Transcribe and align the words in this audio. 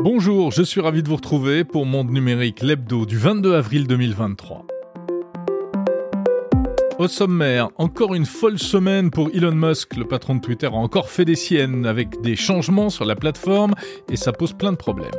Bonjour, 0.00 0.52
je 0.52 0.62
suis 0.62 0.80
ravi 0.80 1.02
de 1.02 1.08
vous 1.08 1.16
retrouver 1.16 1.64
pour 1.64 1.84
Monde 1.84 2.10
Numérique, 2.10 2.62
l'hebdo 2.62 3.04
du 3.04 3.18
22 3.18 3.56
avril 3.56 3.88
2023. 3.88 4.64
Au 7.00 7.08
sommaire, 7.08 7.70
encore 7.78 8.14
une 8.14 8.24
folle 8.24 8.60
semaine 8.60 9.10
pour 9.10 9.28
Elon 9.34 9.50
Musk. 9.50 9.96
Le 9.96 10.04
patron 10.04 10.36
de 10.36 10.40
Twitter 10.40 10.68
a 10.68 10.72
encore 10.72 11.08
fait 11.08 11.24
des 11.24 11.34
siennes 11.34 11.84
avec 11.84 12.20
des 12.20 12.36
changements 12.36 12.90
sur 12.90 13.04
la 13.04 13.16
plateforme 13.16 13.74
et 14.08 14.14
ça 14.14 14.30
pose 14.30 14.52
plein 14.52 14.70
de 14.70 14.76
problèmes. 14.76 15.10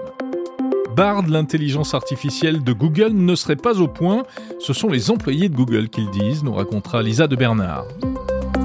Bard, 0.96 1.28
l'intelligence 1.28 1.94
artificielle 1.94 2.64
de 2.64 2.72
Google, 2.72 3.12
ne 3.12 3.36
serait 3.36 3.58
pas 3.58 3.82
au 3.82 3.90
point. 3.90 4.24
Ce 4.60 4.72
sont 4.72 4.88
les 4.88 5.12
employés 5.12 5.50
de 5.50 5.56
Google 5.56 5.90
qui 5.90 6.02
le 6.02 6.12
disent, 6.12 6.42
nous 6.46 6.54
racontera 6.54 7.04
Lisa 7.04 7.28
de 7.28 7.36
Bernard. 7.36 7.84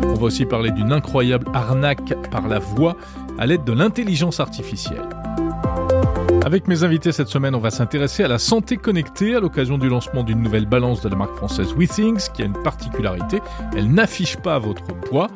On 0.05 0.15
va 0.15 0.27
aussi 0.27 0.47
parler 0.47 0.71
d'une 0.71 0.93
incroyable 0.93 1.49
arnaque 1.55 2.15
par 2.31 2.47
la 2.47 2.61
voix 2.61 2.97
à 3.37 3.47
l'aide 3.47 3.65
de 3.65 3.73
l'intelligence 3.73 4.39
artificielle. 4.39 5.09
Avec 6.45 6.69
mes 6.69 6.85
invités 6.85 7.11
cette 7.11 7.29
semaine, 7.29 7.55
on 7.55 7.59
va 7.59 7.71
s'intéresser 7.71 8.23
à 8.23 8.29
la 8.29 8.39
santé 8.39 8.77
connectée 8.77 9.35
à 9.35 9.41
l'occasion 9.41 9.79
du 9.79 9.89
lancement 9.89 10.23
d'une 10.23 10.43
nouvelle 10.43 10.67
balance 10.67 11.01
de 11.01 11.09
la 11.09 11.17
marque 11.17 11.35
française 11.37 11.73
WeThings 11.73 12.29
qui 12.35 12.43
a 12.43 12.45
une 12.45 12.63
particularité, 12.63 13.41
elle 13.75 13.91
n'affiche 13.91 14.37
pas 14.37 14.59
votre 14.59 14.85
poids. 14.85 15.29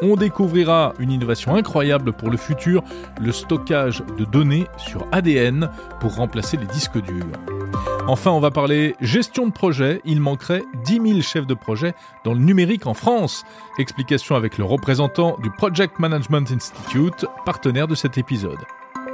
On 0.00 0.14
découvrira 0.14 0.94
une 1.00 1.10
innovation 1.10 1.56
incroyable 1.56 2.12
pour 2.12 2.30
le 2.30 2.36
futur, 2.36 2.84
le 3.20 3.32
stockage 3.32 4.04
de 4.16 4.24
données 4.24 4.68
sur 4.76 5.04
ADN 5.10 5.70
pour 5.98 6.14
remplacer 6.14 6.56
les 6.56 6.66
disques 6.66 7.02
durs. 7.02 7.26
Enfin, 8.06 8.30
on 8.30 8.40
va 8.40 8.52
parler 8.52 8.94
gestion 9.00 9.48
de 9.48 9.52
projet. 9.52 10.02
Il 10.04 10.20
manquerait 10.20 10.62
10 10.84 11.00
000 11.04 11.20
chefs 11.20 11.48
de 11.48 11.54
projet 11.54 11.94
dans 12.24 12.32
le 12.32 12.38
numérique 12.38 12.86
en 12.86 12.94
France. 12.94 13.44
Explication 13.80 14.36
avec 14.36 14.56
le 14.58 14.64
représentant 14.64 15.36
du 15.42 15.50
Project 15.50 15.98
Management 15.98 16.48
Institute, 16.52 17.26
partenaire 17.44 17.88
de 17.88 17.96
cet 17.96 18.18
épisode. 18.18 18.60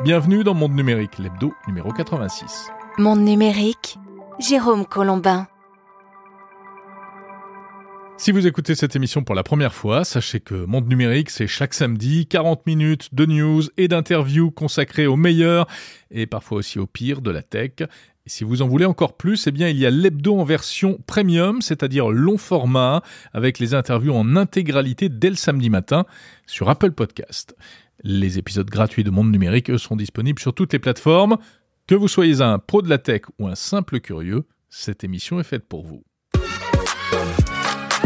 Bienvenue 0.02 0.44
dans 0.44 0.54
Monde 0.54 0.74
Numérique, 0.74 1.18
l'hebdo 1.18 1.52
numéro 1.68 1.92
86. 1.92 2.70
Monde 2.96 3.20
Numérique, 3.20 3.98
Jérôme 4.38 4.86
Colombin. 4.86 5.46
Si 8.16 8.32
vous 8.32 8.46
écoutez 8.46 8.74
cette 8.74 8.96
émission 8.96 9.24
pour 9.24 9.34
la 9.34 9.42
première 9.42 9.74
fois, 9.74 10.04
sachez 10.04 10.40
que 10.40 10.54
Monde 10.54 10.88
Numérique, 10.88 11.28
c'est 11.28 11.46
chaque 11.46 11.74
samedi 11.74 12.26
40 12.26 12.64
minutes 12.66 13.14
de 13.14 13.26
news 13.26 13.62
et 13.76 13.88
d'interviews 13.88 14.50
consacrées 14.50 15.06
au 15.06 15.16
meilleur 15.16 15.66
et 16.10 16.26
parfois 16.26 16.58
aussi 16.58 16.78
au 16.78 16.86
pire 16.86 17.20
de 17.20 17.30
la 17.30 17.42
tech. 17.42 17.72
Et 17.80 18.30
si 18.30 18.42
vous 18.42 18.62
en 18.62 18.68
voulez 18.68 18.86
encore 18.86 19.18
plus, 19.18 19.46
eh 19.46 19.50
bien, 19.50 19.68
il 19.68 19.76
y 19.76 19.84
a 19.84 19.90
l'hebdo 19.90 20.38
en 20.38 20.44
version 20.44 20.98
premium, 21.06 21.60
c'est-à-dire 21.60 22.08
long 22.08 22.38
format, 22.38 23.02
avec 23.34 23.58
les 23.58 23.74
interviews 23.74 24.14
en 24.14 24.36
intégralité 24.36 25.10
dès 25.10 25.28
le 25.28 25.36
samedi 25.36 25.68
matin 25.68 26.06
sur 26.46 26.70
Apple 26.70 26.92
Podcast. 26.92 27.54
Les 28.02 28.38
épisodes 28.38 28.68
gratuits 28.70 29.04
de 29.04 29.10
Monde 29.10 29.30
Numérique, 29.30 29.70
eux, 29.70 29.78
sont 29.78 29.96
disponibles 29.96 30.40
sur 30.40 30.54
toutes 30.54 30.72
les 30.72 30.78
plateformes. 30.78 31.36
Que 31.86 31.94
vous 31.94 32.08
soyez 32.08 32.40
un 32.40 32.58
pro 32.58 32.82
de 32.82 32.88
la 32.88 32.98
tech 32.98 33.22
ou 33.38 33.46
un 33.46 33.54
simple 33.54 34.00
curieux, 34.00 34.44
cette 34.68 35.04
émission 35.04 35.40
est 35.40 35.44
faite 35.44 35.68
pour 35.68 35.84
vous. 35.84 36.02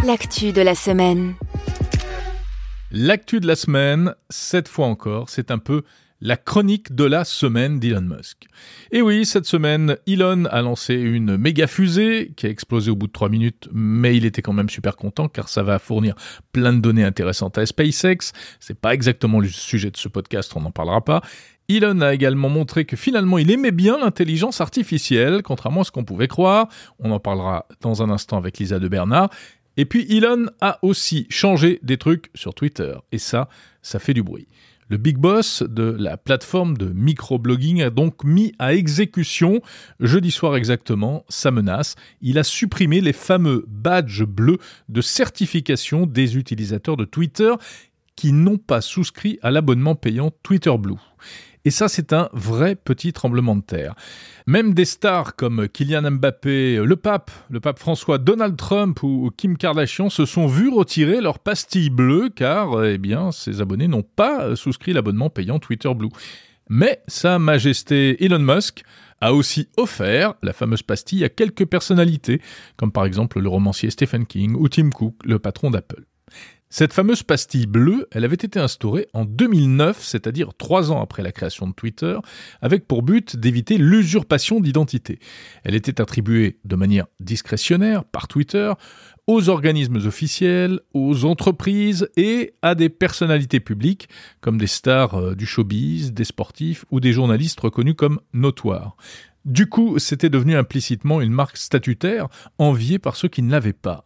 L'actu 0.05 0.53
de 0.53 0.63
la 0.63 0.75
semaine. 0.75 1.35
L'actu 2.91 3.41
de 3.41 3.47
la 3.47 3.57
semaine, 3.57 4.15
cette 4.31 4.69
fois 4.69 4.87
encore, 4.87 5.29
c'est 5.29 5.51
un 5.51 5.59
peu 5.59 5.83
la 6.25 6.39
chronique 6.39 6.95
de 6.95 7.05
la 7.05 7.23
semaine 7.25 7.79
d'Elon 7.79 8.01
Musk. 8.01 8.47
Et 8.91 9.03
oui, 9.03 9.27
cette 9.27 9.45
semaine, 9.45 9.99
Elon 10.07 10.47
a 10.47 10.63
lancé 10.63 10.95
une 10.95 11.37
méga 11.37 11.67
fusée 11.67 12.33
qui 12.35 12.47
a 12.47 12.49
explosé 12.49 12.91
au 12.91 12.97
bout 12.97 13.09
de 13.09 13.13
3 13.13 13.29
minutes, 13.29 13.69
mais 13.73 14.17
il 14.17 14.25
était 14.25 14.41
quand 14.41 14.55
même 14.55 14.71
super 14.71 14.97
content 14.97 15.29
car 15.29 15.51
ça 15.51 15.63
va 15.63 15.79
fournir 15.79 16.15
plein 16.53 16.73
de 16.73 16.81
données 16.81 17.05
intéressantes 17.05 17.59
à 17.59 17.67
SpaceX. 17.67 18.33
C'est 18.59 18.81
pas 18.81 18.95
exactement 18.95 19.39
le 19.39 19.49
sujet 19.49 19.91
de 19.91 19.99
ce 19.99 20.09
podcast, 20.09 20.51
on 20.57 20.63
n'en 20.63 20.71
parlera 20.71 21.05
pas. 21.05 21.21
Elon 21.69 22.01
a 22.01 22.15
également 22.15 22.49
montré 22.49 22.87
que 22.87 22.97
finalement 22.97 23.37
il 23.37 23.51
aimait 23.51 23.71
bien 23.71 23.99
l'intelligence 23.99 24.63
artificielle, 24.63 25.43
contrairement 25.43 25.83
à 25.83 25.85
ce 25.85 25.91
qu'on 25.91 26.05
pouvait 26.05 26.29
croire. 26.29 26.69
On 26.99 27.11
en 27.11 27.21
parlera 27.21 27.67
dans 27.83 28.03
un 28.03 28.09
instant 28.09 28.39
avec 28.39 28.59
Lisa 28.59 28.79
de 28.79 28.89
Bernard. 28.89 29.29
Et 29.77 29.85
puis 29.85 30.07
Elon 30.11 30.47
a 30.63 30.79
aussi 30.81 31.27
changé 31.29 31.81
des 31.83 31.99
trucs 31.99 32.31
sur 32.35 32.55
Twitter. 32.55 32.95
Et 33.13 33.19
ça, 33.19 33.51
ça 33.83 33.99
fait 33.99 34.15
du 34.15 34.23
bruit. 34.23 34.47
Le 34.89 34.99
big 34.99 35.17
boss 35.17 35.63
de 35.63 35.85
la 35.85 36.17
plateforme 36.17 36.77
de 36.77 36.87
microblogging 36.87 37.83
a 37.83 37.91
donc 37.91 38.23
mis 38.23 38.53
à 38.59 38.75
exécution, 38.75 39.63
jeudi 39.99 40.31
soir 40.31 40.57
exactement, 40.57 41.25
sa 41.29 41.51
menace. 41.51 41.97
Il 42.21 42.39
a 42.39 42.45
supprimé 42.45 43.01
les 43.01 43.15
fameux 43.15 43.65
badges 43.67 44.25
bleus 44.25 44.59
de 44.89 45.01
certification 45.01 46.07
des 46.07 46.37
utilisateurs 46.37 46.97
de 46.97 47.05
Twitter 47.05 47.53
qui 48.15 48.33
n'ont 48.33 48.59
pas 48.59 48.81
souscrit 48.81 49.39
à 49.43 49.51
l'abonnement 49.51 49.95
payant 49.95 50.31
Twitter 50.43 50.77
Blue. 50.79 51.01
Et 51.67 51.71
ça, 51.71 51.89
c'est 51.89 52.13
un 52.13 52.29
vrai 52.33 52.75
petit 52.75 53.13
tremblement 53.15 53.57
de 53.57 53.63
terre. 53.63 53.95
Même 54.47 54.75
des 54.75 54.85
stars 54.85 55.35
comme 55.35 55.67
Kylian 55.69 56.11
Mbappé, 56.11 56.77
le 56.85 56.97
pape, 56.97 57.31
le 57.49 57.61
pape 57.61 57.79
François, 57.79 58.19
Donald 58.19 58.57
Trump 58.57 59.03
ou 59.03 59.31
Kim 59.35 59.57
Kardashian 59.57 60.11
se 60.11 60.27
sont 60.27 60.47
vus 60.47 60.69
retirer 60.69 61.23
leur 61.23 61.39
pastille 61.39 61.89
bleue 61.89 62.29
car, 62.29 62.85
eh 62.85 62.99
bien, 62.99 63.33
ces 63.33 63.63
abonnés 63.63 63.89
n'ont 63.89 64.03
pas 64.03 64.55
souscrit 64.57 64.93
l'abonnement 64.93 65.31
payant 65.31 65.59
Twitter 65.59 65.93
Blue. 65.95 66.11
Mais 66.69 67.03
Sa 67.09 67.39
Majesté 67.39 68.23
Elon 68.25 68.39
Musk 68.39 68.85
a 69.21 69.33
aussi 69.33 69.69
offert 69.79 70.35
la 70.43 70.53
fameuse 70.53 70.83
pastille 70.83 71.25
à 71.25 71.31
quelques 71.31 71.65
personnalités, 71.65 72.43
comme 72.77 72.93
par 72.93 73.07
exemple 73.07 73.41
le 73.41 73.49
romancier 73.49 73.89
Stephen 73.91 74.27
King 74.27 74.55
ou 74.55 74.69
Tim 74.69 74.91
Cook, 74.91 75.15
le 75.25 75.39
patron 75.39 75.71
d'Apple. 75.71 76.05
Cette 76.77 76.93
fameuse 76.93 77.23
pastille 77.23 77.67
bleue, 77.67 78.09
elle 78.11 78.25
avait 78.25 78.35
été 78.35 78.59
instaurée 78.59 79.07
en 79.13 79.25
2009, 79.25 80.03
c'est-à-dire 80.03 80.55
trois 80.59 80.91
ans 80.91 81.01
après 81.01 81.23
la 81.23 81.31
création 81.31 81.69
de 81.69 81.73
Twitter, 81.73 82.19
avec 82.61 82.89
pour 82.89 83.05
but 83.05 83.37
d'éviter 83.37 83.79
l'usurpation 83.79 84.59
d'identité. 84.59 85.21
Elle 85.63 85.77
était 85.77 86.01
attribuée 86.01 86.59
de 86.65 86.75
manière 86.75 87.07
discrétionnaire 87.21 88.05
par 88.05 88.27
Twitter 88.27 88.73
aux 89.29 89.51
organismes 89.51 90.05
officiels, 90.05 90.81
aux 90.95 91.25
entreprises 91.25 92.09
et 92.17 92.55
à 92.61 92.75
des 92.75 92.89
personnalités 92.89 93.61
publiques 93.61 94.09
comme 94.41 94.59
des 94.59 94.67
stars 94.67 95.15
euh, 95.15 95.35
du 95.37 95.47
showbiz, 95.47 96.13
des 96.13 96.25
sportifs 96.25 96.87
ou 96.91 96.99
des 96.99 97.13
journalistes 97.13 97.61
reconnus 97.61 97.95
comme 97.97 98.19
notoires. 98.33 98.97
Du 99.45 99.69
coup, 99.69 100.01
c'était 100.01 100.29
devenu 100.29 100.57
implicitement 100.57 101.21
une 101.21 101.33
marque 101.33 101.57
statutaire 101.57 102.27
enviée 102.59 102.99
par 102.99 103.15
ceux 103.15 103.29
qui 103.29 103.43
ne 103.43 103.53
l'avaient 103.53 103.73
pas. 103.73 104.05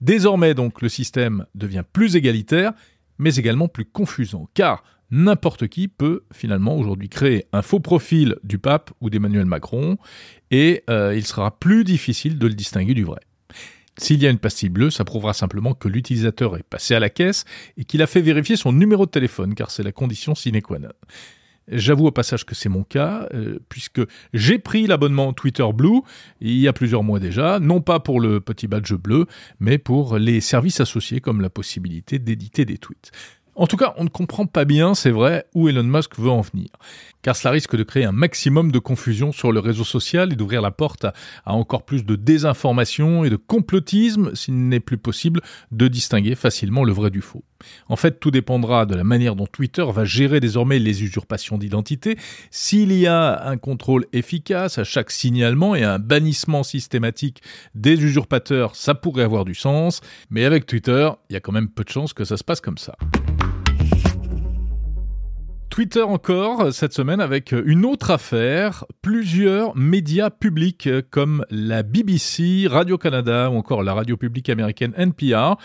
Désormais 0.00 0.54
donc 0.54 0.82
le 0.82 0.88
système 0.88 1.46
devient 1.54 1.84
plus 1.90 2.16
égalitaire, 2.16 2.72
mais 3.18 3.36
également 3.36 3.68
plus 3.68 3.84
confusant, 3.84 4.48
car 4.54 4.84
n'importe 5.10 5.68
qui 5.68 5.88
peut 5.88 6.24
finalement 6.32 6.76
aujourd'hui 6.76 7.08
créer 7.08 7.46
un 7.52 7.62
faux 7.62 7.80
profil 7.80 8.36
du 8.42 8.58
pape 8.58 8.90
ou 9.00 9.08
d'Emmanuel 9.08 9.46
Macron, 9.46 9.96
et 10.50 10.82
euh, 10.90 11.14
il 11.16 11.24
sera 11.24 11.58
plus 11.58 11.84
difficile 11.84 12.38
de 12.38 12.46
le 12.46 12.54
distinguer 12.54 12.94
du 12.94 13.04
vrai. 13.04 13.20
S'il 13.98 14.22
y 14.22 14.26
a 14.26 14.30
une 14.30 14.38
pastille 14.38 14.68
bleue, 14.68 14.90
ça 14.90 15.04
prouvera 15.04 15.32
simplement 15.32 15.72
que 15.72 15.88
l'utilisateur 15.88 16.56
est 16.58 16.62
passé 16.62 16.94
à 16.94 17.00
la 17.00 17.08
caisse 17.08 17.46
et 17.78 17.84
qu'il 17.84 18.02
a 18.02 18.06
fait 18.06 18.20
vérifier 18.20 18.56
son 18.56 18.72
numéro 18.72 19.06
de 19.06 19.10
téléphone, 19.10 19.54
car 19.54 19.70
c'est 19.70 19.82
la 19.82 19.92
condition 19.92 20.34
sine 20.34 20.60
qua 20.60 20.78
non. 20.78 20.88
J'avoue 21.68 22.06
au 22.06 22.10
passage 22.12 22.46
que 22.46 22.54
c'est 22.54 22.68
mon 22.68 22.84
cas, 22.84 23.28
euh, 23.34 23.58
puisque 23.68 24.00
j'ai 24.32 24.58
pris 24.58 24.86
l'abonnement 24.86 25.32
Twitter 25.32 25.66
Blue 25.74 26.00
il 26.40 26.58
y 26.58 26.68
a 26.68 26.72
plusieurs 26.72 27.02
mois 27.02 27.18
déjà, 27.18 27.58
non 27.58 27.80
pas 27.80 27.98
pour 27.98 28.20
le 28.20 28.40
petit 28.40 28.68
badge 28.68 28.94
bleu, 28.94 29.26
mais 29.58 29.78
pour 29.78 30.18
les 30.18 30.40
services 30.40 30.80
associés 30.80 31.20
comme 31.20 31.40
la 31.40 31.50
possibilité 31.50 32.18
d'éditer 32.18 32.64
des 32.64 32.78
tweets. 32.78 33.10
En 33.58 33.66
tout 33.66 33.78
cas, 33.78 33.94
on 33.96 34.04
ne 34.04 34.10
comprend 34.10 34.44
pas 34.44 34.66
bien, 34.66 34.94
c'est 34.94 35.10
vrai, 35.10 35.46
où 35.54 35.66
Elon 35.66 35.82
Musk 35.82 36.18
veut 36.18 36.28
en 36.28 36.42
venir. 36.42 36.68
Car 37.22 37.34
cela 37.34 37.52
risque 37.52 37.74
de 37.74 37.82
créer 37.84 38.04
un 38.04 38.12
maximum 38.12 38.70
de 38.70 38.78
confusion 38.78 39.32
sur 39.32 39.50
le 39.50 39.60
réseau 39.60 39.82
social 39.82 40.30
et 40.30 40.36
d'ouvrir 40.36 40.60
la 40.60 40.70
porte 40.70 41.06
à, 41.06 41.14
encore 41.54 41.86
plus 41.86 42.04
de 42.04 42.16
désinformation 42.16 43.24
et 43.24 43.30
de 43.30 43.36
complotisme 43.36 44.34
s'il 44.34 44.68
n'est 44.68 44.78
plus 44.78 44.98
possible 44.98 45.40
de 45.72 45.88
distinguer 45.88 46.34
facilement 46.34 46.84
le 46.84 46.92
vrai 46.92 47.10
du 47.10 47.22
faux. 47.22 47.44
En 47.88 47.96
fait, 47.96 48.20
tout 48.20 48.30
dépendra 48.30 48.84
de 48.84 48.94
la 48.94 49.04
manière 49.04 49.34
dont 49.34 49.46
Twitter 49.46 49.86
va 49.90 50.04
gérer 50.04 50.38
désormais 50.38 50.78
les 50.78 51.02
usurpations 51.02 51.56
d'identité. 51.56 52.18
S'il 52.50 52.92
y 52.92 53.06
a 53.06 53.42
un 53.48 53.56
contrôle 53.56 54.04
efficace 54.12 54.76
à 54.76 54.84
chaque 54.84 55.10
signalement 55.10 55.74
et 55.74 55.82
un 55.82 55.98
bannissement 55.98 56.62
systématique 56.62 57.42
des 57.74 58.04
usurpateurs, 58.04 58.76
ça 58.76 58.94
pourrait 58.94 59.24
avoir 59.24 59.46
du 59.46 59.54
sens. 59.54 60.02
Mais 60.28 60.44
avec 60.44 60.66
Twitter, 60.66 61.08
il 61.30 61.32
y 61.32 61.36
a 61.36 61.40
quand 61.40 61.52
même 61.52 61.70
peu 61.70 61.84
de 61.84 61.88
chances 61.88 62.12
que 62.12 62.24
ça 62.24 62.36
se 62.36 62.44
passe 62.44 62.60
comme 62.60 62.78
ça. 62.78 62.96
Twitter 65.76 66.00
encore 66.00 66.72
cette 66.72 66.94
semaine 66.94 67.20
avec 67.20 67.52
une 67.52 67.84
autre 67.84 68.10
affaire. 68.10 68.86
Plusieurs 69.02 69.76
médias 69.76 70.30
publics 70.30 70.88
comme 71.10 71.44
la 71.50 71.82
BBC, 71.82 72.66
Radio-Canada 72.66 73.50
ou 73.50 73.56
encore 73.56 73.82
la 73.82 73.92
radio 73.92 74.16
publique 74.16 74.48
américaine 74.48 74.94
NPR 74.96 75.56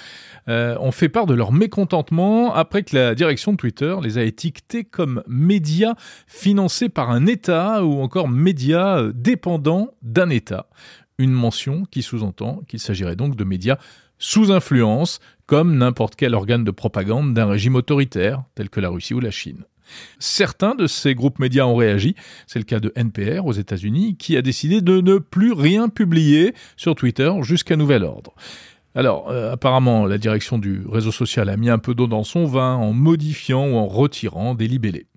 euh, 0.50 0.76
ont 0.82 0.92
fait 0.92 1.08
part 1.08 1.28
de 1.28 1.34
leur 1.34 1.54
mécontentement 1.54 2.54
après 2.54 2.84
que 2.84 2.94
la 2.94 3.16
direction 3.16 3.54
de 3.54 3.58
Twitter 3.58 3.96
les 4.04 4.18
a 4.18 4.24
étiquetés 4.24 4.84
comme 4.84 5.24
médias 5.28 5.94
financés 6.28 6.90
par 6.90 7.10
un 7.10 7.26
État 7.26 7.86
ou 7.86 8.02
encore 8.02 8.28
médias 8.28 9.14
dépendants 9.14 9.94
d'un 10.02 10.30
État. 10.30 10.68
Une 11.20 11.32
mention 11.32 11.86
qui 11.90 12.02
sous-entend 12.02 12.64
qu'il 12.68 12.82
s'agirait 12.82 13.16
donc 13.16 13.38
de 13.38 13.46
médias 13.46 13.78
sous 14.18 14.52
influence, 14.52 15.22
comme 15.46 15.78
n'importe 15.78 16.18
quel 16.18 16.36
organe 16.36 16.66
de 16.66 16.72
propagande 16.72 17.34
d'un 17.34 17.46
régime 17.46 17.76
autoritaire, 17.76 18.44
tel 18.56 18.70
que 18.70 18.82
la 18.82 18.90
Russie 18.90 19.14
ou 19.14 19.22
la 19.22 19.32
Chine. 19.32 19.64
Certains 20.20 20.76
de 20.76 20.88
ces 20.88 21.16
groupes 21.16 21.40
médias 21.40 21.66
ont 21.66 21.76
réagi. 21.76 22.16
C'est 22.48 22.60
le 22.60 22.66
cas 22.66 22.80
de 22.80 22.92
NPR 22.96 23.46
aux 23.46 23.54
États-Unis 23.54 24.16
qui 24.18 24.38
a 24.38 24.42
décidé 24.42 24.82
de 24.82 25.02
ne 25.02 25.18
plus 25.18 25.54
rien 25.54 25.90
publier 25.90 26.54
sur 26.78 26.96
Twitter 26.96 27.32
jusqu'à 27.42 27.76
nouvel 27.76 28.04
ordre. 28.04 28.34
Alors, 28.94 29.30
euh, 29.30 29.54
apparemment, 29.54 30.06
la 30.06 30.18
direction 30.18 30.58
du 30.58 30.84
réseau 30.90 31.12
social 31.12 31.50
a 31.50 31.56
mis 31.56 31.70
un 31.70 31.78
peu 31.78 31.96
d'eau 31.96 32.08
dans 32.08 32.24
son 32.24 32.46
vin 32.46 32.76
en 32.76 32.92
modifiant 32.92 33.66
ou 33.66 33.76
en 33.76 33.88
retirant 33.88 34.54
des 34.54 34.68
libellés. 34.68 35.08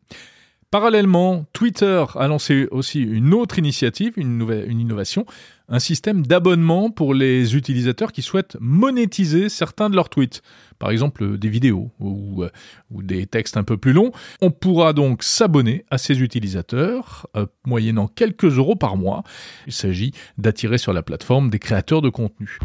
Parallèlement, 0.71 1.47
Twitter 1.53 2.05
a 2.17 2.27
lancé 2.27 2.67
aussi 2.73 3.01
une 3.01 3.33
autre 3.33 3.61
initiative, 3.61 4.15
une, 4.17 4.39
nouvelle, 4.39 4.69
une 4.69 4.81
innovation, 4.81 5.25
un 5.69 5.79
système 5.79 6.27
d'abonnement 6.27 6.91
pour 6.91 7.15
les 7.15 7.57
utilisateurs 7.57 8.13
qui 8.13 8.23
souhaitent 8.23 8.57
monétiser 8.61 9.49
certains 9.49 9.89
de 9.89 9.97
leurs 9.97 10.09
tweets. 10.09 10.43
Par 10.79 10.91
exemple, 10.91 11.39
des 11.39 11.49
vidéos 11.49 11.91
ou, 12.01 12.43
euh, 12.43 12.51
des 12.91 13.27
textes 13.27 13.57
un 13.57 13.65
peu 13.65 13.77
plus 13.77 13.93
longs. 13.93 14.13
On 14.43 14.51
pourra 14.51 14.93
donc 14.93 15.23
s'abonner 15.23 15.85
à 15.91 15.99
ces 15.99 16.21
utilisateurs, 16.21 17.27
euh, 17.37 17.47
moyennant 17.67 18.09
quelques 18.09 18.59
euros 18.59 18.77
par 18.77 18.97
mois. 18.97 19.23
Il 19.67 19.73
s'agit 19.73 20.13
d'attirer 20.37 20.79
sur 20.79 20.93
la 20.93 21.03
plateforme 21.03 21.51
des 21.51 21.59
créateurs 21.59 22.03
de 22.03 22.11
contenu. 22.11 22.59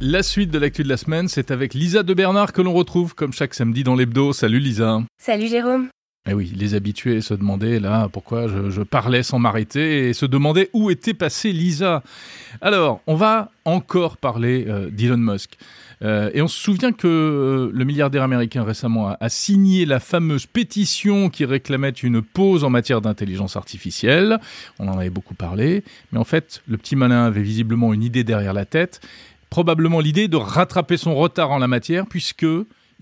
La 0.00 0.24
suite 0.24 0.50
de 0.50 0.58
l'actu 0.58 0.82
de 0.82 0.88
la 0.88 0.96
semaine, 0.96 1.28
c'est 1.28 1.52
avec 1.52 1.74
Lisa 1.74 2.02
de 2.02 2.12
Bernard 2.12 2.52
que 2.52 2.60
l'on 2.60 2.72
retrouve 2.72 3.14
comme 3.14 3.32
chaque 3.32 3.54
samedi 3.54 3.84
dans 3.84 3.94
l'hebdo. 3.94 4.32
Salut 4.32 4.58
Lisa. 4.58 5.00
Salut 5.18 5.46
Jérôme. 5.46 5.88
Eh 6.28 6.34
oui, 6.34 6.52
les 6.54 6.74
habitués 6.74 7.20
se 7.20 7.34
demandaient 7.34 7.80
là 7.80 8.08
pourquoi 8.08 8.46
je, 8.46 8.82
parlais 8.82 9.24
sans 9.24 9.40
m'arrêter 9.40 10.08
et 10.08 10.12
se 10.12 10.24
demandaient 10.24 10.70
où 10.72 10.88
était 10.88 11.14
passée 11.14 11.50
Lisa. 11.50 12.04
Alors, 12.60 13.00
on 13.08 13.16
va 13.16 13.50
encore 13.64 14.16
parler 14.16 14.66
euh, 14.68 14.88
d'Elon 14.88 15.16
Musk. 15.16 15.58
Euh, 16.02 16.30
et 16.32 16.40
on 16.40 16.46
se 16.46 16.56
souvient 16.56 16.92
que 16.92 17.08
euh, 17.08 17.70
le 17.74 17.84
milliardaire 17.84 18.22
américain 18.22 18.62
récemment 18.62 19.08
a, 19.08 19.16
a, 19.20 19.28
signé 19.28 19.84
la 19.84 19.98
fameuse 19.98 20.46
pétition 20.46 21.28
qui 21.28 21.44
réclamait 21.44 21.90
une 21.90 22.22
pause 22.22 22.62
en 22.62 22.70
matière 22.70 23.00
d'intelligence 23.00 23.56
artificielle. 23.56 24.38
On 24.78 24.86
en 24.86 24.98
avait 24.98 25.10
beaucoup 25.10 25.34
parlé. 25.34 25.82
Mais 26.12 26.20
en 26.20 26.24
fait, 26.24 26.62
le 26.68 26.76
petit 26.76 26.94
malin 26.94 27.24
avait 27.24 27.42
visiblement 27.42 27.92
une 27.92 28.04
idée 28.04 28.22
derrière 28.22 28.52
la 28.52 28.64
tête 28.64 29.00
probablement 29.50 30.00
l'idée 30.00 30.28
de 30.28 30.38
rattraper 30.38 30.96
son 30.96 31.14
retard 31.14 31.50
en 31.50 31.58
la 31.58 31.68
matière 31.68 32.06
puisque 32.06 32.46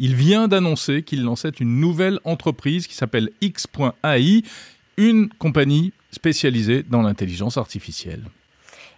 il 0.01 0.15
vient 0.15 0.49
d'annoncer 0.49 1.03
qu'il 1.03 1.23
lançait 1.23 1.51
une 1.61 1.79
nouvelle 1.79 2.19
entreprise 2.25 2.87
qui 2.87 2.95
s'appelle 2.95 3.31
X.ai, 3.43 4.43
une 4.97 5.29
compagnie 5.29 5.93
spécialisée 6.11 6.83
dans 6.83 7.03
l'intelligence 7.03 7.59
artificielle. 7.59 8.25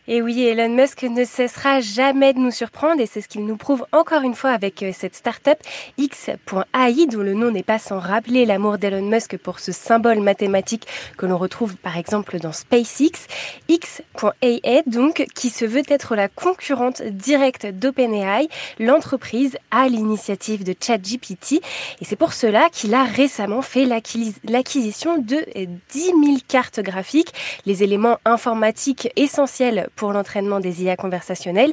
Et 0.09 0.21
oui, 0.21 0.43
Elon 0.43 0.69
Musk 0.69 1.05
ne 1.05 1.25
cessera 1.25 1.81
jamais 1.81 2.33
de 2.33 2.41
nous 2.41 2.51
surprendre 2.51 3.01
et 3.01 3.07
c'est 3.07 3.21
ce 3.21 3.29
qu'il 3.29 3.47
nous 3.47 3.57
prouve 3.57 3.87
encore 3.93 4.23
une 4.23 4.35
fois 4.35 4.51
avec 4.51 4.83
euh, 4.83 4.91
cette 4.93 5.15
start-up 5.15 5.61
X.ai 5.97 7.07
dont 7.07 7.21
le 7.21 7.35
nom 7.35 7.53
n'est 7.53 7.63
pas 7.63 7.79
sans 7.79 8.01
rappeler 8.01 8.45
l'amour 8.45 8.79
d'Elon 8.79 9.09
Musk 9.09 9.37
pour 9.37 9.61
ce 9.61 9.71
symbole 9.71 10.19
mathématique 10.19 10.89
que 11.17 11.25
l'on 11.25 11.39
retrouve 11.39 11.77
par 11.77 11.97
exemple 11.97 12.41
dans 12.41 12.51
SpaceX. 12.51 13.29
X.ai 13.69 14.83
donc 14.87 15.25
qui 15.37 15.51
se 15.51 15.65
veut 15.65 15.85
être 15.87 16.17
la 16.17 16.27
concurrente 16.27 17.03
directe 17.03 17.67
d'OpenAI, 17.67 18.49
l'entreprise 18.81 19.57
à 19.71 19.87
l'initiative 19.87 20.65
de 20.65 20.75
ChatGPT 20.81 21.63
et 22.01 22.05
c'est 22.05 22.17
pour 22.17 22.33
cela 22.33 22.71
qu'il 22.73 22.95
a 22.95 23.05
récemment 23.05 23.63
fait 23.63 23.85
l'acquisition 23.85 25.19
de 25.19 25.47
10 25.55 25.77
000 25.93 26.15
cartes 26.49 26.81
graphiques, 26.81 27.33
les 27.67 27.85
éléments 27.85 28.19
informatiques 28.25 29.09
essentiels 29.15 29.91
pour 29.97 30.13
l'entraînement 30.13 30.61
des 30.61 30.83
IA 30.83 30.97
conversationnelles. 30.97 31.73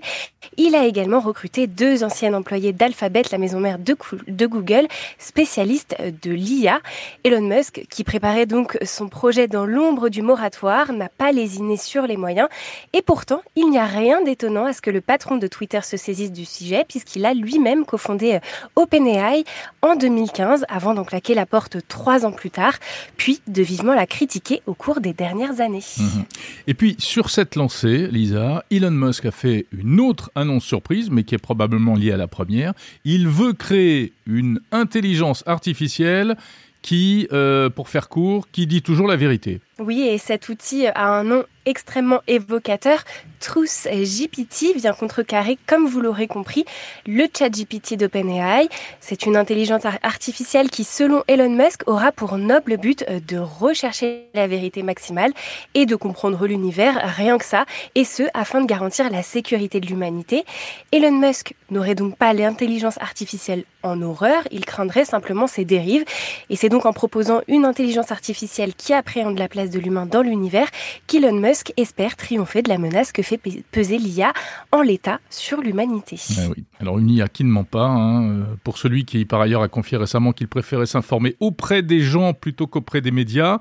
Il 0.58 0.76
a 0.76 0.86
également 0.86 1.20
recruté 1.20 1.68
deux 1.68 2.04
anciennes 2.04 2.36
employées 2.36 2.74
d'Alphabet, 2.74 3.24
la 3.32 3.38
maison 3.38 3.60
mère 3.60 3.78
de, 3.80 4.46
Google, 4.46 4.88
spécialistes 5.18 5.96
de 6.22 6.32
l'IA. 6.32 6.80
Elon 7.24 7.42
Musk, 7.42 7.86
qui 7.90 8.04
préparait 8.04 8.46
donc 8.46 8.78
son 8.84 9.08
projet 9.08 9.48
dans 9.48 9.66
l'ombre 9.66 10.10
du 10.10 10.22
moratoire, 10.22 10.92
n'a 10.94 11.10
pas 11.10 11.32
lésiné 11.32 11.78
sur 11.78 12.04
les 12.04 12.18
moyens. 12.18 12.50
Et 12.94 13.02
pourtant, 13.02 13.42
il 13.56 13.70
n'y 13.70 13.78
a 13.78 13.86
rien 13.86 14.22
d'étonnant 14.22 14.66
à 14.66 14.74
ce 14.74 14.82
que 14.82 14.90
le 14.90 15.02
patron 15.02 15.38
de 15.38 15.48
Twitter 15.48 15.82
se 15.84 15.98
saisisse 15.98 16.32
du 16.32 16.46
sujet, 16.46 16.86
puisqu'il 16.88 17.26
a 17.26 17.34
lui-même 17.34 17.86
cofondé 17.86 18.36
euh, 18.36 18.40
OpenAI 18.76 19.44
en 19.82 19.96
2015, 19.96 20.66
avant 20.70 20.94
d'en 20.94 21.04
claquer 21.04 21.34
la 21.34 21.46
porte 21.46 21.78
trois 21.88 22.26
ans 22.26 22.32
plus 22.32 22.52
tard, 22.52 22.74
puis 23.18 23.42
de 23.48 23.62
vivement 23.62 23.94
la 23.94 24.06
critiquer 24.06 24.62
au 24.66 24.74
cours 24.74 25.02
des 25.02 25.14
dernières 25.14 25.62
années. 25.62 25.84
Mhm. 25.98 26.26
Et 26.68 26.74
puis, 26.74 26.96
sur 27.00 27.30
cette 27.30 27.56
lancée, 27.56 28.09
Lisa, 28.12 28.64
Elon 28.72 28.92
Musk 28.92 29.26
a 29.26 29.32
fait 29.32 29.66
une 29.72 30.00
autre 30.00 30.32
annonce 30.36 30.66
surprise, 30.66 31.10
mais 31.10 31.24
qui 31.24 31.36
est 31.36 31.40
probablement 31.40 31.96
liée 31.96 32.12
à 32.12 32.18
la 32.18 32.28
première. 32.28 32.74
Il 33.06 33.28
veut 33.28 33.54
créer 33.54 34.14
une 34.26 34.60
intelligence 34.72 35.44
artificielle 35.46 36.38
qui, 36.82 37.28
euh, 37.34 37.70
pour 37.70 37.90
faire 37.90 38.10
court, 38.10 38.48
qui 38.52 38.68
dit 38.68 38.82
toujours 38.82 39.08
la 39.08 39.16
vérité. 39.16 39.60
Oui, 39.80 40.02
et 40.02 40.18
cet 40.18 40.50
outil 40.50 40.88
a 40.88 41.08
un 41.08 41.24
nom 41.24 41.46
extrêmement 41.66 42.22
évocateur. 42.28 43.04
Truth 43.40 43.88
GPT 43.88 44.76
vient 44.76 44.94
contrecarrer, 44.94 45.58
comme 45.68 45.88
vous 45.88 46.02
l'aurez 46.02 46.28
compris, 46.28 46.66
le 47.08 47.28
chat 47.36 47.50
GPT 47.50 47.94
d'OpenAI. 47.96 48.68
C'est 49.00 49.26
une 49.26 49.38
intelligence 49.38 49.86
artificielle 50.04 50.70
qui, 50.70 50.84
selon 50.84 51.24
Elon 51.28 51.50
Musk, 51.50 51.84
aura 51.88 52.12
pour 52.12 52.38
noble 52.38 52.78
but 52.78 53.06
euh, 53.08 53.20
de 53.26 53.38
rechercher 53.38 54.26
la 54.34 54.48
vérité 54.48 54.84
maximale 54.84 55.32
et 55.74 55.86
de 55.86 55.96
comprendre 55.96 56.46
l'univers, 56.46 57.00
rien 57.16 57.38
que 57.38 57.46
ça, 57.46 57.66
et 57.96 58.04
ce, 58.04 58.24
afin 58.34 58.62
de 58.62 58.66
garantir 58.66 59.10
la 59.10 59.24
sécurité 59.24 59.80
de 59.80 59.88
l'humanité. 59.88 60.44
Elon 60.92 61.18
Musk 61.18 61.54
n'aurait 61.70 61.96
donc 61.96 62.18
pas 62.18 62.34
l'intelligence 62.34 62.98
artificielle 63.00 63.64
en 63.84 64.02
horreur, 64.02 64.44
il 64.52 64.66
craindrait 64.66 65.06
simplement 65.06 65.48
ses 65.48 65.64
dérives. 65.64 66.04
Et 66.50 66.58
c'est 66.58 66.68
donc 66.68 66.86
en 66.86 66.92
proposant 66.92 67.42
une 67.48 67.64
intelligence 67.64 68.12
artificielle 68.12 68.74
qui 68.76 68.94
appréhende 68.94 69.40
la 69.40 69.48
place 69.48 69.69
de 69.70 69.80
l'humain 69.80 70.06
dans 70.06 70.22
l'univers 70.22 70.68
qu'Elon 71.08 71.40
Musk 71.40 71.74
espère 71.78 72.16
triompher 72.16 72.62
de 72.62 72.70
la 72.70 72.78
menace 72.78 73.12
que 73.12 73.22
fait 73.22 73.40
peser 73.72 73.98
l'IA 73.98 74.34
en 74.72 74.82
l'état 74.82 75.20
sur 75.30 75.62
l'humanité. 75.62 76.18
Ah 76.38 76.52
Alors 76.80 77.00
une 77.00 77.10
IA 77.10 77.28
qui 77.28 77.44
ne 77.44 77.50
ment 77.50 77.64
pas, 77.64 77.86
hein, 77.86 78.24
euh, 78.24 78.44
pour 78.64 78.78
celui 78.78 79.06
qui 79.06 79.26
par 79.26 79.42
ailleurs 79.42 79.62
a 79.62 79.68
confié 79.68 79.98
récemment 79.98 80.34
qu'il 80.34 80.48
préférait 80.48 80.86
s'informer 80.86 81.36
auprès 81.40 81.82
des 81.82 82.02
gens 82.02 82.34
plutôt 82.34 82.68
qu'auprès 82.68 83.02
des 83.02 83.12
médias, 83.12 83.60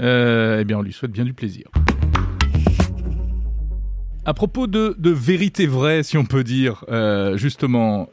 euh, 0.00 0.60
eh 0.60 0.64
bien 0.64 0.78
on 0.78 0.82
lui 0.82 0.92
souhaite 0.92 1.12
bien 1.12 1.24
du 1.24 1.34
plaisir. 1.34 1.68
À 4.26 4.34
propos 4.34 4.66
de, 4.66 4.94
vérité 5.10 5.66
vraie, 5.66 6.02
si 6.02 6.18
on 6.18 6.26
peut 6.26 6.44
dire, 6.44 6.84
euh, 6.90 7.38
justement, 7.38 8.08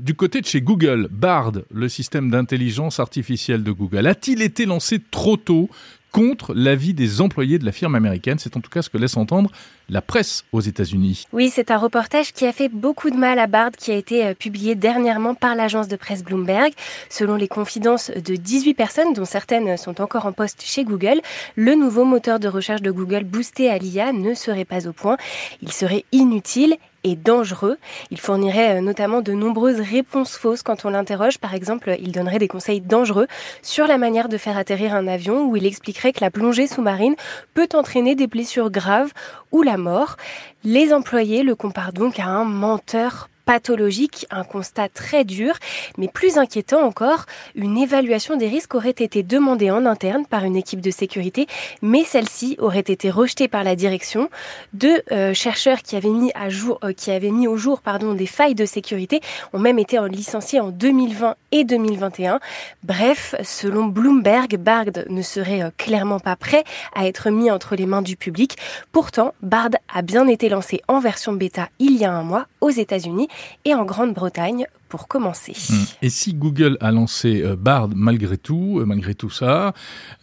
du 0.00 0.14
côté 0.14 0.40
de 0.40 0.46
chez 0.46 0.60
Google, 0.60 1.08
Bard, 1.10 1.52
le 1.72 1.88
système 1.88 2.28
d'intelligence 2.28 2.98
artificielle 2.98 3.62
de 3.62 3.70
Google, 3.70 4.06
a-t-il 4.08 4.42
été 4.42 4.66
lancé 4.66 5.00
trop 5.10 5.36
tôt 5.36 5.70
contre 6.14 6.54
l'avis 6.54 6.94
des 6.94 7.20
employés 7.20 7.58
de 7.58 7.64
la 7.64 7.72
firme 7.72 7.96
américaine. 7.96 8.38
C'est 8.38 8.56
en 8.56 8.60
tout 8.60 8.70
cas 8.70 8.82
ce 8.82 8.88
que 8.88 8.98
laisse 8.98 9.16
entendre 9.16 9.50
la 9.88 10.00
presse 10.00 10.44
aux 10.52 10.60
États-Unis. 10.60 11.24
Oui, 11.32 11.50
c'est 11.52 11.72
un 11.72 11.76
reportage 11.76 12.32
qui 12.32 12.46
a 12.46 12.52
fait 12.52 12.68
beaucoup 12.68 13.10
de 13.10 13.16
mal 13.16 13.40
à 13.40 13.48
Bard, 13.48 13.72
qui 13.72 13.90
a 13.90 13.96
été 13.96 14.24
euh, 14.24 14.32
publié 14.32 14.76
dernièrement 14.76 15.34
par 15.34 15.56
l'agence 15.56 15.88
de 15.88 15.96
presse 15.96 16.22
Bloomberg. 16.22 16.72
Selon 17.10 17.34
les 17.34 17.48
confidences 17.48 18.12
de 18.12 18.36
18 18.36 18.74
personnes, 18.74 19.12
dont 19.12 19.24
certaines 19.24 19.76
sont 19.76 20.00
encore 20.00 20.26
en 20.26 20.32
poste 20.32 20.62
chez 20.64 20.84
Google, 20.84 21.20
le 21.56 21.74
nouveau 21.74 22.04
moteur 22.04 22.38
de 22.38 22.46
recherche 22.46 22.80
de 22.80 22.92
Google 22.92 23.24
boosté 23.24 23.68
à 23.68 23.76
l'IA 23.76 24.12
ne 24.12 24.34
serait 24.34 24.64
pas 24.64 24.86
au 24.86 24.92
point. 24.92 25.16
Il 25.62 25.72
serait 25.72 26.04
inutile 26.12 26.76
et 27.04 27.16
dangereux. 27.16 27.76
Il 28.10 28.18
fournirait 28.18 28.78
euh, 28.78 28.80
notamment 28.80 29.20
de 29.20 29.32
nombreuses 29.32 29.80
réponses 29.80 30.36
fausses 30.36 30.62
quand 30.62 30.84
on 30.84 30.90
l'interroge. 30.90 31.38
Par 31.38 31.54
exemple, 31.54 31.96
il 32.00 32.12
donnerait 32.12 32.38
des 32.38 32.48
conseils 32.48 32.80
dangereux 32.80 33.28
sur 33.62 33.86
la 33.86 33.98
manière 33.98 34.28
de 34.28 34.38
faire 34.38 34.58
atterrir 34.58 34.94
un 34.94 35.06
avion 35.06 35.46
où 35.46 35.56
il 35.56 35.66
expliquerait 35.66 36.12
que 36.12 36.20
la 36.20 36.30
plongée 36.30 36.66
sous-marine 36.66 37.14
peut 37.52 37.68
entraîner 37.74 38.14
des 38.14 38.26
blessures 38.26 38.70
graves 38.70 39.12
ou 39.52 39.62
la 39.62 39.76
mort. 39.76 40.16
Les 40.64 40.92
employés 40.92 41.42
le 41.42 41.54
comparent 41.54 41.92
donc 41.92 42.18
à 42.18 42.26
un 42.26 42.44
menteur 42.44 43.28
pathologique, 43.44 44.26
un 44.30 44.44
constat 44.44 44.88
très 44.88 45.24
dur, 45.24 45.54
mais 45.98 46.08
plus 46.08 46.38
inquiétant 46.38 46.82
encore, 46.82 47.26
une 47.54 47.78
évaluation 47.78 48.36
des 48.36 48.48
risques 48.48 48.74
aurait 48.74 48.90
été 48.90 49.22
demandée 49.22 49.70
en 49.70 49.86
interne 49.86 50.26
par 50.26 50.44
une 50.44 50.56
équipe 50.56 50.80
de 50.80 50.90
sécurité, 50.90 51.46
mais 51.82 52.04
celle-ci 52.04 52.56
aurait 52.58 52.80
été 52.80 53.10
rejetée 53.10 53.48
par 53.48 53.64
la 53.64 53.76
direction. 53.76 54.30
Deux 54.72 55.02
euh, 55.12 55.34
chercheurs 55.34 55.82
qui 55.82 55.96
avaient 55.96 56.08
mis 56.08 56.32
à 56.34 56.48
jour, 56.48 56.78
euh, 56.84 56.92
qui 56.92 57.10
avaient 57.10 57.30
mis 57.30 57.46
au 57.46 57.56
jour, 57.56 57.80
pardon, 57.80 58.14
des 58.14 58.26
failles 58.26 58.54
de 58.54 58.66
sécurité 58.66 59.20
ont 59.52 59.58
même 59.58 59.78
été 59.78 59.98
licenciés 60.08 60.60
en 60.60 60.70
2020 60.70 61.36
et 61.52 61.64
2021. 61.64 62.40
Bref, 62.82 63.34
selon 63.42 63.86
Bloomberg, 63.86 64.56
Bard 64.56 64.86
ne 65.08 65.22
serait 65.22 65.62
euh, 65.62 65.70
clairement 65.76 66.20
pas 66.20 66.36
prêt 66.36 66.64
à 66.94 67.06
être 67.06 67.30
mis 67.30 67.50
entre 67.50 67.76
les 67.76 67.86
mains 67.86 68.02
du 68.02 68.16
public. 68.16 68.56
Pourtant, 68.92 69.34
Bard 69.42 69.70
a 69.92 70.02
bien 70.02 70.26
été 70.26 70.48
lancé 70.48 70.80
en 70.88 71.00
version 71.00 71.32
bêta 71.32 71.68
il 71.78 71.96
y 71.96 72.04
a 72.04 72.12
un 72.12 72.22
mois 72.22 72.46
aux 72.60 72.70
États-Unis 72.70 73.28
et 73.64 73.74
en 73.74 73.84
Grande-Bretagne 73.84 74.66
pour 74.94 75.08
commencer. 75.08 75.54
Mmh. 75.70 75.74
Et 76.02 76.08
si 76.08 76.34
Google 76.34 76.78
a 76.80 76.92
lancé 76.92 77.42
euh, 77.42 77.56
Bard 77.56 77.88
malgré 77.96 78.36
tout, 78.36 78.78
euh, 78.78 78.84
malgré 78.84 79.16
tout 79.16 79.28
ça, 79.28 79.72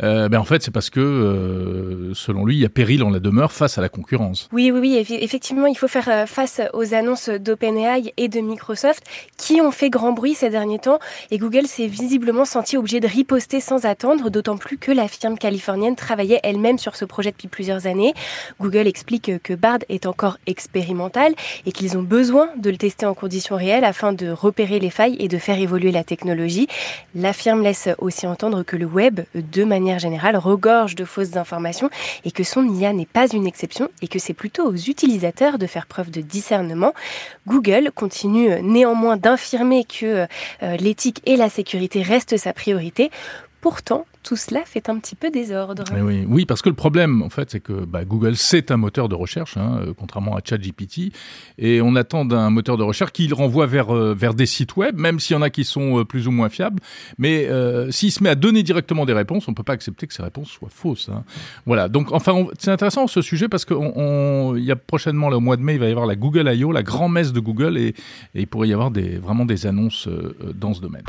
euh, 0.02 0.30
ben 0.30 0.40
en 0.40 0.46
fait 0.46 0.64
c'est 0.64 0.72
parce 0.72 0.90
que 0.90 2.12
selon 2.14 2.46
lui 2.46 2.56
il 2.56 2.62
y 2.62 2.66
a 2.66 2.70
péril 2.70 3.04
en 3.04 3.10
la 3.10 3.20
demeure 3.20 3.52
face 3.52 3.78
à 3.78 3.82
la 3.82 3.90
concurrence. 3.90 4.48
Oui, 4.54 4.72
oui, 4.72 4.80
oui, 4.80 5.18
effectivement 5.20 5.68
il 5.68 5.76
faut 5.76 5.90
faire 5.90 6.26
face 6.26 6.62
aux 6.72 6.94
annonces 6.94 7.28
d'OpenAI 7.28 8.14
et 8.16 8.30
de 8.30 8.40
Microsoft 8.40 9.04
qui 9.36 9.60
ont 9.60 9.72
fait 9.72 9.90
grand 9.90 10.14
bruit 10.14 10.36
ces 10.36 10.50
derniers 10.50 10.80
temps 10.80 11.00
et 11.32 11.38
Google 11.38 11.68
s'est 11.68 11.88
visiblement 11.88 12.46
senti 12.46 12.78
obligé 12.78 13.02
de 13.02 13.08
riposter 13.08 13.60
sans 13.60 13.84
attendre, 13.84 14.30
d'autant 14.30 14.56
plus 14.56 14.78
que 14.78 14.94
la 14.94 15.10
firme 15.10 15.38
californienne 15.38 15.98
travaillait 15.98 16.40
elle-même 16.44 16.78
sur 16.78 16.96
ce 16.96 17.04
projet 17.04 17.32
depuis 17.32 17.50
plusieurs 17.50 17.88
années. 17.88 18.14
Google 18.62 18.88
explique 18.88 19.44
que 19.44 19.54
Bard 19.54 19.80
est 19.90 20.06
encore 20.06 20.38
expérimental 20.48 21.34
et 21.66 21.74
qu'ils 21.74 21.98
ont 21.98 22.04
besoin 22.04 22.48
de 22.56 22.70
le 22.70 22.78
tester 22.78 23.06
en 23.06 23.14
conditions 23.14 23.58
réelles 23.58 23.84
afin 23.84 24.14
de 24.14 24.30
repérer 24.30 24.61
les 24.68 24.90
failles 24.90 25.18
et 25.20 25.28
de 25.28 25.38
faire 25.38 25.60
évoluer 25.60 25.92
la 25.92 26.04
technologie. 26.04 26.68
La 27.16 27.34
firme 27.34 27.62
laisse 27.64 27.90
aussi 28.00 28.28
entendre 28.28 28.64
que 28.64 28.76
le 28.76 28.86
web, 28.86 29.22
de 29.36 29.64
manière 29.64 30.00
générale, 30.00 30.38
regorge 30.38 30.96
de 30.96 31.06
fausses 31.06 31.36
informations 31.36 31.90
et 32.26 32.32
que 32.32 32.44
son 32.44 32.68
IA 32.68 32.94
n'est 32.94 33.06
pas 33.06 33.28
une 33.28 33.48
exception 33.48 33.90
et 34.02 34.08
que 34.08 34.20
c'est 34.20 34.34
plutôt 34.34 34.66
aux 34.66 34.76
utilisateurs 34.76 35.58
de 35.58 35.68
faire 35.68 35.88
preuve 35.88 36.12
de 36.12 36.22
discernement. 36.22 36.94
Google 37.48 37.92
continue 37.94 38.62
néanmoins 38.62 39.18
d'infirmer 39.18 39.84
que 39.86 40.28
euh, 40.64 40.78
l'éthique 40.78 41.22
et 41.26 41.36
la 41.36 41.50
sécurité 41.50 42.02
restent 42.02 42.38
sa 42.38 42.54
priorité. 42.54 43.12
Pourtant, 43.62 44.06
tout 44.24 44.36
cela 44.36 44.62
fait 44.66 44.90
un 44.90 44.98
petit 44.98 45.16
peu 45.16 45.30
désordre. 45.30 45.84
oui, 45.96 46.26
oui, 46.28 46.46
parce 46.46 46.62
que 46.62 46.70
le 46.70 46.76
problème, 46.76 47.22
en 47.22 47.30
fait, 47.30 47.52
c'est 47.52 47.60
que 47.60 47.74
bah, 47.86 48.06
Google, 48.06 48.36
c'est 48.36 48.72
un 48.72 48.78
moteur 48.78 49.10
de 49.10 49.16
recherche, 49.16 49.58
hein, 49.58 49.82
euh, 49.82 49.94
contrairement 49.96 50.36
à 50.36 50.42
ChatGPT, 50.44 51.12
et 51.58 51.82
on 51.82 51.96
attend 51.96 52.26
d'un 52.26 52.50
moteur 52.50 52.78
de 52.78 52.84
recherche 52.84 53.12
qu'il 53.12 53.34
renvoie 53.34 53.68
vers, 53.68 53.96
euh, 53.96 54.16
vers 54.16 54.34
des 54.34 54.48
sites 54.48 54.76
web, 54.78 54.98
même 54.98 55.20
s'il 55.20 55.36
y 55.36 55.40
en 55.40 55.44
a 55.44 55.50
qui 55.50 55.64
sont 55.64 56.00
euh, 56.00 56.06
plus 56.06 56.28
ou 56.28 56.32
moins 56.32 56.50
fiables. 56.50 56.82
Mais 57.18 57.50
s'il 57.90 58.12
se 58.12 58.24
met 58.24 58.30
à 58.30 58.36
donner 58.36 58.64
directement 58.64 59.06
des 59.06 59.14
réponses, 59.14 59.48
on 59.48 59.52
ne 59.52 59.56
peut 59.56 59.64
pas 59.64 59.74
accepter 59.74 60.08
que 60.08 60.14
ces 60.14 60.24
réponses 60.24 60.50
soient 60.50 60.70
fausses. 60.70 61.10
Hein. 61.10 61.24
Voilà, 61.66 61.88
donc 61.88 62.12
enfin, 62.12 62.48
c'est 62.58 62.72
intéressant 62.72 63.08
ce 63.08 63.22
sujet 63.22 63.48
parce 63.48 63.66
qu'il 63.66 63.78
y 63.78 64.72
a 64.72 64.76
prochainement, 64.76 65.30
là, 65.30 65.38
au 65.38 65.42
mois 65.42 65.58
de 65.58 65.62
mai, 65.62 65.74
il 65.74 65.80
va 65.80 65.88
y 65.88 65.92
avoir 65.92 66.06
la 66.06 66.16
Google 66.16 66.52
I.O., 66.52 66.72
la 66.72 66.84
grand-messe 66.84 67.32
de 67.32 67.40
Google, 67.40 67.78
et, 67.78 67.94
il 68.34 68.48
pourrait 68.48 68.70
y 68.70 68.74
avoir 68.74 68.92
vraiment 69.22 69.46
des 69.46 69.68
annonces 69.68 70.08
dans 70.56 70.74
ce 70.74 70.82
domaine. 70.82 71.04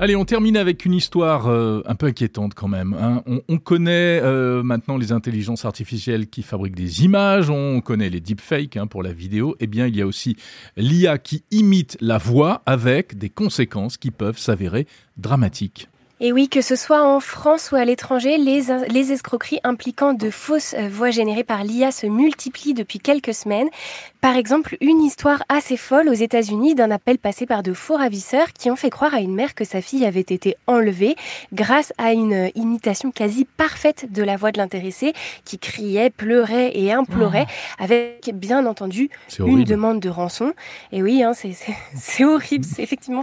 Allez, 0.00 0.14
on 0.14 0.24
termine 0.24 0.56
avec 0.56 0.84
une 0.84 0.94
histoire 0.94 1.48
euh, 1.48 1.82
un 1.84 1.96
peu 1.96 2.06
inquiétante 2.06 2.54
quand 2.54 2.68
même. 2.68 2.94
Hein. 2.94 3.24
On, 3.48 3.58
connaît 3.58 4.20
euh, 4.22 4.62
maintenant 4.62 4.96
les 4.96 5.10
intelligences 5.10 5.64
artificielles 5.64 6.28
qui 6.28 6.44
fabriquent 6.44 6.76
des 6.76 7.04
images, 7.04 7.50
on 7.50 7.80
connaît 7.80 8.08
les 8.08 8.20
deepfakes 8.20 8.76
hein, 8.76 8.86
pour 8.86 9.02
la 9.02 9.12
vidéo. 9.12 9.56
Eh 9.58 9.66
bien, 9.66 9.88
il 9.88 9.96
y 9.96 10.00
a 10.00 10.06
aussi 10.06 10.36
l'IA 10.76 11.18
qui 11.18 11.42
imite 11.50 11.98
la 12.00 12.18
voix 12.18 12.62
avec 12.64 13.18
des 13.18 13.28
conséquences 13.28 13.96
qui 13.96 14.12
peuvent 14.12 14.38
s'avérer 14.38 14.86
dramatiques. 15.16 15.88
Et 16.20 16.32
oui, 16.32 16.48
que 16.48 16.62
ce 16.62 16.74
soit 16.74 17.02
en 17.02 17.20
France 17.20 17.70
ou 17.70 17.76
à 17.76 17.84
l'étranger, 17.84 18.38
les, 18.38 18.62
les 18.88 19.12
escroqueries 19.12 19.60
impliquant 19.62 20.14
de 20.14 20.30
fausses 20.30 20.74
euh, 20.76 20.88
voix 20.88 21.10
générées 21.10 21.44
par 21.44 21.62
l'IA 21.62 21.92
se 21.92 22.08
multiplient 22.08 22.74
depuis 22.74 22.98
quelques 22.98 23.34
semaines. 23.34 23.68
Par 24.20 24.36
exemple, 24.36 24.76
une 24.80 25.00
histoire 25.00 25.44
assez 25.48 25.76
folle 25.76 26.08
aux 26.08 26.14
États-Unis 26.14 26.74
d'un 26.74 26.90
appel 26.90 27.18
passé 27.18 27.46
par 27.46 27.62
de 27.62 27.72
faux 27.72 27.96
ravisseurs 27.96 28.52
qui 28.52 28.68
ont 28.68 28.74
fait 28.74 28.90
croire 28.90 29.14
à 29.14 29.20
une 29.20 29.32
mère 29.32 29.54
que 29.54 29.62
sa 29.64 29.80
fille 29.80 30.04
avait 30.04 30.18
été 30.20 30.56
enlevée 30.66 31.14
grâce 31.52 31.92
à 31.98 32.12
une 32.12 32.32
euh, 32.32 32.50
imitation 32.56 33.12
quasi 33.12 33.44
parfaite 33.44 34.10
de 34.10 34.24
la 34.24 34.36
voix 34.36 34.50
de 34.50 34.58
l'intéressé 34.58 35.12
qui 35.44 35.60
criait, 35.60 36.10
pleurait 36.10 36.72
et 36.74 36.92
implorait 36.92 37.46
ah. 37.78 37.84
avec 37.84 38.32
bien 38.34 38.66
entendu 38.66 39.08
une 39.38 39.62
demande 39.62 40.00
de 40.00 40.08
rançon. 40.08 40.52
Et 40.90 41.00
oui, 41.00 41.22
hein, 41.22 41.32
c'est 41.32 42.24
horrible. 42.24 42.66
Effectivement, 42.78 43.22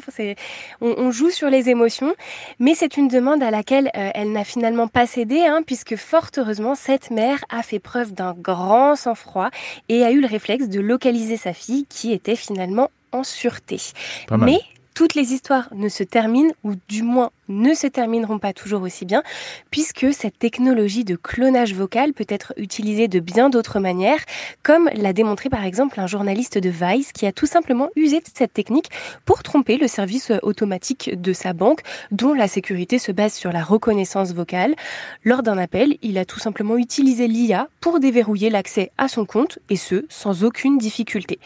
on, 0.80 0.96
on 0.98 1.12
joue 1.12 1.30
sur 1.30 1.50
les 1.50 1.70
émotions, 1.70 2.16
mais 2.60 2.74
c'est 2.74 2.85
c'est 2.86 2.98
une 2.98 3.08
demande 3.08 3.42
à 3.42 3.50
laquelle 3.50 3.90
euh, 3.98 4.12
elle 4.14 4.32
n'a 4.32 4.44
finalement 4.44 4.88
pas 4.88 5.08
cédé, 5.08 5.40
hein, 5.40 5.64
puisque 5.66 5.96
fort 5.96 6.28
heureusement, 6.38 6.76
cette 6.76 7.10
mère 7.10 7.44
a 7.50 7.64
fait 7.64 7.80
preuve 7.80 8.14
d'un 8.14 8.36
grand 8.36 8.96
sang-froid 8.96 9.50
et 9.90 10.04
a 10.04 10.12
eu 10.12 10.22
le 10.22 10.28
réflexe 10.28 10.70
de 10.70 10.80
localiser 10.80 11.36
sa 11.36 11.52
fille 11.52 11.88
qui 11.90 12.14
était 12.14 12.36
finalement 12.36 12.92
en 13.12 13.24
sûreté. 13.24 13.82
Mais 14.30 14.60
toutes 14.96 15.14
les 15.14 15.34
histoires 15.34 15.70
ne 15.76 15.90
se 15.90 16.04
terminent, 16.04 16.54
ou 16.64 16.74
du 16.88 17.04
moins 17.04 17.30
ne 17.48 17.76
se 17.76 17.86
termineront 17.86 18.40
pas 18.40 18.54
toujours 18.54 18.82
aussi 18.82 19.06
bien, 19.06 19.22
puisque 19.70 20.12
cette 20.14 20.40
technologie 20.40 21.04
de 21.04 21.16
clonage 21.16 21.76
vocal 21.76 22.14
peut 22.14 22.26
être 22.28 22.54
utilisée 22.58 23.08
de 23.08 23.20
bien 23.20 23.50
d'autres 23.50 23.80
manières, 23.80 24.24
comme 24.64 24.90
l'a 24.96 25.14
démontré 25.14 25.50
par 25.50 25.64
exemple 25.64 26.00
un 26.00 26.08
journaliste 26.08 26.58
de 26.58 26.70
Vice 26.70 27.12
qui 27.12 27.28
a 27.28 27.32
tout 27.32 27.46
simplement 27.46 27.90
usé 27.96 28.22
cette 28.34 28.54
technique 28.54 28.90
pour 29.26 29.44
tromper 29.44 29.78
le 29.78 29.88
service 29.88 30.32
automatique 30.42 31.22
de 31.22 31.34
sa 31.34 31.54
banque, 31.54 31.82
dont 32.12 32.34
la 32.34 32.48
sécurité 32.48 32.98
se 32.98 33.12
base 33.12 33.34
sur 33.34 33.52
la 33.52 33.64
reconnaissance 33.64 34.34
vocale. 34.34 34.76
Lors 35.24 35.44
d'un 35.44 35.58
appel, 35.58 35.98
il 36.02 36.18
a 36.18 36.26
tout 36.26 36.40
simplement 36.40 36.78
utilisé 36.78 37.28
l'IA 37.28 37.68
pour 37.82 38.00
déverrouiller 38.00 38.50
l'accès 38.50 38.92
à 38.98 39.08
son 39.08 39.26
compte, 39.26 39.60
et 39.70 39.76
ce, 39.76 40.06
sans 40.10 40.44
aucune 40.46 40.78
difficulté. 40.78 41.40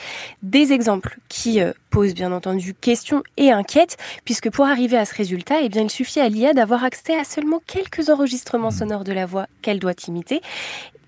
Des 0.44 0.72
exemples 0.72 1.18
qui 1.30 1.60
posent 1.90 2.14
bien 2.14 2.32
entendu 2.32 2.74
questions 2.74 3.24
et 3.38 3.52
inquiètent, 3.52 3.98
puisque 4.26 4.50
pour 4.50 4.66
arriver 4.66 4.98
à 4.98 5.06
ce 5.06 5.16
résultat, 5.16 5.56
eh 5.62 5.70
bien, 5.70 5.84
il 5.84 5.90
suffit 5.90 6.20
à 6.20 6.30
l'IA 6.30 6.54
d'avoir 6.54 6.84
accès 6.84 7.18
à 7.18 7.24
seulement 7.24 7.62
quelques 7.66 8.10
enregistrements 8.10 8.72
sonores 8.72 9.04
de 9.04 9.14
la 9.14 9.26
voix 9.26 9.48
qu'elle 9.62 9.80
doit 9.80 9.94
imiter. 10.08 10.42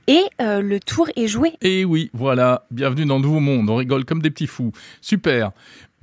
Et 0.07 0.23
euh, 0.41 0.61
le 0.61 0.79
tour 0.79 1.09
est 1.15 1.27
joué. 1.27 1.53
Et 1.61 1.85
oui, 1.85 2.09
voilà, 2.13 2.65
bienvenue 2.71 3.05
dans 3.05 3.19
Nouveau 3.19 3.39
Monde, 3.39 3.69
on 3.69 3.75
rigole 3.75 4.03
comme 4.03 4.21
des 4.21 4.31
petits 4.31 4.47
fous. 4.47 4.71
Super. 4.99 5.51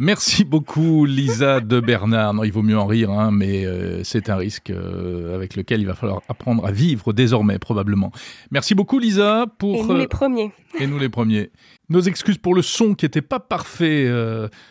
Merci 0.00 0.44
beaucoup 0.44 1.04
Lisa 1.04 1.60
de 1.60 1.80
Bernard. 1.80 2.34
Non, 2.34 2.44
il 2.44 2.52
vaut 2.52 2.62
mieux 2.62 2.78
en 2.78 2.86
rire, 2.86 3.10
hein, 3.10 3.30
mais 3.32 3.66
euh, 3.66 4.04
c'est 4.04 4.30
un 4.30 4.36
risque 4.36 4.70
euh, 4.70 5.34
avec 5.34 5.56
lequel 5.56 5.80
il 5.80 5.86
va 5.86 5.94
falloir 5.94 6.22
apprendre 6.28 6.64
à 6.64 6.70
vivre 6.70 7.12
désormais 7.12 7.58
probablement. 7.58 8.12
Merci 8.52 8.76
beaucoup 8.76 9.00
Lisa 9.00 9.46
pour... 9.58 9.74
Et 9.74 9.82
nous 9.82 9.96
les 9.96 10.06
premiers. 10.06 10.52
Et 10.78 10.86
nous 10.86 10.98
les 10.98 11.08
premiers. 11.08 11.50
Nos 11.88 12.00
excuses 12.00 12.38
pour 12.38 12.54
le 12.54 12.62
son 12.62 12.94
qui 12.94 13.06
n'était 13.06 13.22
pas 13.22 13.40
parfait 13.40 14.08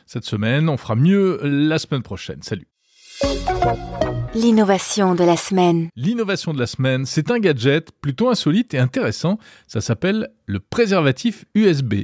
cette 0.05 0.23
semaine. 0.23 0.69
On 0.69 0.77
fera 0.77 0.95
mieux 0.95 1.39
la 1.43 1.77
semaine 1.77 2.03
prochaine. 2.03 2.41
Salut. 2.41 2.67
L'innovation 4.37 5.15
de 5.15 5.23
la 5.23 5.35
semaine. 5.35 5.89
L'innovation 5.95 6.53
de 6.53 6.59
la 6.59 6.67
semaine, 6.67 7.07
c'est 7.07 7.31
un 7.31 7.39
gadget 7.39 7.89
plutôt 8.01 8.29
insolite 8.29 8.75
et 8.75 8.77
intéressant. 8.77 9.39
Ça 9.65 9.81
s'appelle 9.81 10.29
le 10.45 10.59
préservatif 10.59 11.45
USB. 11.55 12.03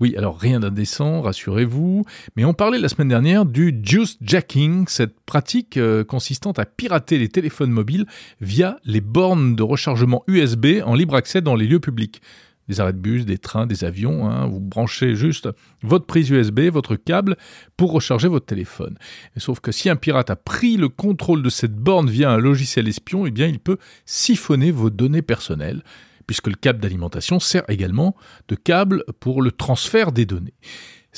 Oui, 0.00 0.16
alors 0.16 0.38
rien 0.38 0.60
d'indécent, 0.60 1.20
rassurez-vous, 1.20 2.06
mais 2.34 2.46
on 2.46 2.54
parlait 2.54 2.78
la 2.78 2.88
semaine 2.88 3.08
dernière 3.08 3.44
du 3.44 3.78
juice 3.82 4.16
jacking, 4.22 4.86
cette 4.88 5.20
pratique 5.26 5.76
euh, 5.76 6.02
consistant 6.02 6.52
à 6.52 6.64
pirater 6.64 7.18
les 7.18 7.28
téléphones 7.28 7.72
mobiles 7.72 8.06
via 8.40 8.78
les 8.86 9.02
bornes 9.02 9.54
de 9.54 9.62
rechargement 9.62 10.24
USB 10.28 10.80
en 10.82 10.94
libre 10.94 11.14
accès 11.14 11.42
dans 11.42 11.56
les 11.56 11.66
lieux 11.66 11.80
publics 11.80 12.22
des 12.68 12.80
arrêts 12.80 12.92
de 12.92 12.98
bus, 12.98 13.24
des 13.24 13.38
trains, 13.38 13.66
des 13.66 13.84
avions. 13.84 14.28
Hein. 14.28 14.46
Vous 14.46 14.60
branchez 14.60 15.14
juste 15.14 15.48
votre 15.82 16.06
prise 16.06 16.30
USB, 16.30 16.60
votre 16.62 16.96
câble 16.96 17.36
pour 17.76 17.92
recharger 17.92 18.28
votre 18.28 18.46
téléphone. 18.46 18.98
sauf 19.36 19.60
que 19.60 19.72
si 19.72 19.88
un 19.88 19.96
pirate 19.96 20.30
a 20.30 20.36
pris 20.36 20.76
le 20.76 20.88
contrôle 20.88 21.42
de 21.42 21.50
cette 21.50 21.74
borne 21.74 22.10
via 22.10 22.30
un 22.30 22.38
logiciel 22.38 22.88
espion, 22.88 23.26
eh 23.26 23.30
bien 23.30 23.46
il 23.46 23.58
peut 23.58 23.78
siphonner 24.04 24.70
vos 24.70 24.90
données 24.90 25.22
personnelles 25.22 25.82
puisque 26.26 26.48
le 26.48 26.54
câble 26.54 26.80
d'alimentation 26.80 27.38
sert 27.38 27.62
également 27.68 28.16
de 28.48 28.56
câble 28.56 29.04
pour 29.20 29.42
le 29.42 29.52
transfert 29.52 30.12
des 30.12 30.26
données. 30.26 30.54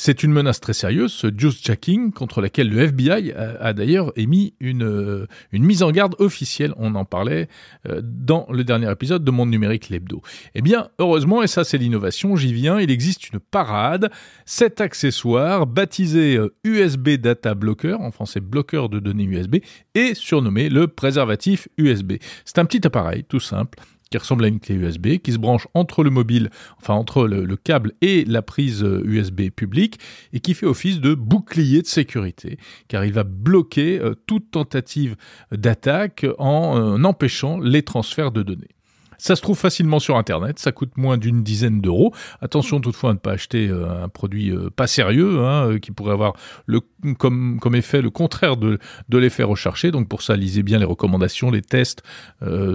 C'est 0.00 0.22
une 0.22 0.30
menace 0.30 0.60
très 0.60 0.74
sérieuse, 0.74 1.10
ce 1.10 1.26
juice 1.26 1.60
jacking, 1.60 2.12
contre 2.12 2.40
laquelle 2.40 2.68
le 2.68 2.82
FBI 2.82 3.32
a, 3.32 3.72
d'ailleurs 3.72 4.12
émis 4.14 4.54
une, 4.60 4.84
euh, 4.84 5.26
une 5.50 5.64
mise 5.64 5.82
en 5.82 5.90
garde 5.90 6.14
officielle. 6.20 6.72
On 6.76 6.94
en 6.94 7.04
parlait 7.04 7.48
euh, 7.88 8.00
dans 8.00 8.46
le 8.48 8.62
dernier 8.62 8.88
épisode 8.92 9.24
de 9.24 9.30
Monde 9.32 9.50
Numérique 9.50 9.88
l'Hebdo. 9.88 10.22
Eh 10.54 10.62
bien, 10.62 10.90
heureusement, 11.00 11.42
et 11.42 11.48
ça 11.48 11.64
c'est 11.64 11.78
l'innovation, 11.78 12.36
j'y 12.36 12.52
viens, 12.52 12.78
il 12.78 12.92
existe 12.92 13.32
une 13.32 13.40
parade. 13.40 14.08
Cet 14.46 14.80
accessoire, 14.80 15.66
baptisé 15.66 16.38
USB 16.62 17.08
euh, 17.08 17.18
Data 17.18 17.56
Blocker, 17.56 18.00
en 18.00 18.12
français 18.12 18.38
bloqueur 18.38 18.88
de 18.88 19.00
données 19.00 19.24
USB, 19.24 19.56
est 19.96 20.14
surnommé 20.14 20.68
le 20.68 20.86
préservatif 20.86 21.66
USB. 21.76 22.12
C'est 22.44 22.60
un 22.60 22.66
petit 22.66 22.86
appareil, 22.86 23.24
tout 23.24 23.40
simple, 23.40 23.76
qui 24.10 24.18
ressemble 24.18 24.44
à 24.44 24.48
une 24.48 24.60
clé 24.60 24.74
USB, 24.74 25.18
qui 25.18 25.32
se 25.32 25.38
branche 25.38 25.68
entre 25.74 26.02
le 26.02 26.10
mobile, 26.10 26.50
enfin 26.78 26.94
entre 26.94 27.26
le, 27.26 27.56
câble 27.56 27.92
et 28.00 28.24
la 28.24 28.42
prise 28.42 28.82
USB 29.04 29.40
euh, 29.40 29.50
publique, 29.50 29.98
et 30.32 30.40
qui 30.40 30.54
fait 30.54 30.66
office 30.66 31.00
de 31.00 31.14
bouclier 31.14 31.82
de 31.82 31.86
sécurité, 31.86 32.58
car 32.88 33.04
il 33.04 33.12
va 33.12 33.24
bloquer 33.24 34.00
euh, 34.00 34.14
toute 34.26 34.50
tentative 34.50 35.16
d'attaque 35.52 36.26
en 36.38 36.78
euh, 36.78 37.02
empêchant 37.04 37.58
les 37.58 37.82
transferts 37.82 38.32
de 38.32 38.42
données. 38.42 38.77
Ça 39.18 39.34
se 39.34 39.42
trouve 39.42 39.58
facilement 39.58 39.98
sur 39.98 40.16
Internet, 40.16 40.58
ça 40.60 40.70
coûte 40.70 40.96
moins 40.96 41.18
d'une 41.18 41.42
dizaine 41.42 41.80
d'euros. 41.80 42.14
Attention 42.40 42.80
toutefois 42.80 43.10
à 43.10 43.12
ne 43.14 43.18
pas 43.18 43.32
acheter 43.32 43.68
euh, 43.68 44.04
un 44.04 44.08
produit 44.08 44.50
euh, 44.50 44.70
pas 44.70 44.87
sérieux, 44.87 45.40
hein, 45.40 45.72
euh, 45.72 45.78
qui 45.78 45.90
pourrait 45.90 46.12
avoir 46.12 46.34
le, 46.66 46.80
comme, 47.18 47.58
comme 47.60 47.75
effet 47.75 48.00
le 48.00 48.10
contraire 48.10 48.56
de, 48.56 48.78
de 49.08 49.18
l'effet 49.18 49.42
recherché. 49.42 49.90
Donc 49.90 50.08
pour 50.08 50.22
ça, 50.22 50.37
lisez 50.37 50.62
bien 50.62 50.78
les 50.78 50.84
recommandations, 50.84 51.50
les 51.50 51.62
tests 51.62 52.02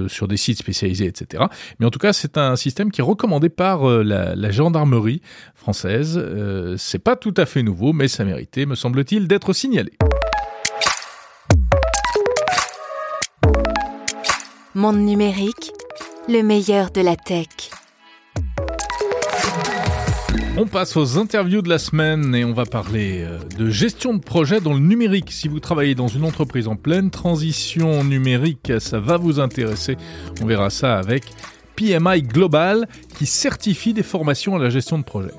sur 0.07 0.27
des 0.27 0.37
sites 0.37 0.57
spécialisés, 0.57 1.05
etc. 1.05 1.45
Mais 1.79 1.85
en 1.85 1.89
tout 1.89 1.99
cas, 1.99 2.13
c'est 2.13 2.37
un 2.37 2.55
système 2.55 2.91
qui 2.91 3.01
est 3.01 3.03
recommandé 3.03 3.49
par 3.49 3.85
la, 3.87 4.51
gendarmerie 4.51 5.21
française. 5.55 6.23
c'est 6.77 6.99
pas 6.99 7.15
tout 7.15 7.33
à 7.37 7.45
fait 7.45 7.63
nouveau, 7.63 7.93
mais 7.93 8.07
ça 8.07 8.25
méritait, 8.25 8.65
me 8.65 8.75
semble-t-il, 8.75 9.27
d'être 9.27 9.53
signalé. 9.53 9.93
Monde 14.75 14.97
numérique, 14.97 15.71
le 16.29 16.41
meilleur 16.41 16.91
de 16.91 17.01
la 17.01 17.15
tech. 17.15 17.47
On 20.57 20.67
passe 20.67 20.95
aux 20.95 21.17
interviews 21.17 21.61
de 21.61 21.69
la 21.69 21.79
semaine 21.79 22.33
et 22.35 22.45
on 22.45 22.53
va 22.53 22.65
parler 22.65 23.23
euh, 23.23 23.39
de 23.57 23.69
gestion 23.69 24.13
de 24.13 24.19
projet 24.19 24.61
dans 24.61 24.73
le 24.73 24.79
numérique. 24.79 25.31
Si 25.31 25.47
vous 25.47 25.59
travaillez 25.59 25.95
dans 25.95 26.07
une 26.07 26.23
entreprise 26.23 26.67
en 26.67 26.75
pleine 26.75 27.09
transition 27.09 28.03
numérique, 28.03 28.71
ça 28.79 28.99
va 28.99 29.17
vous 29.17 29.39
intéresser. 29.39 29.97
On 30.41 30.45
verra 30.45 30.69
ça 30.69 30.97
avec 30.97 31.23
PMI 31.75 32.21
Global 32.21 32.87
qui 33.17 33.25
certifie 33.25 33.93
des 33.93 34.03
formations 34.03 34.55
à 34.55 34.59
la 34.59 34.69
gestion 34.69 34.97
de 34.99 35.03
projet. 35.03 35.31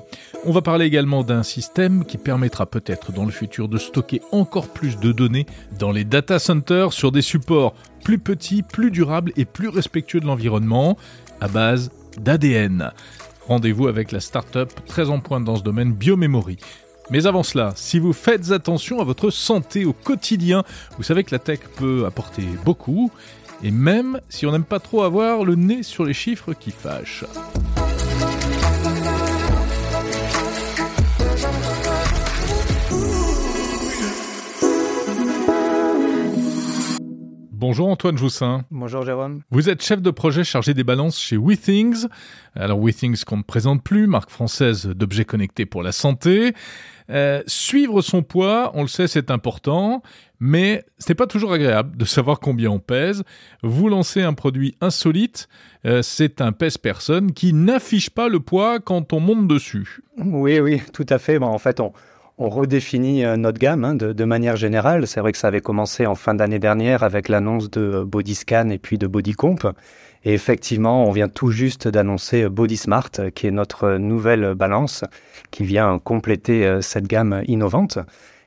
On 0.43 0.51
va 0.51 0.61
parler 0.61 0.85
également 0.85 1.23
d'un 1.23 1.43
système 1.43 2.05
qui 2.05 2.17
permettra 2.17 2.65
peut-être 2.65 3.11
dans 3.11 3.25
le 3.25 3.31
futur 3.31 3.69
de 3.69 3.77
stocker 3.77 4.21
encore 4.31 4.67
plus 4.67 4.99
de 4.99 5.11
données 5.11 5.45
dans 5.79 5.91
les 5.91 6.03
data 6.03 6.37
centers 6.37 6.93
sur 6.93 7.11
des 7.11 7.21
supports 7.21 7.73
plus 8.05 8.19
petits, 8.19 8.61
plus 8.61 8.91
durables 8.91 9.33
et 9.35 9.45
plus 9.45 9.67
respectueux 9.67 10.19
de 10.19 10.27
l'environnement 10.27 10.95
à 11.41 11.47
base 11.47 11.91
d'ADN. 12.21 12.91
Rendez-vous 13.47 13.87
avec 13.87 14.11
la 14.11 14.19
start-up 14.19 14.71
très 14.85 15.09
en 15.09 15.19
pointe 15.19 15.43
dans 15.43 15.55
ce 15.55 15.63
domaine 15.63 15.91
Biomemory. 15.91 16.57
Mais 17.09 17.25
avant 17.25 17.41
cela, 17.41 17.73
si 17.75 17.97
vous 17.97 18.13
faites 18.13 18.51
attention 18.51 19.01
à 19.01 19.03
votre 19.03 19.31
santé 19.31 19.85
au 19.85 19.93
quotidien, 19.93 20.63
vous 20.97 21.03
savez 21.03 21.23
que 21.23 21.31
la 21.31 21.39
tech 21.39 21.59
peut 21.77 22.05
apporter 22.05 22.43
beaucoup, 22.63 23.11
et 23.63 23.71
même 23.71 24.21
si 24.29 24.45
on 24.45 24.51
n'aime 24.51 24.63
pas 24.63 24.79
trop 24.79 25.01
avoir 25.01 25.43
le 25.43 25.55
nez 25.55 25.81
sur 25.81 26.05
les 26.05 26.13
chiffres 26.13 26.53
qui 26.53 26.69
fâchent. 26.69 27.25
Bonjour 37.67 37.87
Antoine 37.87 38.15
Joussin. 38.15 38.63
Bonjour 38.69 39.03
Jérôme. 39.03 39.41
Vous 39.49 39.71
êtes 39.71 39.81
chef 39.81 39.99
de 39.99 40.11
projet 40.11 40.43
chargé 40.43 40.75
des 40.75 40.83
balances 40.83 41.19
chez 41.19 41.35
WeThings. 41.35 42.05
Alors 42.53 42.79
WeThings 42.79 43.23
qu'on 43.25 43.37
ne 43.37 43.41
présente 43.41 43.83
plus, 43.83 44.05
marque 44.05 44.29
française 44.29 44.85
d'objets 44.85 45.25
connectés 45.25 45.65
pour 45.65 45.81
la 45.81 45.91
santé. 45.91 46.53
Euh, 47.09 47.41
suivre 47.47 48.03
son 48.03 48.21
poids, 48.21 48.69
on 48.75 48.83
le 48.83 48.87
sait, 48.87 49.07
c'est 49.07 49.31
important, 49.31 50.03
mais 50.39 50.85
ce 50.99 51.09
n'est 51.09 51.15
pas 51.15 51.25
toujours 51.25 51.53
agréable 51.53 51.97
de 51.97 52.05
savoir 52.05 52.39
combien 52.39 52.69
on 52.69 52.77
pèse. 52.77 53.23
Vous 53.63 53.89
lancez 53.89 54.21
un 54.21 54.33
produit 54.33 54.75
insolite, 54.79 55.47
euh, 55.87 56.03
c'est 56.03 56.41
un 56.41 56.51
pèse-personne 56.51 57.31
qui 57.31 57.51
n'affiche 57.51 58.11
pas 58.11 58.29
le 58.29 58.41
poids 58.41 58.79
quand 58.79 59.11
on 59.11 59.19
monte 59.19 59.47
dessus. 59.47 60.03
Oui, 60.19 60.59
oui, 60.59 60.83
tout 60.93 61.07
à 61.09 61.17
fait. 61.17 61.39
Bon, 61.39 61.47
en 61.47 61.57
fait, 61.57 61.79
on, 61.79 61.93
on 62.37 62.49
redéfinit 62.49 63.23
euh, 63.23 63.37
notre 63.37 63.59
gamme 63.59 63.85
hein, 63.85 63.95
de, 63.95 64.23
manière 64.25 64.55
générale. 64.55 65.07
C'est 65.07 65.19
vrai 65.19 65.31
que 65.31 65.37
ça 65.37 65.47
avait 65.47 65.61
commencé 65.61 66.05
en 66.05 66.15
fin 66.15 66.33
d'année 66.33 66.59
dernière 66.59 67.03
avec 67.03 67.29
l'annonce 67.29 67.69
de 67.69 67.81
euh, 67.81 68.05
Bodyscan 68.05 68.69
et 68.69 68.77
puis 68.77 68.97
de 68.97 69.07
Bodycomp. 69.07 69.73
Et 70.23 70.33
effectivement, 70.33 71.05
on 71.05 71.11
vient 71.11 71.29
tout 71.29 71.51
juste 71.51 71.87
d'annoncer 71.87 72.43
euh, 72.43 72.49
Bodysmart, 72.49 73.11
qui 73.33 73.47
est 73.47 73.51
notre 73.51 73.93
nouvelle 73.93 74.53
balance, 74.55 75.03
qui 75.51 75.63
vient 75.63 75.99
compléter 75.99 76.79
cette 76.81 77.07
gamme 77.07 77.43
innovante. 77.47 77.99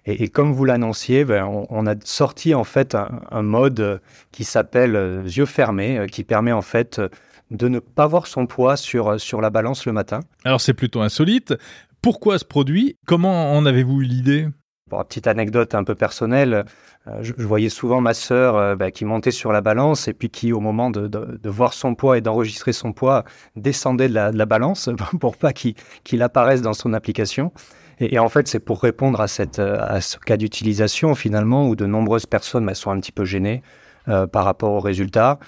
Et, 0.04 0.28
comme 0.28 0.52
vous 0.52 0.64
l'annonciez, 0.64 1.24
ben, 1.24 1.44
on, 1.68 1.86
a 1.86 1.94
sorti 2.02 2.54
en 2.54 2.64
fait 2.64 2.96
un, 3.30 3.42
mode 3.42 4.00
qui 4.32 4.44
s'appelle 4.44 5.22
yeux 5.26 5.44
fermés, 5.44 6.06
qui 6.10 6.24
permet 6.24 6.52
en 6.52 6.62
fait 6.62 7.00
de 7.50 7.68
ne 7.68 7.78
pas 7.78 8.06
voir 8.06 8.26
son 8.26 8.46
poids 8.46 8.76
sur, 8.76 9.20
sur 9.20 9.40
la 9.40 9.50
balance 9.50 9.86
le 9.86 9.92
matin. 9.92 10.20
Alors 10.44 10.60
c'est 10.60 10.74
plutôt 10.74 11.00
insolite. 11.00 11.54
Pourquoi 12.00 12.38
ce 12.38 12.44
produit? 12.44 12.96
Comment 13.06 13.54
en 13.54 13.66
avez-vous 13.66 14.02
eu 14.02 14.04
l'idée? 14.04 14.48
Pour 14.88 15.00
une 15.00 15.06
petite 15.06 15.26
anecdote 15.26 15.74
un 15.74 15.82
peu 15.82 15.96
personnelle, 15.96 16.64
euh, 17.08 17.18
je, 17.22 17.34
voyais 17.38 17.68
souvent 17.68 18.00
ma 18.00 18.14
sœur 18.14 18.56
euh, 18.56 18.76
bah, 18.76 18.90
qui 18.92 19.04
montait 19.04 19.32
sur 19.32 19.52
la 19.52 19.60
balance 19.60 20.06
et 20.06 20.14
puis 20.14 20.30
qui, 20.30 20.52
au 20.52 20.60
moment 20.60 20.90
de, 20.90 21.48
voir 21.48 21.72
son 21.72 21.96
poids 21.96 22.16
et 22.16 22.20
d'enregistrer 22.20 22.72
son 22.72 22.92
poids, 22.92 23.24
descendait 23.56 24.08
de 24.08 24.14
la, 24.14 24.46
balance 24.46 24.88
pour 25.20 25.36
pas 25.36 25.52
qu'il 25.52 26.22
apparaisse 26.22 26.62
dans 26.62 26.72
son 26.72 26.94
application. 26.94 27.52
Et, 27.98 28.20
en 28.20 28.28
fait, 28.28 28.46
c'est 28.46 28.60
pour 28.60 28.80
répondre 28.80 29.20
à, 29.20 29.26
cette, 29.26 29.58
à 29.58 30.00
ce 30.00 30.18
cas 30.18 30.36
d'utilisation 30.36 31.16
finalement 31.16 31.68
où 31.68 31.74
de 31.74 31.84
nombreuses 31.84 32.26
personnes 32.26 32.64
bah, 32.64 32.74
sont 32.74 32.92
un 32.92 33.00
petit 33.00 33.12
peu 33.12 33.24
gênées 33.24 33.62
euh, 34.08 34.28
par 34.28 34.44
rapport 34.44 34.72
aux 34.72 34.80
résultats 34.80 35.38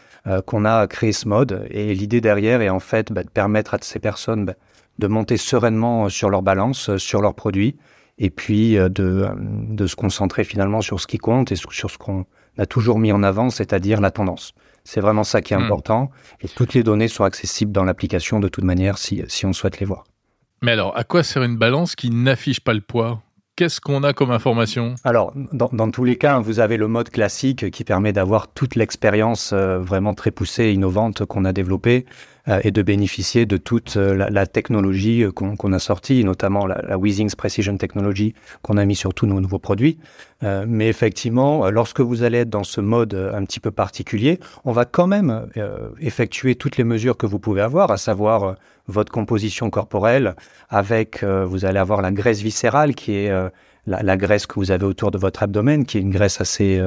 qu'on 0.44 0.66
a 0.66 0.86
créé 0.86 1.12
ce 1.12 1.26
mode. 1.26 1.66
Et 1.70 1.94
l'idée 1.94 2.20
derrière 2.20 2.60
est 2.60 2.68
en 2.68 2.80
fait 2.80 3.10
bah, 3.10 3.22
de 3.22 3.30
permettre 3.30 3.72
à 3.72 3.78
ces 3.80 4.00
personnes 4.00 4.44
de 5.00 5.06
monter 5.08 5.36
sereinement 5.36 6.08
sur 6.08 6.30
leur 6.30 6.42
balance, 6.42 6.96
sur 6.98 7.22
leurs 7.22 7.34
produits, 7.34 7.76
et 8.18 8.30
puis 8.30 8.78
euh, 8.78 8.88
de, 8.88 9.26
de 9.38 9.86
se 9.86 9.96
concentrer 9.96 10.44
finalement 10.44 10.82
sur 10.82 11.00
ce 11.00 11.08
qui 11.08 11.18
compte 11.18 11.50
et 11.50 11.56
sur 11.56 11.72
ce 11.72 11.98
qu'on 11.98 12.26
a 12.58 12.66
toujours 12.66 12.98
mis 12.98 13.10
en 13.10 13.22
avant, 13.22 13.50
c'est-à-dire 13.50 14.00
la 14.00 14.10
tendance. 14.10 14.52
C'est 14.84 15.00
vraiment 15.00 15.24
ça 15.24 15.42
qui 15.42 15.54
est 15.54 15.56
hmm. 15.56 15.62
important. 15.62 16.10
Et 16.40 16.48
toutes 16.48 16.74
les 16.74 16.82
données 16.82 17.08
sont 17.08 17.24
accessibles 17.24 17.72
dans 17.72 17.84
l'application 17.84 18.40
de 18.40 18.48
toute 18.48 18.64
manière 18.64 18.98
si, 18.98 19.22
si 19.28 19.46
on 19.46 19.52
souhaite 19.52 19.80
les 19.80 19.86
voir. 19.86 20.04
Mais 20.62 20.72
alors, 20.72 20.96
à 20.96 21.04
quoi 21.04 21.22
sert 21.22 21.42
une 21.42 21.56
balance 21.56 21.96
qui 21.96 22.10
n'affiche 22.10 22.60
pas 22.60 22.74
le 22.74 22.82
poids? 22.82 23.22
Qu'est-ce 23.56 23.80
qu'on 23.80 24.02
a 24.04 24.12
comme 24.12 24.30
information? 24.30 24.94
Alors, 25.04 25.32
dans, 25.52 25.68
dans, 25.72 25.90
tous 25.90 26.04
les 26.04 26.16
cas, 26.16 26.38
vous 26.38 26.60
avez 26.60 26.76
le 26.76 26.88
mode 26.88 27.10
classique 27.10 27.70
qui 27.70 27.84
permet 27.84 28.12
d'avoir 28.12 28.48
toute 28.48 28.74
l'expérience 28.74 29.52
euh, 29.52 29.78
vraiment 29.78 30.14
très 30.14 30.30
poussée 30.30 30.64
et 30.64 30.72
innovante 30.72 31.24
qu'on 31.24 31.44
a 31.44 31.52
développée. 31.52 32.06
Euh, 32.48 32.60
et 32.64 32.70
de 32.70 32.80
bénéficier 32.80 33.44
de 33.44 33.58
toute 33.58 33.98
euh, 33.98 34.28
la, 34.30 34.46
technologie 34.46 35.24
euh, 35.24 35.30
qu'on 35.30 35.72
a 35.72 35.78
sortie, 35.78 36.24
notamment 36.24 36.66
la, 36.66 36.80
la 36.88 36.96
Weezings 36.96 37.34
Precision 37.34 37.76
Technology 37.76 38.34
qu'on 38.62 38.78
a 38.78 38.84
mis 38.86 38.96
sur 38.96 39.12
tous 39.12 39.26
nos 39.26 39.40
nouveaux 39.40 39.58
produits. 39.58 39.98
mais 40.42 40.88
effectivement, 40.88 41.68
lorsque 41.70 42.00
vous 42.00 42.22
allez 42.22 42.38
être 42.38 42.48
dans 42.48 42.64
ce 42.64 42.80
mode 42.80 43.14
un 43.14 43.44
petit 43.44 43.60
peu 43.60 43.70
particulier, 43.70 44.40
on 44.64 44.72
va 44.72 44.86
quand 44.86 45.06
même 45.06 45.48
effectuer 46.00 46.54
toutes 46.54 46.78
les 46.78 46.84
mesures 46.84 47.16
que 47.18 47.26
vous 47.26 47.38
pouvez 47.38 47.60
avoir, 47.60 47.90
à 47.90 47.98
savoir 47.98 48.56
votre 48.86 49.12
composition 49.12 49.68
corporelle, 49.68 50.34
avec, 50.70 51.22
vous 51.22 51.64
allez 51.66 51.78
avoir 51.78 52.00
la 52.00 52.10
graisse 52.10 52.40
viscérale 52.40 52.94
qui 52.94 53.12
est 53.12 53.30
la, 53.86 54.16
graisse 54.16 54.46
que 54.46 54.54
vous 54.54 54.70
avez 54.70 54.86
autour 54.86 55.10
de 55.10 55.18
votre 55.18 55.42
abdomen, 55.42 55.84
qui 55.84 55.98
est 55.98 56.00
une 56.00 56.10
graisse 56.10 56.40
assez 56.40 56.80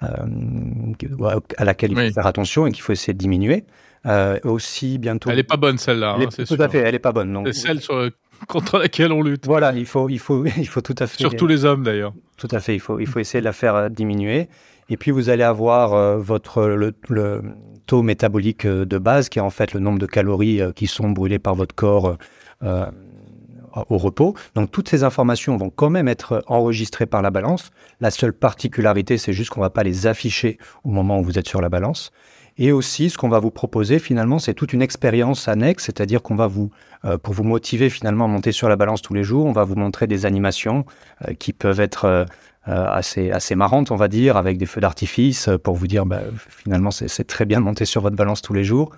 à 0.00 1.64
laquelle 1.64 1.92
il 1.92 2.08
faut 2.08 2.14
faire 2.14 2.26
attention 2.26 2.66
et 2.66 2.72
qu'il 2.72 2.82
faut 2.82 2.92
essayer 2.92 3.12
de 3.12 3.18
diminuer. 3.18 3.64
Euh, 4.06 4.38
aussi 4.44 4.98
bientôt. 4.98 5.30
Elle 5.30 5.40
est 5.40 5.42
pas 5.42 5.56
bonne 5.56 5.78
celle-là. 5.78 6.16
Hein, 6.20 6.28
tout 6.46 6.56
à 6.60 6.68
fait, 6.68 6.78
elle 6.78 6.94
est 6.94 7.00
pas 7.00 7.12
bonne. 7.12 7.42
C'est 7.46 7.52
celle 7.52 7.80
contre 8.48 8.78
laquelle 8.78 9.10
on 9.10 9.20
lutte. 9.20 9.46
Voilà, 9.46 9.72
il 9.72 9.86
faut, 9.86 10.08
il 10.08 10.20
faut, 10.20 10.44
il 10.56 10.68
faut 10.68 10.80
tout 10.80 10.94
à 10.98 11.08
fait. 11.08 11.18
Surtout 11.18 11.46
les 11.46 11.64
hommes 11.64 11.82
d'ailleurs. 11.82 12.12
Tout 12.36 12.48
à 12.52 12.60
fait, 12.60 12.74
il 12.74 12.80
faut, 12.80 13.00
il 13.00 13.06
faut 13.06 13.18
essayer 13.18 13.40
de 13.40 13.44
la 13.44 13.52
faire 13.52 13.74
euh, 13.74 13.88
diminuer. 13.88 14.48
Et 14.88 14.96
puis 14.96 15.10
vous 15.10 15.28
allez 15.28 15.42
avoir 15.42 15.94
euh, 15.94 16.18
votre 16.18 16.62
le, 16.66 17.42
taux 17.86 18.02
métabolique 18.02 18.66
de 18.66 18.98
base, 18.98 19.28
qui 19.28 19.40
est 19.40 19.42
en 19.42 19.50
fait 19.50 19.72
le 19.72 19.80
nombre 19.80 19.98
de 19.98 20.06
calories 20.06 20.60
qui 20.76 20.86
sont 20.86 21.10
brûlées 21.10 21.38
par 21.38 21.54
votre 21.54 21.74
corps 21.74 22.16
au 23.88 23.98
repos. 23.98 24.34
Donc 24.54 24.70
toutes 24.70 24.88
ces 24.88 25.04
informations 25.04 25.56
vont 25.56 25.70
quand 25.70 25.90
même 25.90 26.08
être 26.08 26.42
enregistrées 26.46 27.06
par 27.06 27.22
la 27.22 27.30
balance. 27.30 27.70
La 28.00 28.10
seule 28.10 28.32
particularité, 28.32 29.18
c'est 29.18 29.32
juste 29.32 29.50
qu'on 29.50 29.60
va 29.60 29.70
pas 29.70 29.82
les 29.82 30.06
afficher 30.06 30.58
au 30.84 30.90
moment 30.90 31.18
où 31.20 31.24
vous 31.24 31.38
êtes 31.38 31.48
sur 31.48 31.60
la 31.60 31.68
balance. 31.68 32.12
Et 32.58 32.72
aussi, 32.72 33.10
ce 33.10 33.18
qu'on 33.18 33.28
va 33.28 33.38
vous 33.38 33.50
proposer 33.50 33.98
finalement, 33.98 34.38
c'est 34.38 34.54
toute 34.54 34.72
une 34.72 34.80
expérience 34.80 35.46
annexe, 35.46 35.84
c'est-à-dire 35.84 36.22
qu'on 36.22 36.36
va 36.36 36.46
vous, 36.46 36.70
euh, 37.04 37.18
pour 37.18 37.34
vous 37.34 37.44
motiver 37.44 37.90
finalement 37.90 38.24
à 38.24 38.28
monter 38.28 38.50
sur 38.52 38.68
la 38.68 38.76
balance 38.76 39.02
tous 39.02 39.12
les 39.12 39.24
jours, 39.24 39.44
on 39.44 39.52
va 39.52 39.64
vous 39.64 39.74
montrer 39.76 40.06
des 40.06 40.24
animations 40.24 40.86
euh, 41.28 41.34
qui 41.34 41.52
peuvent 41.52 41.80
être 41.80 42.06
euh, 42.06 42.24
assez 42.66 43.30
assez 43.30 43.54
marrantes, 43.54 43.90
on 43.90 43.96
va 43.96 44.08
dire, 44.08 44.36
avec 44.36 44.56
des 44.58 44.66
feux 44.66 44.80
d'artifice 44.80 45.48
pour 45.62 45.76
vous 45.76 45.86
dire, 45.86 46.04
bah, 46.04 46.22
finalement, 46.48 46.90
c'est 46.90 47.24
très 47.24 47.44
bien 47.44 47.60
de 47.60 47.64
monter 47.64 47.84
sur 47.84 48.00
votre 48.00 48.16
balance 48.16 48.42
tous 48.42 48.54
les 48.54 48.64
jours. 48.64 48.90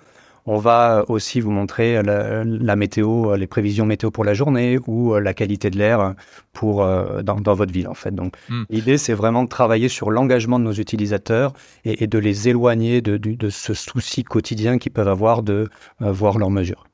On 0.45 0.57
va 0.57 1.03
aussi 1.07 1.39
vous 1.41 1.51
montrer 1.51 2.01
la, 2.01 2.75
météo, 2.75 3.35
les 3.35 3.47
prévisions 3.47 3.85
météo 3.85 4.11
pour 4.11 4.23
la 4.23 4.33
journée 4.33 4.79
ou 4.87 5.13
euh, 5.13 5.19
la 5.19 5.33
qualité 5.33 5.69
de 5.69 5.77
l'air 5.77 6.15
pour 6.53 6.83
euh, 6.83 7.21
dans, 7.21 7.53
votre 7.53 7.71
ville 7.71 7.87
en 7.87 7.93
fait. 7.93 8.13
Donc 8.13 8.35
hmm. 8.49 8.63
l'idée 8.69 8.97
c'est 8.97 9.13
vraiment 9.13 9.43
de 9.43 9.49
travailler 9.49 9.89
sur 9.89 10.11
l'engagement 10.11 10.59
de 10.59 10.63
nos 10.63 10.73
utilisateurs 10.73 11.53
et, 11.85 12.07
de 12.07 12.17
les 12.17 12.49
éloigner 12.49 13.01
de, 13.01 13.49
ce 13.49 13.73
souci 13.73 14.23
quotidien 14.23 14.77
qu'ils 14.77 14.91
peuvent 14.91 15.07
avoir 15.07 15.43
de 15.43 15.69
euh, 16.01 16.11
voir 16.11 16.37
leurs 16.37 16.51
mesures. 16.51 16.85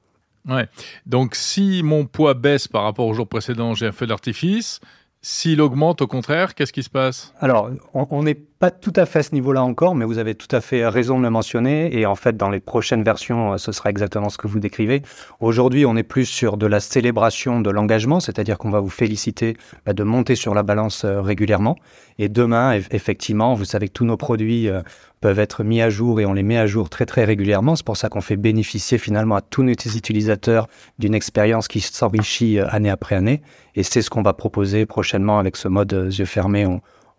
Ouais. 0.47 0.67
Donc 1.05 1.35
si 1.35 1.81
mon 1.83 2.05
poids 2.05 2.33
baisse 2.33 2.67
par 2.67 2.83
rapport 2.83 3.07
au 3.07 3.13
jour 3.13 3.27
précédent, 3.27 3.73
j'ai 3.73 3.87
un 3.87 3.91
feu 3.91 4.07
d'artifice. 4.07 4.79
S'il 5.27 5.59
augmente, 5.59 6.03
au 6.03 6.07
contraire, 6.07 6.53
qu'est-ce 6.53 6.71
qui 6.71 6.83
se 6.83 6.89
passe? 6.91 7.33
Alors, 7.39 7.71
on, 7.95 8.27
est 8.27 8.39
pas 8.57 8.71
tout 8.71 8.93
à 8.95 9.05
fait 9.05 9.19
à 9.19 9.23
ce 9.23 9.33
niveau-là 9.33 9.63
encore, 9.63 9.95
mais 9.95 10.05
vous 10.05 10.17
avez 10.17 10.33
tout 10.33 10.53
à 10.55 10.61
fait 10.61 10.87
raison 10.87 11.17
de 11.17 11.23
le 11.23 11.29
mentionner. 11.29 11.97
Et 11.97 12.05
en 12.05 12.15
fait, 12.15 12.37
dans 12.37 12.49
les 12.49 12.61
prochaines 12.61 13.03
versions, 13.03 13.53
euh, 13.53 13.57
ce 13.57 13.73
sera 13.73 13.89
exactement 13.89 14.29
ce 14.29 14.37
que 14.37 14.47
vous 14.47 14.59
décrivez. 14.59 15.01
Aujourd'hui, 15.41 15.85
on 15.85 15.97
est 15.97 16.03
plus 16.03 16.25
sur 16.25 16.55
de 16.55 16.65
la 16.65 16.79
célébration 16.79 17.59
de 17.59 17.69
l'engagement, 17.69 18.21
c'est-à-dire 18.21 18.57
qu'on 18.57 18.69
va 18.69 18.79
vous 18.79 18.89
féliciter 18.89 19.57
bah, 19.85 19.91
de 19.91 20.03
monter 20.03 20.35
sur 20.35 20.53
la 20.53 20.63
balance 20.63 21.03
euh, 21.03 21.21
régulièrement. 21.21 21.75
Et 22.17 22.29
demain, 22.29 22.79
effectivement, 22.91 23.55
vous 23.55 23.65
savez 23.65 23.89
que 23.89 23.93
tous 23.93 24.05
nos 24.05 24.15
produits 24.15 24.69
euh, 24.69 24.81
peuvent 25.19 25.39
être 25.39 25.65
mis 25.65 25.81
à 25.81 25.89
jour 25.89 26.21
et 26.21 26.25
on 26.25 26.31
les 26.31 26.43
met 26.43 26.57
à 26.57 26.65
jour 26.65 26.89
très 26.89 27.05
très 27.05 27.25
régulièrement. 27.25 27.75
C'est 27.75 27.85
pour 27.85 27.97
ça 27.97 28.07
qu'on 28.07 28.21
fait 28.21 28.37
bénéficier 28.37 28.97
finalement 28.97 29.35
à 29.35 29.41
tous 29.41 29.63
nos 29.63 29.73
utilisateurs 29.73 30.67
d'une 30.97 31.13
expérience 31.13 31.67
qui 31.67 31.81
s'enrichit 31.81 32.59
année 32.59 32.89
après 32.89 33.15
année. 33.15 33.41
Et 33.75 33.83
c'est 33.83 34.01
ce 34.01 34.09
qu'on 34.09 34.21
va 34.21 34.31
proposer 34.31 34.85
prochainement 34.85 35.39
avec 35.39 35.57
ce 35.57 35.67
mode 35.67 36.09
yeux 36.09 36.25
fermés. 36.25 36.65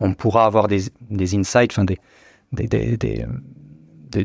On 0.01 0.15
pourra 0.15 0.47
avoir 0.47 0.69
des, 0.69 0.83
des 1.11 1.35
insights, 1.37 1.73
enfin 1.73 1.85
des, 1.85 1.99
des, 2.53 2.67
des, 2.97 3.27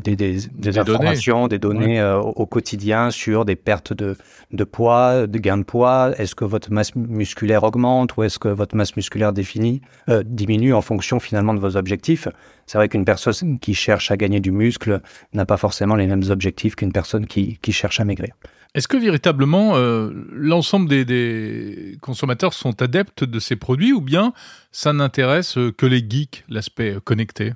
des 0.00 0.78
informations, 0.78 1.48
des 1.48 1.58
données 1.58 2.00
euh, 2.00 2.18
au, 2.18 2.46
quotidien 2.46 3.10
sur 3.10 3.44
des 3.44 3.56
pertes 3.56 3.92
de, 3.92 4.16
de 4.52 4.64
poids, 4.64 5.26
de 5.26 5.38
gains 5.38 5.58
de 5.58 5.64
poids. 5.64 6.12
Est-ce 6.18 6.34
que 6.34 6.44
votre 6.44 6.72
masse 6.72 6.94
musculaire 6.94 7.64
augmente 7.64 8.16
ou 8.16 8.22
est-ce 8.22 8.38
que 8.38 8.48
votre 8.48 8.76
masse 8.76 8.96
musculaire 8.96 9.32
définie, 9.32 9.82
euh, 10.08 10.22
diminue 10.24 10.74
en 10.74 10.82
fonction 10.82 11.20
finalement 11.20 11.54
de 11.54 11.60
vos 11.60 11.76
objectifs? 11.76 12.28
C'est 12.66 12.78
vrai 12.78 12.88
qu'une 12.88 13.04
personne 13.04 13.58
qui 13.58 13.74
cherche 13.74 14.10
à 14.10 14.16
gagner 14.16 14.40
du 14.40 14.52
muscle 14.52 15.00
n'a 15.32 15.46
pas 15.46 15.56
forcément 15.56 15.96
les 15.96 16.06
mêmes 16.06 16.24
objectifs 16.30 16.76
qu'une 16.76 16.92
personne 16.92 17.26
qui, 17.26 17.58
qui 17.60 17.72
cherche 17.72 18.00
à 18.00 18.04
maigrir. 18.04 18.34
Est-ce 18.74 18.88
que 18.88 18.96
véritablement 18.96 19.76
euh, 19.76 20.10
l'ensemble 20.32 20.88
des, 20.88 21.98
consommateurs 22.00 22.54
sont 22.54 22.80
adeptes 22.80 23.24
de 23.24 23.38
ces 23.38 23.56
produits 23.56 23.92
ou 23.92 24.00
bien 24.00 24.32
ça 24.70 24.92
n'intéresse 24.92 25.58
que 25.76 25.86
les 25.86 26.04
geeks, 26.08 26.44
l'aspect 26.48 26.96
connecté? 27.04 27.52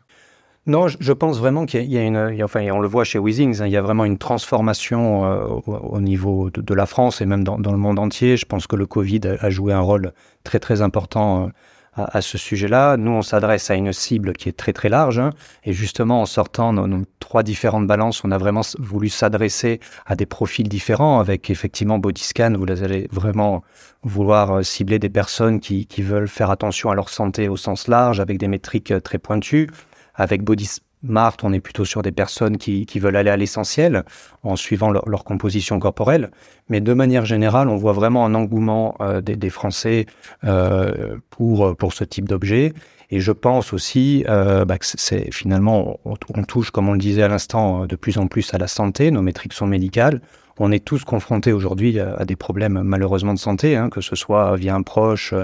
Non, 0.66 0.88
je 0.88 1.12
pense 1.12 1.38
vraiment 1.38 1.64
qu'il 1.64 1.84
y 1.84 1.96
a 1.96 2.02
une, 2.02 2.42
enfin, 2.42 2.68
on 2.72 2.80
le 2.80 2.88
voit 2.88 3.04
chez 3.04 3.20
Weezings, 3.20 3.62
hein, 3.62 3.66
il 3.66 3.72
y 3.72 3.76
a 3.76 3.82
vraiment 3.82 4.04
une 4.04 4.18
transformation 4.18 5.24
euh, 5.24 5.46
au, 5.66 6.00
niveau 6.00 6.50
de, 6.50 6.74
la 6.74 6.86
France 6.86 7.20
et 7.20 7.26
même 7.26 7.44
dans, 7.44 7.56
le 7.56 7.78
monde 7.78 8.00
entier. 8.00 8.36
Je 8.36 8.46
pense 8.46 8.66
que 8.66 8.74
le 8.74 8.84
Covid 8.84 9.20
a 9.38 9.48
joué 9.48 9.72
un 9.72 9.80
rôle 9.80 10.12
très 10.42 10.58
très 10.58 10.82
important 10.82 11.44
euh, 11.44 11.48
à, 11.96 12.20
ce 12.20 12.38
sujet-là. 12.38 12.96
Nous, 12.96 13.10
on 13.10 13.22
s'adresse 13.22 13.70
à 13.70 13.74
une 13.74 13.92
cible 13.92 14.32
qui 14.34 14.48
est 14.48 14.56
très 14.56 14.72
très 14.72 14.88
large. 14.88 15.18
Hein. 15.18 15.30
et 15.64 15.72
justement, 15.72 16.20
en 16.20 16.26
sortant 16.26 16.72
nos, 16.72 17.04
trois 17.20 17.42
différentes 17.42 17.86
balances, 17.86 18.22
on 18.24 18.30
a 18.30 18.38
vraiment 18.38 18.62
voulu 18.78 19.08
s'adresser 19.08 19.80
à 20.04 20.14
des 20.14 20.26
profils 20.26 20.68
différents. 20.68 21.18
Avec 21.20 21.50
effectivement 21.50 21.98
Bodyscan, 21.98 22.52
vous 22.56 22.70
allez 22.70 23.08
vraiment 23.10 23.62
vouloir 24.02 24.58
euh, 24.58 24.62
cibler 24.62 24.98
des 24.98 25.08
personnes 25.08 25.60
qui, 25.60 25.86
qui 25.86 26.02
veulent 26.02 26.28
faire 26.28 26.50
attention 26.50 26.90
à 26.90 26.94
leur 26.94 27.08
santé 27.08 27.48
au 27.48 27.56
sens 27.56 27.88
large, 27.88 28.20
avec 28.20 28.38
des 28.38 28.48
métriques 28.48 28.92
euh, 28.92 29.00
très 29.00 29.18
pointues. 29.18 29.70
Avec 30.14 30.42
Body 30.42 30.80
Mart, 31.08 31.36
on 31.42 31.52
est 31.52 31.60
plutôt 31.60 31.84
sur 31.84 32.02
des 32.02 32.12
personnes 32.12 32.58
qui, 32.58 32.86
veulent 32.98 33.16
aller 33.16 33.30
à 33.30 33.36
l'essentiel 33.36 34.04
en 34.42 34.56
suivant 34.56 34.90
leur, 34.90 35.24
composition 35.24 35.78
corporelle. 35.78 36.30
Mais 36.68 36.80
de 36.80 36.92
manière 36.92 37.24
générale, 37.24 37.68
on 37.68 37.76
voit 37.76 37.92
vraiment 37.92 38.24
un 38.24 38.34
engouement 38.34 38.96
euh, 39.00 39.20
des, 39.20 39.50
Français 39.50 40.06
euh, 40.44 41.16
pour, 41.30 41.92
ce 41.92 42.04
type 42.04 42.28
d'objet. 42.28 42.72
Et 43.10 43.20
je 43.20 43.32
pense 43.32 43.72
aussi 43.72 44.24
euh, 44.28 44.64
bah, 44.64 44.78
que 44.78 44.86
finalement, 45.30 46.00
on, 46.04 46.16
on, 46.34 46.42
touche, 46.42 46.70
comme 46.70 46.88
on 46.88 46.92
le 46.92 46.98
disait 46.98 47.22
à 47.22 47.28
l'instant, 47.28 47.86
de 47.86 47.96
plus 47.96 48.18
en 48.18 48.26
plus 48.26 48.52
à 48.54 48.58
la 48.58 48.66
santé. 48.66 49.10
Nos 49.10 49.22
métriques 49.22 49.52
sont 49.52 49.66
médicales. 49.66 50.20
On 50.58 50.72
est 50.72 50.84
tous 50.84 51.04
confrontés 51.04 51.52
aujourd'hui 51.52 52.00
à, 52.00 52.24
des 52.24 52.36
problèmes 52.36 52.82
malheureusement 52.82 53.34
de 53.34 53.38
santé, 53.38 53.76
hein, 53.76 53.90
que 53.90 54.00
ce 54.00 54.16
soit 54.16 54.56
via 54.56 54.74
un 54.74 54.82
proche, 54.82 55.34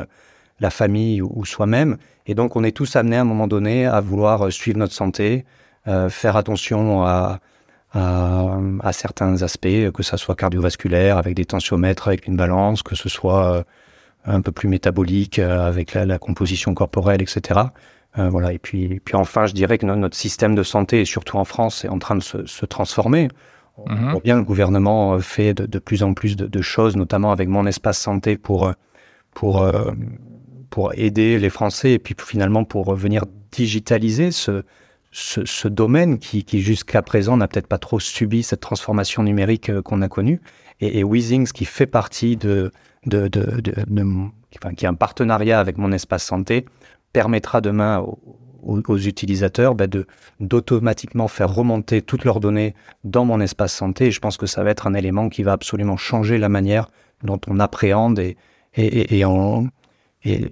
la 0.63 0.71
famille 0.71 1.21
ou 1.21 1.45
soi-même. 1.45 1.99
Et 2.27 2.35
donc, 2.35 2.57
on 2.57 2.65
est 2.65 2.73
tous 2.73 2.97
amenés 2.97 3.17
à 3.17 3.23
un 3.23 3.25
moment 3.25 3.49
donné 3.49 3.85
à 3.85 4.01
vouloir 4.01 4.47
euh, 4.47 4.51
suivre 4.51 4.79
notre 4.79 4.95
santé, 4.95 5.45
euh, 5.89 6.09
faire 6.09 6.37
attention 6.37 7.05
à, 7.05 7.41
à, 7.93 8.59
à, 8.81 8.93
certains 8.93 9.43
aspects, 9.43 9.91
que 9.93 10.03
ça 10.03 10.17
soit 10.17 10.37
cardiovasculaire, 10.37 11.19
avec 11.19 11.35
des 11.35 11.45
tensiomètres, 11.45 12.09
avec 12.09 12.27
une 12.27 12.37
balance, 12.37 12.83
que 12.83 12.95
ce 12.95 13.09
soit 13.09 13.57
euh, 13.57 13.63
un 14.25 14.41
peu 14.41 14.53
plus 14.53 14.69
métabolique, 14.69 15.39
euh, 15.39 15.67
avec 15.67 15.95
la, 15.95 16.07
la, 16.07 16.19
composition 16.19 16.75
corporelle, 16.75 17.21
etc. 17.21 17.61
Euh, 18.19 18.29
voilà. 18.29 18.53
Et 18.53 18.59
puis, 18.59 19.01
puis 19.05 19.17
enfin, 19.17 19.47
je 19.47 19.53
dirais 19.53 19.79
que 19.79 19.87
notre 19.87 20.17
système 20.17 20.55
de 20.55 20.63
santé, 20.63 21.01
et 21.01 21.05
surtout 21.05 21.39
en 21.39 21.45
France, 21.45 21.85
est 21.85 21.89
en 21.89 21.99
train 21.99 22.17
de 22.17 22.23
se, 22.23 22.47
se 22.47 22.67
transformer. 22.67 23.29
Mm-hmm. 23.87 24.23
bien 24.23 24.37
le 24.37 24.43
gouvernement 24.43 25.19
fait 25.19 25.55
de, 25.55 25.65
de 25.65 25.79
plus 25.79 26.03
en 26.03 26.13
plus 26.13 26.37
de, 26.37 26.47
de, 26.47 26.61
choses, 26.61 26.95
notamment 26.95 27.33
avec 27.33 27.49
mon 27.49 27.67
espace 27.67 27.99
santé 27.99 28.37
pour 28.37 28.71
pour 29.33 29.67
pour 30.73 30.95
aider 30.95 31.39
les 31.39 31.51
Français 31.51 31.93
et 31.93 31.99
puis 31.99 32.17
finalement 32.19 32.65
pour 32.65 32.95
venir 32.95 33.27
digitaliser 33.53 34.31
ce, 34.31 34.65
ce, 35.13 35.69
domaine 35.69 36.19
qui, 36.19 36.45
qui 36.45 36.63
jusqu'à 36.63 37.03
présent 37.03 37.37
n'a 37.37 37.47
peut-être 37.47 37.67
pas 37.67 37.77
trop 37.77 38.01
subi 38.01 38.43
cette 38.43 38.61
transformation 38.61 39.23
numérique 39.23 39.69
euh, 39.69 39.83
qu'on 39.83 40.01
a 40.01 40.09
connue. 40.09 40.41
Et, 40.81 40.99
et 40.99 41.05
Weezings, 41.05 41.53
qui 41.53 41.67
fait 41.67 41.87
partie 41.87 42.39
de, 42.39 42.73
de, 43.05 43.29
de, 43.29 43.61
de 43.61 44.05
enfin, 44.57 44.75
qui 44.75 44.87
a 44.87 44.89
un 44.89 44.95
partenariat 44.95 45.61
avec 45.61 45.77
mon 45.77 45.93
espace 45.93 46.25
santé, 46.25 46.65
permettra 47.13 47.61
demain 47.61 48.03
aux, 48.63 48.97
utilisateurs 48.97 49.75
bah 49.75 49.87
d'automatiquement 50.41 51.27
faire 51.29 51.53
remonter 51.53 52.01
toutes 52.01 52.25
leurs 52.25 52.41
données 52.41 52.75
dans 53.05 53.27
mon 53.27 53.41
espace 53.41 53.75
santé. 53.75 54.07
Et 54.07 54.11
je 54.11 54.21
pense 54.21 54.39
que 54.39 54.47
ça 54.47 54.65
va 54.65 54.71
être 54.71 54.87
un 54.87 54.95
élément 54.95 55.29
qui 55.29 55.43
va 55.43 55.53
absolument 55.53 55.99
changer 55.99 56.39
la 56.39 56.49
manière 56.49 56.89
dont 57.23 57.41
on 57.49 57.61
appréhende 57.61 58.19
et, 58.21 58.37
et, 58.77 59.25
en, 59.25 59.67
et, 60.25 60.49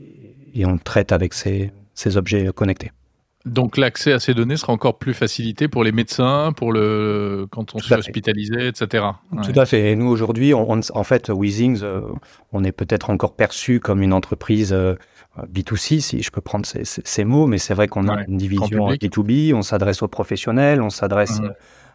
on 0.64 0.78
traite 0.78 1.12
avec 1.12 1.34
ces, 1.34 1.72
ces 1.94 2.16
objets 2.16 2.50
connectés. 2.54 2.92
Donc 3.46 3.78
l'accès 3.78 4.12
à 4.12 4.18
ces 4.18 4.34
données 4.34 4.58
sera 4.58 4.74
encore 4.74 4.98
plus 4.98 5.14
facilité 5.14 5.66
pour 5.66 5.82
les 5.82 5.92
médecins, 5.92 6.52
pour 6.54 6.72
le 6.72 7.46
quand 7.50 7.74
on 7.74 7.78
se 7.78 7.86
fait 7.86 7.96
hospitaliser, 7.96 8.68
etc. 8.68 9.04
Tout 9.42 9.58
à 9.58 9.64
fait. 9.64 9.92
Et 9.92 9.96
nous 9.96 10.08
aujourd'hui, 10.08 10.52
en 10.52 11.04
fait, 11.04 11.30
Weezings, 11.30 11.80
euh, 11.82 12.02
on 12.52 12.64
est 12.64 12.72
peut-être 12.72 13.08
encore 13.08 13.34
perçu 13.34 13.80
comme 13.80 14.02
une 14.02 14.12
entreprise 14.12 14.74
euh, 14.74 14.94
B2C, 15.38 16.00
si 16.00 16.22
je 16.22 16.30
peux 16.30 16.42
prendre 16.42 16.66
ces, 16.66 16.82
ces, 16.84 17.24
mots, 17.24 17.46
mais 17.46 17.56
c'est 17.56 17.72
vrai 17.72 17.88
qu'on 17.88 18.08
a 18.08 18.24
une 18.28 18.36
division 18.36 18.90
B2B, 18.90 19.54
on 19.54 19.62
s'adresse 19.62 20.02
aux 20.02 20.08
professionnels, 20.08 20.82
on 20.82 20.90
s'adresse 20.90 21.40
mmh 21.40 21.50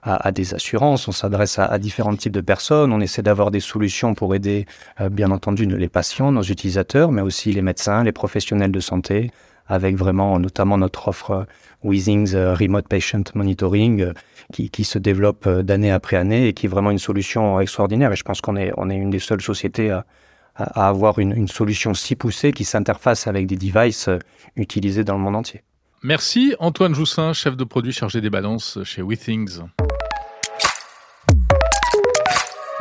à, 0.05 0.31
des 0.31 0.53
assurances, 0.53 1.07
on 1.07 1.11
s'adresse 1.11 1.57
à, 1.57 1.77
différents 1.79 2.15
types 2.15 2.31
de 2.31 2.41
personnes, 2.41 2.93
on 2.93 3.01
essaie 3.01 3.23
d'avoir 3.23 3.49
des 3.49 3.59
solutions 3.59 4.13
pour 4.13 4.35
aider, 4.35 4.67
euh, 5.01 5.09
bien 5.09 5.31
entendu, 5.31 5.65
les 5.65 5.89
patients, 5.89 6.31
nos 6.31 6.43
utilisateurs, 6.43 7.11
mais 7.11 7.23
aussi 7.23 7.51
les 7.51 7.63
médecins, 7.63 8.03
les 8.03 8.11
professionnels 8.11 8.71
de 8.71 8.79
santé, 8.79 9.31
avec 9.67 9.95
vraiment 9.95 10.37
notamment 10.37 10.77
notre 10.77 11.07
offre 11.07 11.31
euh, 11.31 11.43
Weezings 11.83 12.35
euh, 12.35 12.53
Remote 12.53 12.87
Patient 12.87 13.23
Monitoring 13.33 14.13
qui, 14.53 14.83
se 14.83 14.99
développe 14.99 15.49
d'année 15.49 15.91
après 15.91 16.17
année 16.17 16.47
et 16.47 16.53
qui 16.53 16.67
est 16.67 16.69
vraiment 16.69 16.91
une 16.91 16.99
solution 16.99 17.59
extraordinaire. 17.59 18.11
Et 18.11 18.15
je 18.15 18.23
pense 18.23 18.41
qu'on 18.41 18.55
est, 18.57 18.71
une 18.77 19.09
des 19.09 19.17
seules 19.17 19.41
sociétés 19.41 19.89
à, 19.89 20.05
à 20.55 20.87
avoir 20.87 21.17
une, 21.17 21.31
une, 21.31 21.47
solution 21.47 21.95
si 21.95 22.15
poussée 22.15 22.51
qui 22.51 22.63
s'interface 22.63 23.25
avec 23.25 23.47
des 23.47 23.55
devices 23.55 24.07
utilisés 24.55 25.03
dans 25.03 25.15
le 25.15 25.21
monde 25.21 25.35
entier. 25.35 25.63
Merci 26.03 26.53
Antoine 26.59 26.93
Joussin, 26.93 27.33
chef 27.33 27.57
de 27.57 27.63
produit 27.63 27.91
chargé 27.91 28.21
des 28.21 28.29
balances 28.29 28.77
chez 28.83 29.01
WeThings. 29.01 29.61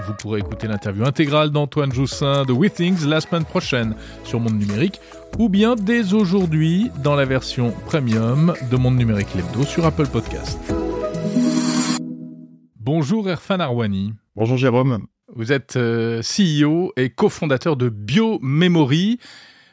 Vous 0.01 0.13
pourrez 0.15 0.41
écouter 0.41 0.67
l'interview 0.67 1.05
intégrale 1.05 1.51
d'Antoine 1.51 1.93
Joussin 1.93 2.45
de 2.45 2.53
WeThings 2.53 3.07
la 3.07 3.21
semaine 3.21 3.45
prochaine 3.45 3.95
sur 4.25 4.41
Monde 4.41 4.59
Numérique 4.59 5.01
ou 5.39 5.49
bien 5.49 5.77
dès 5.77 6.13
aujourd'hui 6.13 6.91
dans 7.03 7.15
la 7.15 7.25
version 7.25 7.71
premium 7.87 8.55
de 8.71 8.77
Monde 8.77 8.97
Numérique 8.97 9.35
Lebdo 9.35 9.63
sur 9.65 9.87
Apple 9.87 10.09
Podcast. 10.09 10.59
Bonjour 12.81 13.31
Erfan 13.31 13.61
Arwani. 13.61 14.15
Bonjour 14.35 14.57
Jérôme. 14.57 15.07
Vous 15.33 15.53
êtes 15.53 15.77
euh, 15.77 16.23
CEO 16.23 16.93
et 16.97 17.11
cofondateur 17.11 17.77
de 17.77 17.89
BioMemory, 17.89 19.21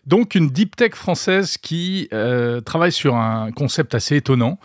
donc 0.05 0.35
une 0.35 0.49
deep 0.49 0.75
tech 0.75 0.93
française 0.93 1.57
qui 1.57 2.07
euh, 2.13 2.61
travaille 2.61 2.91
sur 2.91 3.15
un 3.15 3.51
concept 3.51 3.95
assez 3.95 4.17
étonnant 4.17 4.59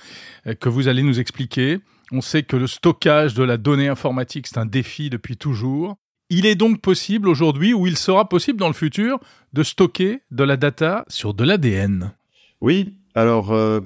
euh, 0.46 0.54
que 0.54 0.68
vous 0.68 0.88
allez 0.88 1.02
nous 1.02 1.18
expliquer. 1.18 1.78
On 2.12 2.20
sait 2.20 2.44
que 2.44 2.56
le 2.56 2.66
stockage 2.66 3.34
de 3.34 3.42
la 3.42 3.56
donnée 3.56 3.88
informatique, 3.88 4.46
c'est 4.46 4.58
un 4.58 4.66
défi 4.66 5.10
depuis 5.10 5.36
toujours. 5.36 5.96
Il 6.28 6.46
est 6.46 6.54
donc 6.54 6.80
possible 6.80 7.28
aujourd'hui, 7.28 7.72
ou 7.74 7.86
il 7.86 7.96
sera 7.96 8.28
possible 8.28 8.58
dans 8.58 8.68
le 8.68 8.74
futur, 8.74 9.18
de 9.52 9.62
stocker 9.62 10.22
de 10.30 10.44
la 10.44 10.56
data 10.56 11.04
sur 11.08 11.34
de 11.34 11.44
l'ADN. 11.44 12.12
Oui, 12.60 12.94
alors 13.14 13.52
euh, 13.52 13.80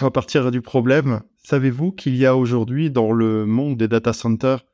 va 0.00 0.10
partir 0.10 0.50
du 0.50 0.60
problème. 0.60 1.22
Savez-vous 1.42 1.92
qu'il 1.92 2.16
y 2.16 2.26
a 2.26 2.36
aujourd'hui 2.36 2.90
dans 2.90 3.12
le 3.12 3.46
monde 3.46 3.76
des 3.76 3.88
data 3.88 4.12
centers 4.12 4.64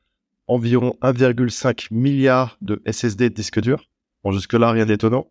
environ 0.47 0.95
1,5 1.01 1.87
milliard 1.91 2.57
de 2.61 2.81
SSD 2.89 3.29
disques 3.29 3.61
durs? 3.61 3.89
Bon, 4.23 4.31
jusque-là, 4.31 4.71
rien 4.71 4.85
d'étonnant. 4.85 5.27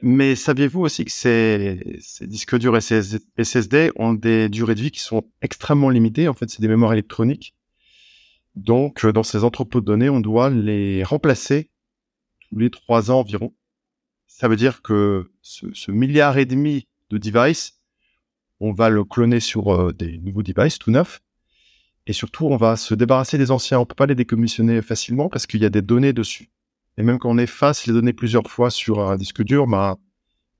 Mais 0.00 0.36
saviez-vous 0.36 0.80
aussi 0.80 1.04
que 1.04 1.10
ces, 1.10 1.98
ces 2.00 2.26
disques 2.26 2.56
durs 2.56 2.80
SSD 2.80 3.90
ont 3.96 4.12
des 4.12 4.48
durées 4.48 4.74
de 4.74 4.80
vie 4.80 4.90
qui 4.90 5.00
sont 5.00 5.24
extrêmement 5.42 5.90
limitées 5.90 6.28
En 6.28 6.34
fait, 6.34 6.48
c'est 6.48 6.62
des 6.62 6.68
mémoires 6.68 6.92
électroniques. 6.92 7.54
Donc, 8.54 9.04
euh, 9.04 9.12
dans 9.12 9.22
ces 9.22 9.44
entrepôts 9.44 9.80
de 9.80 9.86
données, 9.86 10.08
on 10.08 10.20
doit 10.20 10.50
les 10.50 11.02
remplacer 11.04 11.70
tous 12.48 12.58
les 12.58 12.70
trois 12.70 13.10
ans 13.10 13.20
environ. 13.20 13.52
Ça 14.26 14.48
veut 14.48 14.56
dire 14.56 14.82
que 14.82 15.30
ce, 15.42 15.90
milliard 15.90 16.38
et 16.38 16.46
demi 16.46 16.86
de 17.10 17.18
devices, 17.18 17.80
on 18.60 18.72
va 18.72 18.88
le 18.88 19.04
cloner 19.04 19.40
sur 19.40 19.92
des 19.94 20.18
nouveaux 20.18 20.42
devices 20.42 20.78
tout 20.78 20.90
neufs. 20.90 21.20
Et 22.06 22.12
surtout, 22.12 22.46
on 22.46 22.56
va 22.56 22.76
se 22.76 22.94
débarrasser 22.94 23.36
des 23.36 23.50
anciens. 23.50 23.80
On 23.80 23.86
peut 23.86 23.94
pas 23.94 24.06
les 24.06 24.14
décommissionner 24.14 24.80
facilement 24.80 25.28
parce 25.28 25.46
qu'il 25.46 25.60
y 25.60 25.66
a 25.66 25.70
des 25.70 25.82
données 25.82 26.12
dessus. 26.12 26.50
Et 26.98 27.04
même 27.04 27.18
quand 27.18 27.30
on 27.30 27.38
efface 27.38 27.86
les 27.86 27.92
données 27.92 28.12
plusieurs 28.12 28.50
fois 28.50 28.70
sur 28.70 29.00
un 29.00 29.16
disque 29.16 29.42
dur, 29.42 29.68
bah, 29.68 29.96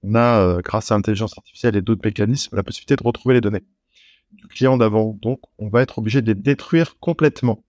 on 0.05 0.15
a, 0.15 0.41
euh, 0.41 0.61
grâce 0.63 0.93
à 0.93 0.95
l'intelligence 0.95 1.37
artificielle 1.37 1.77
et 1.77 1.83
d'autres 1.83 2.01
mécanismes, 2.05 2.55
la 2.55 2.63
possibilité 2.63 2.95
de 2.95 3.03
retrouver 3.03 3.35
les 3.35 3.41
données 3.41 3.65
du 4.33 4.47
client 4.47 4.77
d'avant. 4.77 5.19
Donc, 5.21 5.41
on 5.59 5.69
va 5.69 5.83
être 5.83 5.99
obligé 5.99 6.23
de 6.23 6.29
les 6.29 6.37
détruire 6.37 6.97
complètement. 7.01 7.65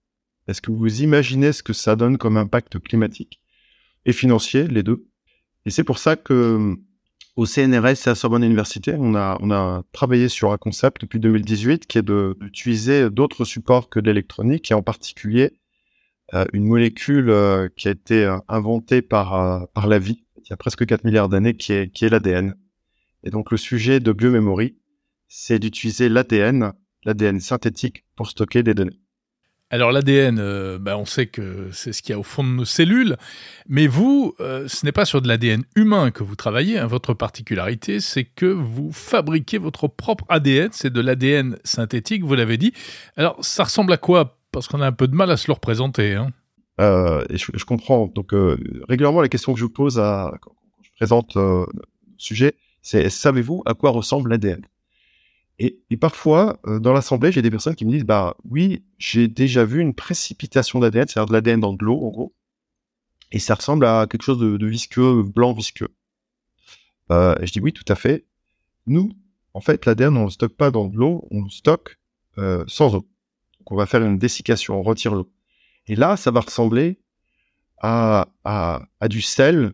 Est-ce 0.48 0.62
que 0.62 0.72
vous 0.72 1.02
imaginez 1.02 1.52
ce 1.52 1.64
que 1.64 1.74
ça 1.74 1.96
donne 1.96 2.18
comme 2.20 2.38
impact 2.38 2.80
climatique 2.80 3.42
et 4.06 4.14
financier, 4.14 4.68
les 4.68 4.84
deux? 4.84 5.06
Et 5.66 5.72
c'est 5.72 5.84
pour 5.84 5.98
ça 5.98 6.16
que 6.16 6.76
au 7.36 7.46
CNRS 7.46 8.06
et 8.06 8.10
à 8.10 8.16
Sorbonne 8.16 8.44
Université, 8.44 8.96
on 8.98 9.16
a, 9.16 9.38
on 9.42 9.50
a 9.50 9.84
travaillé 9.94 10.30
sur 10.30 10.52
un 10.52 10.58
concept 10.58 11.02
depuis 11.02 11.20
2018 11.20 11.88
qui 11.88 11.98
est 11.98 12.04
d'utiliser 12.04 13.10
d'autres 13.10 13.46
supports 13.46 13.90
que 13.90 14.00
l'électronique 14.00 14.70
et 14.70 14.74
en 14.74 14.84
particulier 14.84 15.54
une 16.54 16.66
molécule 16.66 17.30
euh, 17.30 17.70
qui 17.76 17.88
a 17.88 17.92
été 17.92 18.26
euh, 18.26 18.38
inventée 18.48 19.02
par, 19.02 19.68
par 19.74 19.88
la 19.88 20.00
vie 20.00 20.24
il 20.50 20.50
y 20.50 20.54
a 20.54 20.58
presque 20.58 20.84
4 20.84 21.04
milliards 21.04 21.30
d'années 21.30 21.56
qui 21.56 21.74
est, 21.74 21.92
qui 21.92 22.06
est 22.06 22.10
l'ADN. 22.10 22.56
Et 23.24 23.30
donc 23.30 23.52
le 23.52 23.58
sujet 23.58 24.00
de 24.00 24.12
biomémorie, 24.12 24.78
c'est 25.28 25.60
d'utiliser 25.60 26.10
l'ADN, 26.10 26.74
l'ADN 27.06 27.40
synthétique 27.40 28.04
pour 28.16 28.28
stocker 28.28 28.64
des 28.64 28.74
données. 28.74 29.00
Alors 29.70 29.92
l'ADN, 29.92 30.40
euh, 30.40 30.80
bah, 30.80 30.98
on 30.98 31.06
sait 31.06 31.28
que 31.28 31.70
c'est 31.72 31.94
ce 31.94 32.02
qu'il 32.02 32.14
y 32.14 32.16
a 32.16 32.20
au 32.20 32.24
fond 32.24 32.44
de 32.44 32.50
nos 32.50 32.66
cellules, 32.66 33.16
mais 33.68 33.86
vous, 33.86 34.34
euh, 34.40 34.68
ce 34.68 34.84
n'est 34.84 34.92
pas 34.92 35.06
sur 35.06 35.22
de 35.22 35.28
l'ADN 35.28 35.64
humain 35.76 36.10
que 36.10 36.24
vous 36.24 36.36
travaillez. 36.36 36.80
Hein. 36.80 36.88
Votre 36.88 37.14
particularité, 37.14 38.00
c'est 38.00 38.24
que 38.24 38.48
vous 38.48 38.92
fabriquez 38.92 39.60
votre 39.60 39.88
propre 39.88 40.26
ADN, 40.30 40.70
c'est 40.72 40.92
de 40.92 41.02
l'ADN 41.02 41.60
synthétique, 41.64 42.24
vous 42.24 42.34
l'avez 42.34 42.58
dit. 42.58 42.74
Alors 43.16 43.38
ça 43.46 43.66
ressemble 43.66 43.94
à 43.94 43.98
quoi 43.98 44.39
Parce 44.52 44.68
qu'on 44.68 44.82
a 44.82 44.88
un 44.88 44.92
peu 44.92 45.08
de 45.08 45.16
mal 45.16 45.30
à 45.32 45.38
se 45.38 45.48
le 45.48 45.54
représenter. 45.54 46.16
Hein. 46.16 46.32
Euh, 46.80 47.24
et 47.30 47.38
je, 47.38 47.66
comprends. 47.66 48.08
Donc 48.08 48.34
régulièrement, 48.88 49.22
la 49.22 49.30
question 49.30 49.54
que 49.54 49.60
je 49.60 49.66
vous 49.66 49.72
pose 49.72 50.00
à, 50.00 50.34
quand 50.42 50.56
je 50.82 50.90
présente 50.96 51.36
le 51.36 51.66
sujet, 52.18 52.56
c'est 52.82 53.10
savez-vous 53.10 53.62
à 53.66 53.74
quoi 53.74 53.92
ressemble 53.92 54.30
l'ADN 54.30 54.66
et, 55.60 55.98
parfois, 55.98 56.58
euh, 56.68 56.80
dans 56.80 56.94
l'assemblée, 56.94 57.34
j'ai 57.34 57.42
des 57.42 57.52
personnes 57.52 57.76
qui 57.76 57.86
me 57.86 57.92
disent, 57.92 58.06
bah 58.06 58.38
oui, 58.50 58.86
j'ai 58.98 59.28
déjà 59.28 59.66
vu 59.66 59.82
une 59.82 59.94
précipitation 59.94 60.80
d'ADN, 60.80 61.06
c'est-à-dire 61.08 61.28
de 61.28 61.34
l'ADN 61.34 61.60
dans 61.60 61.74
de 61.74 61.84
l'eau, 61.84 62.00
en 62.02 62.10
gros, 62.10 62.34
et 63.34 63.40
ça 63.40 63.56
ressemble 63.56 63.86
à 63.86 64.08
quelque 64.10 64.24
chose 64.24 64.40
de, 64.40 64.56
de 64.56 64.68
visqueux, 64.68 65.22
blanc 65.22 65.52
visqueux. 65.52 65.90
Euh, 67.12 67.36
je 67.42 67.52
dis 67.52 67.60
oui, 67.60 67.74
tout 67.74 67.84
à 67.90 67.96
fait. 67.96 68.26
Nous, 68.88 69.12
en 69.54 69.60
fait, 69.60 69.86
l'ADN, 69.86 70.16
on 70.16 70.22
ne 70.22 70.26
le 70.26 70.32
stocke 70.32 70.56
pas 70.56 70.72
dans 70.72 70.88
de 70.88 70.96
l'eau, 70.96 71.28
on 71.30 71.44
le 71.44 71.50
stocke 71.50 72.00
euh, 72.38 72.64
sans 72.68 72.96
eau. 72.96 73.06
On 73.70 73.76
va 73.76 73.86
faire 73.86 74.04
une 74.04 74.18
dessiccation, 74.18 74.80
on 74.80 74.84
retire 74.84 75.14
l'eau. 75.16 75.32
Et 75.88 75.96
là, 75.96 76.18
ça 76.18 76.32
va 76.32 76.42
ressembler 76.42 77.00
à, 77.82 78.28
à, 78.44 78.82
à 79.00 79.08
du 79.08 79.22
sel, 79.22 79.74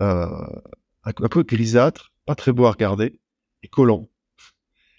euh, 0.00 0.26
un 1.04 1.12
peu 1.12 1.42
grisâtre, 1.42 2.12
pas 2.26 2.34
très 2.34 2.52
beau 2.52 2.66
à 2.66 2.72
regarder, 2.72 3.18
et 3.62 3.68
collant. 3.68 4.08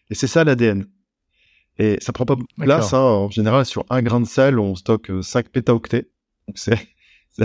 Et 0.10 0.15
c'est 0.15 0.28
ça 0.28 0.44
l'ADN. 0.44 0.88
Et 1.78 1.98
ça 2.02 2.12
prend 2.12 2.26
pas 2.26 2.36
beaucoup 2.36 2.54
de 2.58 2.63
place. 2.63 2.94
Hein. 2.94 3.00
En 3.00 3.30
général, 3.30 3.65
sur 3.65 3.86
un 3.89 4.02
grain 4.02 4.20
de 4.20 4.28
sel, 4.28 4.60
on 4.60 4.76
stocke 4.76 5.12
5 5.22 5.46
euh, 5.46 5.50
pétaoctets. 5.50 6.10
Donc 6.48 6.58
c'est, 6.58 6.78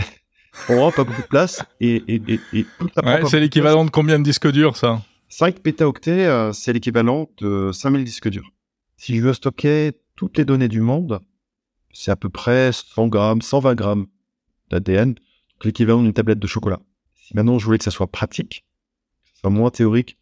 on 0.69 0.77
prend 0.77 0.93
pas 0.93 1.05
beaucoup 1.05 1.23
de 1.23 1.27
place. 1.27 1.65
Et, 1.81 2.03
et, 2.09 2.41
et, 2.53 2.67
c'est 3.29 3.41
l'équivalent 3.41 3.85
de 3.85 3.91
combien 3.91 4.19
de 4.19 4.25
disques 4.25 4.51
durs, 4.51 4.77
ça? 4.77 5.03
5 5.29 5.61
pétaoctets, 5.61 6.27
euh, 6.27 6.53
c'est 6.53 6.73
l'équivalent 6.73 7.31
de 7.39 7.71
5000 7.73 8.05
disques 8.05 8.29
durs. 8.29 8.51
Si 8.97 9.17
je 9.17 9.23
veux 9.23 9.33
stocker 9.33 9.93
toutes 10.15 10.39
les 10.39 10.45
données 10.45 10.69
du 10.69 10.81
monde, 10.81 11.21
c'est 11.93 12.11
à 12.11 12.17
peu 12.17 12.29
près 12.29 12.73
100 12.73 13.09
grammes, 13.09 13.43
120 13.43 13.75
grammes 13.75 14.07
d'ADN, 14.71 15.15
l'équivalent 15.65 16.03
d'une 16.03 16.13
tablette 16.13 16.39
de 16.39 16.47
chocolat. 16.47 16.81
Si 17.15 17.35
maintenant 17.35 17.59
je 17.59 17.65
voulais 17.65 17.79
que 17.79 17.85
ça 17.85 17.91
soit 17.91 18.11
pratique, 18.11 18.65
que 19.25 19.31
ça 19.31 19.41
soit 19.41 19.51
moins 19.51 19.71
théorique, 19.71 20.19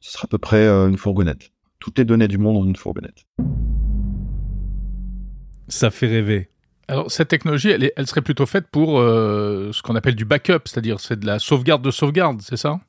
ce 0.00 0.12
sera 0.12 0.24
à 0.24 0.28
peu 0.28 0.38
près 0.38 0.66
euh, 0.66 0.88
une 0.88 0.98
fourgonnette 0.98 1.50
toutes 1.78 1.98
les 1.98 2.04
données 2.04 2.28
du 2.28 2.38
monde 2.38 2.56
dans 2.56 2.64
une 2.66 2.76
fourgonnette. 2.76 3.26
Ça 5.68 5.90
fait 5.90 6.06
rêver. 6.06 6.50
Alors 6.88 7.10
cette 7.10 7.28
technologie, 7.28 7.70
elle, 7.70 7.92
elle 7.96 8.06
serait 8.06 8.22
plutôt 8.22 8.46
faite 8.46 8.66
pour 8.70 8.98
euh, 8.98 9.72
ce 9.72 9.82
qu'on 9.82 9.96
appelle 9.96 10.14
du 10.14 10.24
backup, 10.24 10.62
c'est-à-dire 10.64 11.00
c'est 11.00 11.18
de 11.18 11.26
la 11.26 11.38
sauvegarde 11.38 11.82
de 11.82 11.90
sauvegarde, 11.90 12.40
c'est 12.42 12.56
ça? 12.56 12.80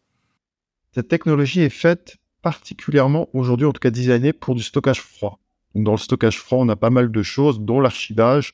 Cette 0.93 1.08
technologie 1.08 1.62
est 1.62 1.69
faite 1.69 2.17
particulièrement 2.41 3.30
aujourd'hui, 3.34 3.65
en 3.65 3.73
tout 3.73 3.80
cas 3.80 3.91
designée 3.91 4.34
pour 4.34 4.56
du 4.56 4.63
stockage 4.63 5.02
froid. 5.02 5.39
Donc 5.76 5.84
dans 5.84 5.91
le 5.91 5.97
stockage 5.97 6.39
froid, 6.39 6.60
on 6.60 6.69
a 6.69 6.76
pas 6.76 6.89
mal 6.89 7.12
de 7.12 7.23
choses, 7.23 7.60
dont 7.60 7.80
l'archivage. 7.80 8.54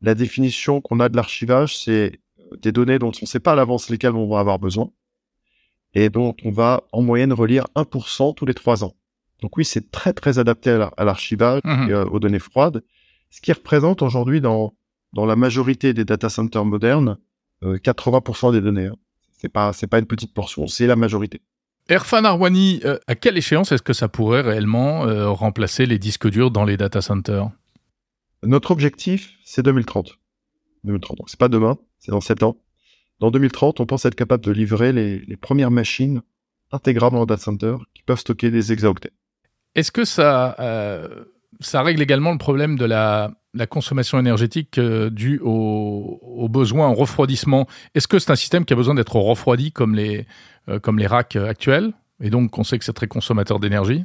La 0.00 0.14
définition 0.14 0.80
qu'on 0.80 1.00
a 1.00 1.08
de 1.08 1.16
l'archivage, 1.16 1.78
c'est 1.78 2.20
des 2.60 2.72
données 2.72 2.98
dont 2.98 3.12
on 3.20 3.22
ne 3.22 3.26
sait 3.26 3.40
pas 3.40 3.52
à 3.52 3.54
l'avance 3.54 3.90
lesquelles 3.90 4.14
on 4.14 4.28
va 4.28 4.40
avoir 4.40 4.58
besoin 4.58 4.90
et 5.94 6.10
dont 6.10 6.34
on 6.44 6.50
va 6.50 6.84
en 6.92 7.02
moyenne 7.02 7.32
relire 7.32 7.66
1% 7.76 8.34
tous 8.34 8.46
les 8.46 8.54
3 8.54 8.84
ans. 8.84 8.94
Donc 9.40 9.56
oui, 9.56 9.64
c'est 9.64 9.90
très 9.90 10.12
très 10.12 10.38
adapté 10.38 10.70
à 10.70 11.04
l'archivage 11.04 11.60
mhm. 11.64 11.88
et 11.88 11.92
euh, 11.92 12.04
aux 12.06 12.18
données 12.18 12.38
froides, 12.38 12.82
ce 13.30 13.40
qui 13.40 13.52
représente 13.52 14.02
aujourd'hui 14.02 14.40
dans 14.40 14.74
dans 15.12 15.26
la 15.26 15.36
majorité 15.36 15.94
des 15.94 16.04
data 16.04 16.28
centers 16.28 16.64
modernes 16.64 17.18
80% 17.62 18.48
euh, 18.48 18.52
des 18.52 18.60
données. 18.60 18.86
Hein. 18.86 18.96
C'est 19.32 19.48
pas 19.48 19.72
c'est 19.72 19.86
pas 19.86 19.98
une 19.98 20.06
petite 20.06 20.34
portion, 20.34 20.66
c'est 20.66 20.86
la 20.86 20.96
majorité. 20.96 21.40
Erfan 21.88 22.24
Arwani, 22.24 22.80
euh, 22.84 22.98
à 23.06 23.14
quelle 23.14 23.36
échéance 23.36 23.72
est-ce 23.72 23.82
que 23.82 23.92
ça 23.92 24.08
pourrait 24.08 24.40
réellement 24.40 25.00
remplacer 25.34 25.86
les 25.86 25.98
disques 25.98 26.28
durs 26.28 26.50
dans 26.50 26.64
les 26.64 26.76
data 26.76 27.02
centers? 27.02 27.50
Notre 28.42 28.70
objectif, 28.70 29.34
c'est 29.44 29.62
2030. 29.62 30.18
2030. 30.84 31.18
Donc 31.18 31.30
c'est 31.30 31.38
pas 31.38 31.48
demain, 31.48 31.78
c'est 31.98 32.10
dans 32.10 32.20
7 32.20 32.42
ans. 32.42 32.56
Dans 33.20 33.30
2030, 33.30 33.80
on 33.80 33.86
pense 33.86 34.04
être 34.04 34.14
capable 34.14 34.44
de 34.44 34.50
livrer 34.50 34.92
les, 34.92 35.20
les 35.20 35.36
premières 35.36 35.70
machines 35.70 36.22
intégrables 36.72 37.14
dans 37.14 37.20
le 37.20 37.26
data 37.26 37.42
center 37.42 37.76
qui 37.94 38.02
peuvent 38.02 38.18
stocker 38.18 38.50
des 38.50 38.72
exaoctets. 38.72 39.12
Est-ce 39.74 39.92
que 39.92 40.04
ça, 40.04 40.56
euh, 40.60 41.24
ça 41.60 41.82
règle 41.82 42.02
également 42.02 42.32
le 42.32 42.38
problème 42.38 42.76
de 42.76 42.84
la, 42.84 43.32
la 43.54 43.66
consommation 43.66 44.18
énergétique 44.18 44.78
euh, 44.78 45.10
due 45.10 45.40
aux, 45.42 46.20
aux, 46.22 46.48
besoins 46.48 46.86
en 46.86 46.94
refroidissement? 46.94 47.66
Est-ce 47.94 48.08
que 48.08 48.18
c'est 48.18 48.30
un 48.30 48.36
système 48.36 48.64
qui 48.64 48.72
a 48.72 48.76
besoin 48.76 48.94
d'être 48.94 49.16
refroidi 49.16 49.72
comme 49.72 49.94
les, 49.94 50.18
euh, 50.20 50.22
comme 50.82 50.98
les 50.98 51.06
racks 51.06 51.36
actuels 51.36 51.92
Et 52.20 52.30
donc, 52.30 52.56
on 52.58 52.64
sait 52.64 52.78
que 52.78 52.84
c'est 52.84 52.92
très 52.92 53.06
consommateur 53.06 53.60
d'énergie 53.60 54.04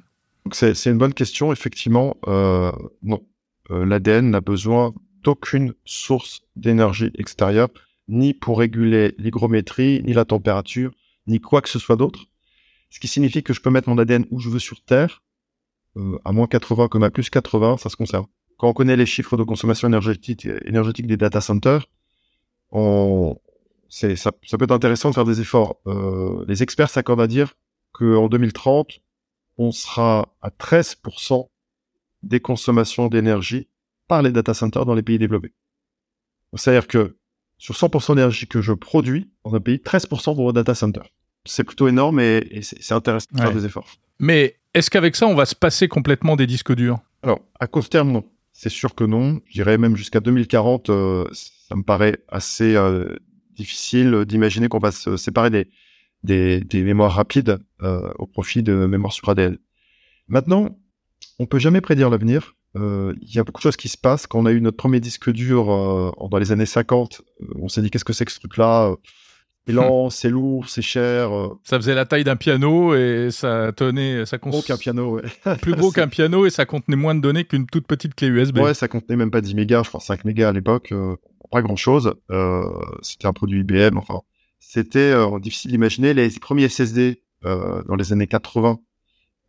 C'est 0.52 0.86
une 0.86 0.98
bonne 0.98 1.14
question. 1.14 1.54
Effectivement, 1.54 2.18
euh, 2.28 2.72
non. 3.04 3.24
L'ADN 3.70 4.32
n'a 4.32 4.42
besoin 4.42 4.94
d'aucune 5.24 5.74
source 5.86 6.42
d'énergie 6.56 7.12
extérieure, 7.18 7.70
ni 8.08 8.34
pour 8.34 8.60
réguler 8.60 9.14
l'hygrométrie, 9.20 10.02
ni 10.04 10.14
la 10.14 10.26
température, 10.26 10.92
ni 11.28 11.40
quoi 11.40 11.62
que 11.62 11.70
ce 11.70 11.80
soit 11.80 11.96
d'autre. 11.96 12.26
Ce 12.90 13.00
qui 13.00 13.08
signifie 13.08 13.44
que 13.44 13.54
je 13.54 13.62
peux 13.62 13.70
mettre 13.70 13.90
mon 13.90 13.98
ADN 13.98 14.26
où 14.32 14.40
je 14.40 14.50
veux 14.50 14.60
sur 14.60 14.82
Terre, 14.84 15.22
euh, 15.98 16.18
à 16.26 16.32
moins 16.32 16.48
80 16.48 16.88
comme 16.88 17.04
à 17.04 17.12
plus 17.12 17.30
80, 17.30 17.78
ça 17.78 17.90
se 17.90 17.96
conserve. 17.96 18.26
Quand 18.58 18.70
on 18.70 18.74
connaît 18.74 18.98
les 18.98 19.06
chiffres 19.06 19.38
de 19.38 19.44
consommation 19.44 19.88
énergétique 19.88 20.48
des 21.08 21.18
data 21.18 21.40
centers, 21.40 21.88
on, 22.72 23.38
c'est, 23.90 24.16
ça, 24.16 24.32
ça, 24.46 24.58
peut 24.58 24.66
être 24.66 24.72
intéressant 24.72 25.10
de 25.10 25.16
faire 25.16 25.26
des 25.26 25.42
efforts. 25.42 25.82
Euh, 25.88 26.46
les 26.48 26.64
experts 26.64 26.90
s'accordent 26.90 27.22
à 27.22 27.28
dire 27.28 27.56
qu'en 27.92 28.28
2030, 28.28 29.00
on 29.58 29.72
sera 29.72 30.36
à 30.42 30.50
13% 30.50 31.50
des 32.24 32.40
consommations 32.40 33.08
d'énergie 33.08 33.68
par 34.08 34.22
les 34.22 34.32
data 34.32 34.54
centers 34.54 34.86
dans 34.86 34.94
les 34.94 35.02
pays 35.02 35.18
développés. 35.18 35.54
C'est-à-dire 36.56 36.88
que 36.88 37.18
sur 37.58 37.76
100% 37.76 38.16
d'énergie 38.16 38.48
que 38.48 38.62
je 38.62 38.74
produis 38.74 39.30
dans 39.44 39.56
un 39.56 39.60
pays, 39.60 39.78
13% 39.78 40.36
vont 40.36 40.48
au 40.48 40.54
data 40.54 40.74
center. 40.76 41.02
C'est 41.46 41.64
plutôt 41.64 41.88
énorme 41.88 42.20
et, 42.20 42.62
c'est 42.62 42.94
intéressant 42.94 43.28
de 43.32 43.40
faire 43.40 43.54
des 43.54 43.66
efforts. 43.66 43.88
Mais 44.20 44.58
est-ce 44.74 44.90
qu'avec 44.90 45.16
ça, 45.16 45.28
on 45.28 45.36
va 45.36 45.46
se 45.46 45.56
passer 45.56 45.88
complètement 45.88 46.36
des 46.36 46.48
disques 46.48 46.74
durs? 46.74 47.00
Alors, 47.24 47.40
à 47.60 47.68
court 47.68 47.88
terme, 47.88 48.12
non. 48.12 48.26
C'est 48.52 48.70
sûr 48.70 48.94
que 48.94 49.04
non. 49.04 49.40
Je 49.48 49.54
dirais 49.54 49.78
même 49.78 49.96
jusqu'à 49.96 50.20
2040, 50.20 50.90
euh, 50.90 51.26
ça 51.32 51.76
me 51.76 51.84
paraît 51.84 52.20
assez 52.28 52.76
euh, 52.76 53.16
difficile 53.64 54.26
d'imaginer 54.26 54.68
qu'on 54.68 54.80
va 54.80 54.92
se 54.92 55.18
séparer 55.18 55.50
des, 55.50 55.70
des, 56.24 56.62
des 56.62 56.84
mémoires 56.84 57.14
rapides 57.14 57.60
euh, 57.82 58.12
au 58.18 58.26
profit 58.26 58.64
de 58.64 58.74
mémoires 58.86 59.14
sur 59.14 59.30
ADN. 59.30 59.58
Maintenant, 60.28 60.78
on 61.40 61.46
peut 61.46 61.60
jamais 61.60 61.82
prédire 61.82 62.10
l'avenir. 62.10 62.56
Il 62.76 63.34
y 63.34 63.40
a 63.40 63.44
beaucoup 63.44 63.60
de 63.60 63.64
choses 63.64 63.78
qui 63.78 63.90
se 63.90 63.98
passent. 63.98 64.28
Quand 64.28 64.40
on 64.40 64.46
a 64.46 64.52
eu 64.52 64.62
notre 64.62 64.78
premier 64.78 65.00
disque 65.00 65.32
dur 65.32 65.66
dans 65.66 66.38
les 66.38 66.52
années 66.52 66.66
50, 66.66 67.22
on 67.56 67.68
s'est 67.68 67.82
dit 67.82 67.90
qu'est-ce 67.90 68.06
que 68.06 68.14
c'est 68.14 68.26
que 68.26 68.32
ce 68.32 68.40
truc-là? 68.40 68.96
C'est 69.70 69.74
lent, 69.74 70.10
c'est 70.10 70.30
lourd, 70.30 70.68
c'est 70.68 70.82
cher. 70.82 71.32
Euh. 71.32 71.60
Ça 71.64 71.78
faisait 71.78 71.94
la 71.94 72.06
taille 72.06 72.24
d'un 72.24 72.36
piano 72.36 72.96
et 72.96 73.30
ça 73.32 73.72
tenait, 73.76 74.26
ça 74.26 74.38
gros 74.38 74.62
qu'un 74.62 74.78
piano, 74.78 75.18
ouais. 75.18 75.56
plus 75.62 75.76
gros 75.76 75.92
qu'un 75.92 76.08
piano 76.08 76.46
et 76.46 76.50
ça 76.50 76.66
contenait 76.66 76.96
moins 76.96 77.16
de 77.16 77.22
données 77.22 77.46
qu'une 77.46 77.68
toute 77.68 77.88
petite 77.88 78.16
clé 78.16 78.28
USB. 78.28 78.60
Ouais, 78.60 78.74
ça 78.74 78.88
contenait 78.88 79.16
même 79.16 79.32
pas 79.32 79.42
10 79.42 79.56
mégas, 79.56 79.84
je 79.84 79.90
crois 79.90 80.00
5 80.00 80.26
mégas 80.26 80.50
à 80.50 80.54
l'époque, 80.54 80.92
euh, 80.92 81.16
pas 81.50 81.62
grand 81.62 81.76
chose. 81.76 82.14
Euh, 82.32 82.64
c'était 83.02 83.28
un 83.28 83.34
produit 83.34 83.60
IBM, 83.62 83.98
enfin. 83.98 84.22
C'était 84.60 85.14
difficile 85.40 85.72
d'imaginer. 85.72 86.14
Les 86.14 86.30
premiers 86.40 86.68
SSD 86.70 87.22
dans 87.44 87.96
les 87.98 88.12
années 88.14 88.28
80 88.28 88.80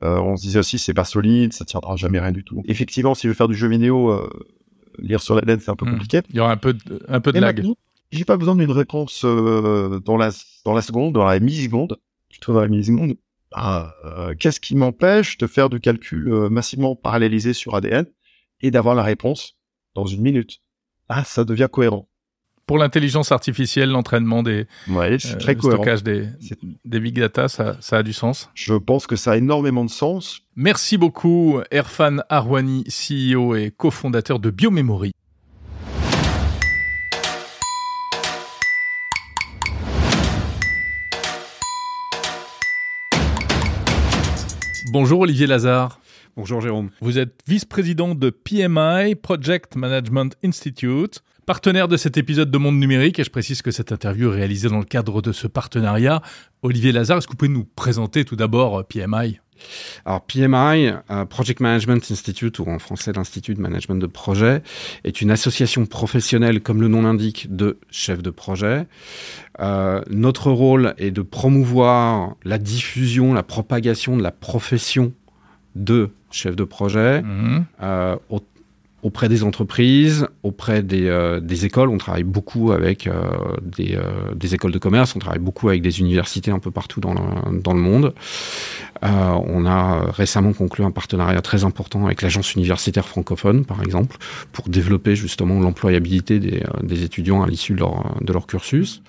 Euh, 0.03 0.19
on 0.21 0.37
se 0.37 0.43
disait 0.43 0.61
aussi 0.61 0.79
c'est 0.79 0.95
pas 0.95 1.05
solide, 1.05 1.53
ça 1.53 1.65
tiendra 1.67 1.95
jamais 1.97 2.21
rien 2.21 2.33
du 2.33 2.43
tout. 2.45 2.63
Effectivement, 2.67 3.15
si 3.15 3.25
je 3.25 3.29
veux 3.29 3.35
faire 3.35 3.49
du 3.49 3.55
jeu 3.55 3.69
vidéo, 3.69 4.11
euh, 4.11 4.31
lire 4.99 5.21
sur 5.21 5.35
la 5.35 5.43
laine 5.43 5.61
c'est 5.61 5.71
un 5.71 5.77
peu 5.77 5.85
Hmm. 5.85 5.91
compliqué. 5.93 6.21
Il 6.31 6.37
y 6.37 6.41
aura 6.41 6.53
un 6.53 6.57
peu 6.57 6.73
de, 6.73 7.03
un 7.09 7.21
peu 7.21 7.33
de 7.33 7.39
Mais 7.39 7.47
lag. 7.47 7.63
j'ai 8.11 8.25
pas 8.25 8.39
besoin 8.39 8.57
d'une 8.57 8.71
réponse 8.71 9.23
euh, 9.27 10.01
dans 10.01 10.17
la 10.17 10.31
dans 10.65 10.73
la 10.73 10.81
seconde, 10.81 11.13
dans 11.13 11.25
la 11.27 11.39
milliseconde, 11.39 11.99
plutôt 12.31 12.55
dans 12.55 12.63
la 12.63 12.69
milliseconde. 12.69 13.17
Ah, 13.53 13.93
euh, 14.07 14.35
Qu'est-ce 14.39 14.61
qui 14.61 14.75
m'empêche 14.75 15.37
de 15.37 15.47
faire 15.47 15.69
du 15.69 15.81
calcul 15.81 16.29
euh, 16.33 16.49
massivement 16.49 16.95
parallélisé 16.97 17.53
sur 17.53 17.75
ADN 17.75 18.07
et 18.63 18.71
d'avoir 18.71 18.95
la 18.95 19.03
réponse 19.03 19.59
dans 19.95 20.07
une 20.07 20.23
minute? 20.23 20.61
Ah, 21.13 21.25
ça 21.25 21.45
devient 21.45 21.67
cohérent. 21.69 22.07
Pour 22.67 22.79
l'intelligence 22.79 23.33
artificielle, 23.33 23.91
l'entraînement 23.91 24.45
des 24.45 24.69
Ouais, 24.87 25.17
c'est 25.19 25.35
euh, 25.35 25.39
très 25.39 25.55
le 25.55 25.61
stockage 25.61 26.05
des, 26.05 26.29
big 26.85 27.19
data, 27.19 27.49
ça, 27.49 27.77
ça 27.81 27.97
a 27.97 28.03
du 28.05 28.13
sens. 28.13 28.49
Je 28.55 28.75
pense 28.75 29.09
que 29.09 29.17
ça 29.17 29.33
a 29.33 29.37
énormément 29.37 29.85
de 29.85 29.91
sens. 29.91 30.43
Merci 30.55 30.99
beaucoup, 30.99 31.59
Erfan 31.73 32.19
Arwani, 32.29 32.85
CEO 32.85 33.57
et 33.57 33.73
cofondateur 33.77 34.39
de 34.39 34.51
Biomemory. 34.51 35.11
Bonjour 44.93 45.19
Olivier 45.19 45.49
Lazare. 45.49 45.99
Bonjour 46.37 46.61
Jérôme. 46.61 46.91
Vous 47.01 47.19
êtes 47.19 47.41
vice-président 47.49 48.15
de 48.15 48.31
PMI, 48.31 49.17
Project 49.17 49.75
Management 49.75 50.37
Institute, 50.45 51.23
partenaire 51.45 51.89
de 51.89 51.97
cet 51.97 52.17
épisode 52.17 52.51
de 52.51 52.59
Monde 52.59 52.79
Numérique, 52.79 53.19
et 53.19 53.25
je 53.25 53.31
précise 53.31 53.63
que 53.63 53.73
cette 53.73 53.91
interview 53.91 54.33
est 54.33 54.37
réalisée 54.37 54.69
dans 54.69 54.79
le 54.79 54.85
cadre 54.85 55.23
de 55.23 55.33
ce 55.33 55.49
partenariat. 55.49 56.23
Olivier 56.63 56.93
Lazare, 56.93 57.19
est-ce 57.19 57.27
que 57.27 57.33
vous 57.33 57.37
pouvez 57.37 57.51
nous 57.51 57.65
présenter 57.65 58.25
tout 58.25 58.37
d'abord 58.37 58.79
euh, 58.79 58.83
PMI 58.85 59.41
Alors 60.05 60.25
PMI, 60.25 60.93
euh, 61.11 61.25
Project 61.25 61.61
Management 61.61 62.09
Institute, 62.11 62.61
ou 62.61 62.69
en 62.69 62.79
français 62.79 63.13
l'Institut 63.13 63.55
de 63.55 63.61
Management 63.61 63.97
de 63.97 64.07
Projet, 64.07 64.63
est 65.03 65.21
une 65.21 65.33
association 65.33 65.85
professionnelle, 65.87 66.61
comme 66.61 66.81
le 66.81 66.89
nom 66.89 67.03
l'indique, 67.03 67.55
de 67.55 67.81
chefs 67.91 68.23
de 68.23 68.31
projet. 68.31 68.87
Euh, 69.59 70.01
notre 70.09 70.53
rôle 70.53 70.95
est 70.99 71.11
de 71.11 71.23
promouvoir 71.23 72.37
la 72.45 72.59
diffusion, 72.59 73.35
la 73.35 73.43
propagation 73.43 74.17
de 74.17 74.23
la 74.23 74.31
profession 74.31 75.13
de 75.75 76.11
chef 76.31 76.57
de 76.57 76.65
projet 76.65 77.23
Mhm. 77.23 77.65
euh, 77.83 78.17
au- 78.29 78.41
auprès 79.03 79.31
des 79.31 79.45
entreprises, 79.45 80.27
auprès 80.43 80.83
des, 80.83 81.07
euh, 81.07 81.41
des 81.41 81.65
écoles. 81.65 81.89
On 81.89 81.97
travaille 81.97 82.23
beaucoup 82.23 82.71
avec 82.71 83.07
euh, 83.07 83.15
des, 83.63 83.99
des 84.37 84.55
écoles 84.55 84.73
de 84.73 84.79
commerce, 84.79 85.17
on 85.17 85.19
travaille 85.19 85.39
beaucoup 85.39 85.71
avec 85.71 85.81
des 85.81 86.01
universités 86.01 86.51
un 86.51 86.59
peu 86.59 86.71
partout 86.71 87.01
dans 87.01 87.15
le, 87.15 87.61
dans 87.63 87.73
le 87.73 87.81
monde. 87.81 88.13
On 89.03 89.65
a 89.65 90.11
récemment 90.11 90.53
conclu 90.53 90.85
un 90.85 90.91
partenariat 90.91 91.41
très 91.41 91.65
important 91.65 92.05
avec 92.05 92.21
l'agence 92.21 92.55
universitaire 92.55 93.09
francophone, 93.09 93.65
par 93.65 93.83
exemple, 93.83 94.19
pour 94.53 94.69
développer 94.69 95.17
justement 95.17 95.59
l'employabilité 95.61 96.39
des, 96.39 96.63
des 96.83 97.03
étudiants 97.03 97.43
à 97.43 97.47
l'issue 97.47 97.73
de 97.73 97.79
leur, 97.79 98.17
de 98.21 98.31
leur 98.35 98.47
cursus. 98.47 99.03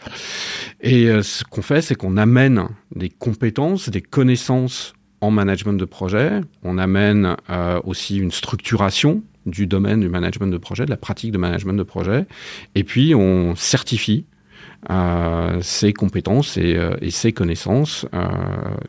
Et 0.80 1.08
ce 1.22 1.44
qu'on 1.44 1.62
fait, 1.62 1.82
c'est 1.82 1.96
qu'on 1.96 2.16
amène 2.16 2.68
des 2.96 3.10
compétences, 3.10 3.90
des 3.90 4.02
connaissances 4.02 4.94
en 5.22 5.32
management 5.32 5.74
de 5.74 5.86
projet. 5.86 6.42
On 6.64 6.78
amène 6.78 7.38
euh, 7.50 7.80
aussi 7.84 8.18
une 8.18 8.32
structuration 8.32 9.24
du 9.46 9.68
domaine 9.68 10.02
du 10.02 10.10
management 10.10 10.48
de 10.48 10.58
projet, 10.58 10.86
de 10.86 10.90
la 10.90 10.98
pratique 10.98 11.32
de 11.32 11.38
management 11.38 11.74
de 11.74 11.84
projet. 11.84 12.26
Et 12.76 12.84
puis, 12.84 13.16
on 13.16 13.56
certifie 13.56 14.26
euh, 14.90 15.60
ces 15.62 15.94
compétences 15.94 16.58
et, 16.58 16.76
euh, 16.76 16.96
et 17.02 17.12
ces 17.12 17.32
connaissances 17.34 18.06
euh, 18.14 18.26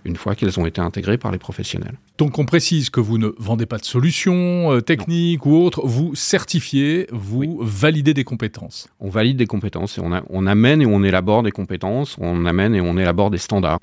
une 0.05 0.16
fois 0.16 0.35
qu'elles 0.35 0.59
ont 0.59 0.64
été 0.66 0.81
intégrées 0.81 1.18
par 1.18 1.31
les 1.33 1.38
professionnels. 1.38 1.98
Donc 2.18 2.38
on 2.38 2.44
précise 2.46 2.88
que 2.88 3.00
vous 3.00 3.18
ne 3.18 3.28
vendez 3.38 3.66
pas 3.66 3.78
de 3.78 3.85
solutions 3.85 4.81
techniques 4.81 5.44
ou 5.44 5.55
autres, 5.57 5.87
vous 5.87 6.14
certifiez, 6.14 7.07
vous 7.12 7.59
validez 7.62 8.14
des 8.14 8.24
compétences. 8.24 8.88
On 9.00 9.09
valide 9.11 9.37
des 9.37 9.46
compétences 9.46 9.98
et 9.98 10.00
on, 10.00 10.12
a- 10.12 10.22
on 10.31 10.46
amène 10.46 10.81
et 10.83 10.87
on 10.87 11.02
élabore 11.02 11.42
des 11.42 11.50
compétences, 11.50 12.16
on 12.20 12.46
amène 12.46 12.74
et 12.74 12.81
on 12.81 12.96
élabore 12.96 13.31
des 13.31 13.38
standards. 13.38 13.78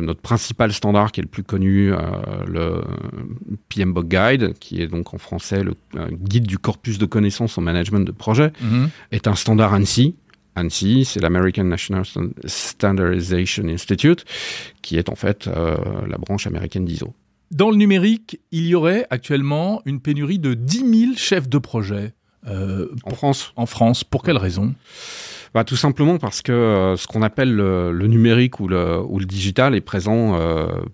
Notre 0.00 0.20
principal 0.20 0.72
standard 0.72 1.12
qui 1.12 1.20
est 1.20 1.24
le 1.24 1.28
plus 1.28 1.42
connu, 1.44 1.92
euh, 1.92 1.96
le 2.46 2.82
PMBOK 3.68 4.06
Guide, 4.08 4.54
qui 4.58 4.80
est 4.82 4.86
donc 4.86 5.14
en 5.14 5.18
français 5.18 5.62
le 5.62 5.74
euh, 5.96 6.08
guide 6.10 6.46
du 6.46 6.58
corpus 6.58 6.98
de 6.98 7.06
connaissances 7.06 7.58
en 7.58 7.62
management 7.62 8.00
de 8.00 8.12
projet, 8.12 8.52
Mhm. 8.62 8.88
est 9.12 9.26
un 9.26 9.34
standard 9.34 9.72
ANSI. 9.74 10.14
ANSI, 10.56 11.04
c'est 11.04 11.20
l'American 11.20 11.64
National 11.64 12.04
Stan- 12.04 12.28
Standardization 12.44 13.64
Institute, 13.68 14.24
qui 14.82 14.96
est 14.98 15.08
en 15.08 15.14
fait 15.14 15.46
euh, 15.48 15.76
la 16.08 16.18
branche 16.18 16.46
américaine 16.46 16.84
d'ISO. 16.84 17.12
Dans 17.50 17.70
le 17.70 17.76
numérique, 17.76 18.40
il 18.50 18.66
y 18.66 18.74
aurait 18.74 19.06
actuellement 19.10 19.82
une 19.84 20.00
pénurie 20.00 20.38
de 20.38 20.54
10 20.54 21.00
000 21.06 21.12
chefs 21.16 21.48
de 21.48 21.58
projet 21.58 22.14
euh, 22.46 22.88
En 23.04 23.10
pour- 23.10 23.18
France, 23.18 23.52
en 23.56 23.66
France. 23.66 24.04
Pour 24.04 24.22
quelle 24.22 24.38
raison? 24.38 24.74
Bah, 25.54 25.64
tout 25.64 25.76
simplement 25.76 26.16
parce 26.18 26.40
que 26.40 26.50
euh, 26.52 26.96
ce 26.96 27.06
qu'on 27.06 27.20
appelle 27.22 27.54
le, 27.54 27.92
le 27.92 28.06
numérique 28.06 28.58
ou 28.58 28.68
le, 28.68 29.00
ou 29.02 29.18
le 29.18 29.26
digital 29.26 29.74
est 29.74 29.82
présent 29.82 30.38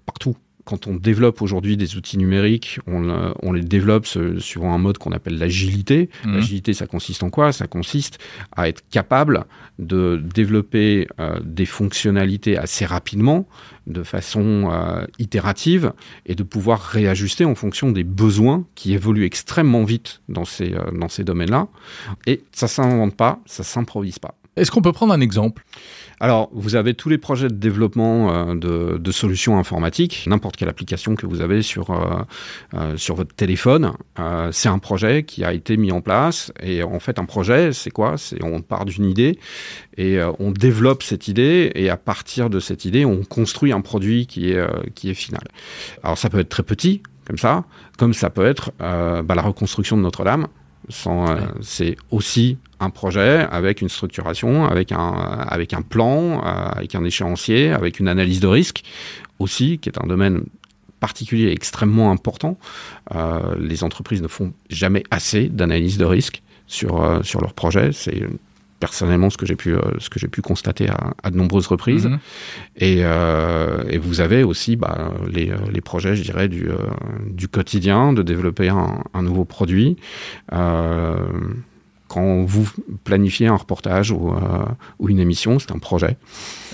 partout. 0.05 0.37
Quand 0.68 0.87
on 0.87 0.96
développe 0.96 1.40
aujourd'hui 1.40 1.78
des 1.78 1.96
outils 1.96 2.18
numériques, 2.18 2.78
on, 2.87 3.33
on 3.42 3.52
les 3.52 3.62
développe 3.62 4.07
suivant 4.07 4.74
un 4.74 4.76
mode 4.76 4.98
qu'on 4.98 5.12
appelle 5.12 5.38
l'agilité. 5.38 6.11
Mhm. 6.26 6.35
L'agilité, 6.35 6.74
ça 6.74 6.87
consiste 6.87 7.22
en 7.22 7.31
quoi? 7.31 7.52
Ça 7.52 7.66
consiste 7.66 8.18
à 8.54 8.68
être 8.68 8.83
capable 8.90 9.46
de 9.78 10.20
développer 10.22 11.09
euh, 11.20 11.40
des 11.42 11.64
fonctionnalités 11.64 12.59
assez 12.59 12.85
rapidement, 12.85 13.48
de 13.87 14.02
façon 14.02 14.68
euh, 14.70 15.07
itérative, 15.18 15.94
et 16.26 16.35
de 16.35 16.42
pouvoir 16.42 16.83
réajuster 16.83 17.46
en 17.46 17.54
fonction 17.54 17.90
des 17.90 18.04
besoins 18.04 18.66
qui 18.74 18.92
évoluent 18.92 19.24
extrêmement 19.24 19.85
vite 19.85 20.20
dans 20.28 20.44
ces, 20.44 20.74
euh, 20.74 20.90
dans 20.92 21.09
ces 21.09 21.24
domaines-là. 21.24 21.68
Et 22.26 22.42
ça 22.52 22.68
s'invente 22.68 23.16
pas, 23.16 23.40
ça 23.46 23.64
s'improvise 23.64 24.18
pas. 24.18 24.35
Est-ce 24.59 24.70
qu'on 24.70 24.83
peut 24.83 24.92
prendre 24.92 25.12
un 25.12 25.20
exemple? 25.20 25.64
Alors, 26.20 26.48
vous 26.52 26.74
avez 26.74 26.94
tous 26.94 27.09
les 27.09 27.18
projets 27.18 27.48
de 27.48 27.54
développement 27.54 28.50
euh, 28.50 28.98
de, 28.98 29.11
solutions 29.12 29.59
informatiques, 29.59 30.24
n'importe 30.26 30.57
quelle 30.57 30.68
application 30.68 31.14
que 31.14 31.26
vous 31.26 31.40
avez 31.40 31.62
sur, 31.62 31.90
euh, 31.90 32.22
euh, 32.74 32.96
sur 32.96 33.14
votre 33.14 33.35
téléphone, 33.35 33.92
c'est 34.50 34.68
un 34.68 34.78
projet 34.78 35.22
qui 35.22 35.44
a 35.44 35.52
été 35.52 35.76
mis 35.76 35.92
en 35.92 36.00
place. 36.00 36.52
Et 36.61 36.83
en 36.83 36.98
fait, 36.98 37.18
un 37.18 37.24
projet, 37.24 37.72
c'est 37.72 37.90
quoi? 37.90 38.16
C'est 38.16 38.42
on 38.44 38.61
part 38.61 38.85
d'une 38.85 39.04
idée 39.04 39.38
et 39.96 40.18
on 40.38 40.50
développe 40.50 41.02
cette 41.02 41.28
idée 41.28 41.70
et 41.74 41.88
à 41.88 41.96
partir 41.96 42.50
de 42.50 42.61
cette 42.61 42.85
idée, 42.85 43.04
on 43.04 43.22
construit 43.24 43.72
un 43.72 43.81
produit 43.81 44.26
qui 44.26 44.50
est, 44.50 44.92
qui 44.94 45.11
est 45.11 45.14
final. 45.14 45.42
Alors, 46.02 46.18
ça 46.18 46.28
peut 46.31 46.40
être 46.40 46.48
très 46.48 46.62
petit, 46.62 47.02
comme 47.26 47.38
ça, 47.38 47.64
comme 47.96 48.12
ça 48.12 48.31
peut 48.31 48.46
être 48.46 48.72
bah, 48.78 49.35
la 49.35 49.42
reconstruction 49.42 49.96
de 49.96 50.02
Notre-Dame. 50.02 50.48
Euh, 50.90 51.34
Ouais. 51.34 51.40
C'est 51.60 51.96
aussi 52.10 52.58
un 52.80 52.90
projet 52.90 53.46
avec 53.50 53.82
une 53.82 53.88
structuration, 53.88 54.64
avec 54.64 54.92
un, 54.92 55.12
avec 55.48 55.74
un 55.74 55.82
plan, 55.82 56.38
euh, 56.44 56.68
avec 56.70 56.94
un 56.94 57.04
échéancier, 57.04 57.70
avec 57.70 58.00
une 58.00 58.08
analyse 58.08 58.40
de 58.40 58.46
risque 58.46 58.82
aussi, 59.38 59.78
qui 59.78 59.88
est 59.88 59.98
un 60.02 60.06
domaine 60.06 60.44
particulier 61.00 61.44
et 61.48 61.52
extrêmement 61.52 62.10
important. 62.10 62.58
Euh, 63.14 63.54
les 63.58 63.84
entreprises 63.84 64.22
ne 64.22 64.28
font 64.28 64.52
jamais 64.68 65.02
assez 65.10 65.48
d'analyse 65.48 65.98
de 65.98 66.04
risque 66.04 66.42
sur, 66.66 67.02
euh, 67.02 67.22
sur 67.22 67.40
leurs 67.40 67.54
projets. 67.54 67.92
C'est 67.92 68.22
euh, 68.22 68.28
personnellement 68.80 69.30
ce 69.30 69.36
que 69.36 69.46
j'ai 69.46 69.56
pu, 69.56 69.74
euh, 69.74 69.80
ce 69.98 70.08
que 70.08 70.18
j'ai 70.18 70.28
pu 70.28 70.42
constater 70.42 70.88
à, 70.88 71.14
à 71.22 71.30
de 71.30 71.36
nombreuses 71.36 71.66
reprises. 71.66 72.06
Mhm. 72.06 72.18
Et, 72.76 72.98
euh, 73.00 73.82
et 73.88 73.98
vous 73.98 74.20
avez 74.20 74.42
aussi 74.42 74.76
bah, 74.76 75.12
les, 75.30 75.50
euh, 75.50 75.56
les 75.72 75.80
projets, 75.80 76.14
je 76.16 76.22
dirais, 76.22 76.48
du, 76.48 76.68
du 77.26 77.48
quotidien, 77.48 78.12
de 78.12 78.22
développer 78.22 78.68
un, 78.68 79.02
un 79.14 79.22
nouveau 79.22 79.44
produit. 79.44 79.96
Euh, 80.52 81.16
quand 82.08 82.42
vous 82.44 82.68
planifiez 83.04 83.48
un 83.48 83.56
reportage 83.56 84.10
ou, 84.10 84.30
euh, 84.30 84.64
ou 84.98 85.10
une 85.10 85.18
émission, 85.18 85.58
c'est 85.58 85.72
un 85.72 85.78
projet. 85.78 86.16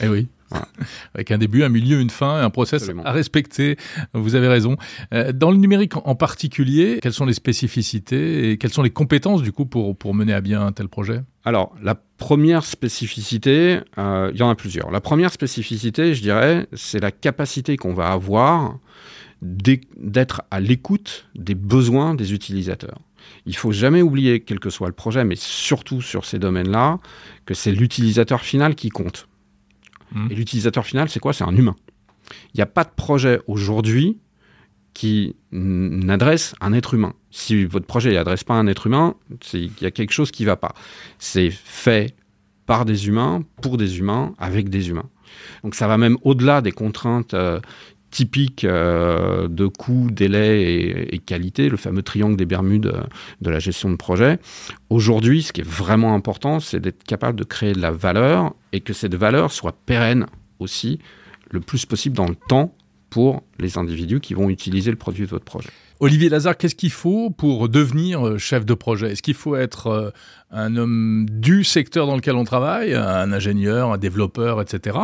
Eh 0.03 0.09
oui. 0.09 0.29
Voilà. 0.51 0.67
Avec 1.15 1.31
un 1.31 1.39
début, 1.39 1.63
un 1.65 1.69
milieu, 1.69 2.01
une 2.01 2.11
fin, 2.11 2.41
un 2.43 2.51
process 2.51 2.83
Absolument. 2.83 3.05
à 3.05 3.13
respecter. 3.13 3.77
Vous 4.13 4.35
avez 4.35 4.49
raison. 4.49 4.77
Euh, 5.13 5.33
Dans 5.33 5.51
le 5.51 5.57
numérique 5.57 5.97
en- 5.97 6.15
particulier, 6.15 6.99
quelles 7.03 7.13
sont 7.13 7.27
les 7.27 7.35
spécificités 7.35 8.51
et 8.51 8.59
quelles 8.59 8.73
sont 8.73 8.83
les 8.83 8.91
compétences 8.91 9.43
du 9.43 9.53
coup 9.53 9.67
pour, 9.67 9.97
pour 9.97 10.15
mener 10.15 10.33
à 10.33 10.41
bien 10.41 10.65
un 10.65 10.73
tel 10.73 10.89
projet? 10.89 11.23
Alors, 11.45 11.75
la 11.83 11.95
première 11.95 12.65
spécificité, 12.65 13.81
euh, 13.99 14.31
il 14.33 14.39
y 14.39 14.43
en 14.43 14.49
a 14.51 14.55
plusieurs. 14.55 14.91
La 14.91 15.01
première 15.01 15.33
spécificité, 15.33 16.15
je 16.15 16.23
dirais, 16.23 16.67
c'est 16.73 17.01
la 17.01 17.11
capacité 17.11 17.77
qu'on 17.77 17.95
va 17.95 18.11
avoir 18.13 18.79
d'être 19.43 20.43
à 20.51 20.61
l'écoute 20.61 21.27
des 21.35 21.55
besoins 21.55 22.15
des 22.15 22.33
utilisateurs. 22.33 22.99
Il 23.47 23.57
faut 23.57 23.73
jamais 23.73 24.03
oublier, 24.03 24.41
quel 24.41 24.59
que 24.61 24.71
soit 24.71 24.87
le 24.87 24.95
projet, 24.95 25.25
mais 25.25 25.37
surtout 25.37 26.01
sur 26.03 26.25
ces 26.25 26.39
domaines-là, 26.39 26.99
que 27.47 27.55
c'est 27.55 27.73
l'utilisateur 27.73 28.41
final 28.43 28.75
qui 28.75 28.89
compte. 28.91 29.29
Mhm. 30.15 30.29
Et 30.31 30.35
l'utilisateur 30.35 30.87
final, 30.87 31.09
c'est 31.09 31.21
quoi? 31.21 31.33
C'est 31.33 31.45
un 31.45 31.55
humain. 31.55 31.77
Il 32.55 32.57
n'y 32.57 32.63
a 32.63 32.67
pas 32.67 32.85
de 32.85 32.91
projet 32.95 33.41
aujourd'hui 33.47 34.19
qui 34.95 35.35
n'adresse 35.51 36.55
un 36.61 36.73
être 36.73 36.95
humain. 36.95 37.15
Si 37.31 37.65
votre 37.65 37.87
projet 37.87 38.15
n'adresse 38.15 38.45
pas 38.45 38.55
un 38.55 38.67
être 38.69 38.87
humain, 38.87 39.15
qu'il 39.41 39.71
y 39.81 39.87
a 39.87 39.91
quelque 39.91 40.13
chose 40.13 40.31
qui 40.31 40.45
ne 40.45 40.47
va 40.47 40.57
pas. 40.57 40.75
C'est 41.19 41.51
fait 41.51 42.15
par 42.65 42.85
des 42.85 43.09
humains, 43.09 43.43
pour 43.61 43.77
des 43.77 43.99
humains, 43.99 44.35
avec 44.39 44.69
des 44.69 44.89
humains. 44.89 45.11
Donc 45.65 45.75
ça 45.75 45.89
va 45.89 45.99
même 45.99 46.17
au-delà 46.23 46.61
des 46.61 46.73
contraintes 46.73 47.35
euh, 47.35 47.61
typique 48.15 48.63
euh, 48.63 49.49
de 49.49 49.67
coût, 49.67 50.09
délai 50.09 50.63
et, 50.63 51.17
et, 51.17 51.19
qualité, 51.19 51.69
le 51.69 51.77
fameux 51.77 52.05
triangle 52.05 52.37
des 52.37 52.45
Bermudes 52.45 52.87
euh, 52.87 53.03
de 53.41 53.51
la 53.51 53.59
gestion 53.59 53.91
de 53.91 53.97
projet. 53.97 54.39
Aujourd'hui, 54.89 55.43
ce 55.43 55.53
qui 55.53 55.63
est 55.63 55.69
vraiment 55.69 56.15
important, 56.15 56.61
c'est 56.61 56.79
d'être 56.79 57.03
capable 57.03 57.37
de 57.37 57.43
créer 57.43 57.73
de 57.73 57.81
la 57.81 57.91
valeur 57.91 58.55
et 58.73 58.81
que 58.81 58.93
cette 58.93 59.17
valeur 59.17 59.51
soit 59.51 59.75
pérenne 59.85 60.27
aussi 60.61 61.01
le 61.51 61.59
plus 61.59 61.87
possible 61.87 62.17
dans 62.17 62.29
le 62.29 62.37
temps 62.37 62.73
pour 63.11 63.43
les 63.59 63.79
individus 63.79 64.21
qui 64.21 64.35
vont 64.35 64.49
utiliser 64.49 64.93
le 64.93 64.97
produit 64.97 65.25
de 65.25 65.31
votre 65.31 65.45
projet. 65.45 65.71
Olivier 66.01 66.29
Lazare, 66.29 66.57
qu'est-ce 66.57 66.75
qu'il 66.75 66.91
faut 66.91 67.31
pour 67.31 67.69
devenir 67.69 68.27
euh, 68.27 68.39
chef 68.39 68.67
de 68.67 68.75
projet? 68.75 69.13
Est-ce 69.13 69.23
qu'il 69.23 69.35
faut 69.35 69.57
être 69.57 69.87
euh, 69.87 70.11
un 70.51 70.77
homme 70.77 71.27
du 71.31 71.65
secteur 71.65 72.07
dans 72.07 72.17
lequel 72.17 72.35
on 72.35 72.45
travaille, 72.45 72.95
un 72.95 73.33
ingénieur, 73.33 73.93
un 73.93 73.99
développeur, 73.99 74.61
etc. 74.61 74.99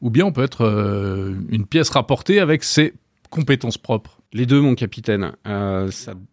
Ou 0.00 0.10
bien 0.10 0.26
on 0.26 0.32
peut 0.32 0.42
être 0.42 0.64
euh, 0.64 1.34
une 1.48 1.66
pièce 1.66 1.90
rapportée 1.90 2.40
avec 2.40 2.64
ses 2.64 2.94
compétences 3.30 3.78
propres? 3.78 4.21
Les 4.34 4.46
deux, 4.46 4.62
mon 4.62 4.74
capitaine. 4.74 5.32
Euh, 5.46 5.90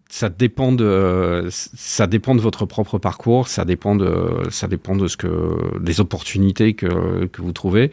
ça, 0.07 0.29
dépend 0.29 0.71
de 0.71 1.49
ça 1.51 2.07
dépend 2.07 2.33
de 2.33 2.39
votre 2.39 2.65
propre 2.65 2.97
parcours, 2.97 3.49
ça 3.49 3.65
dépend 3.65 3.93
de 3.93 4.47
ça 4.49 4.67
dépend 4.67 4.95
de 4.95 5.07
ce 5.07 5.17
que 5.17 5.77
des 5.79 5.99
opportunités 5.99 6.75
que, 6.75 7.25
que 7.25 7.41
vous 7.41 7.51
trouvez. 7.51 7.91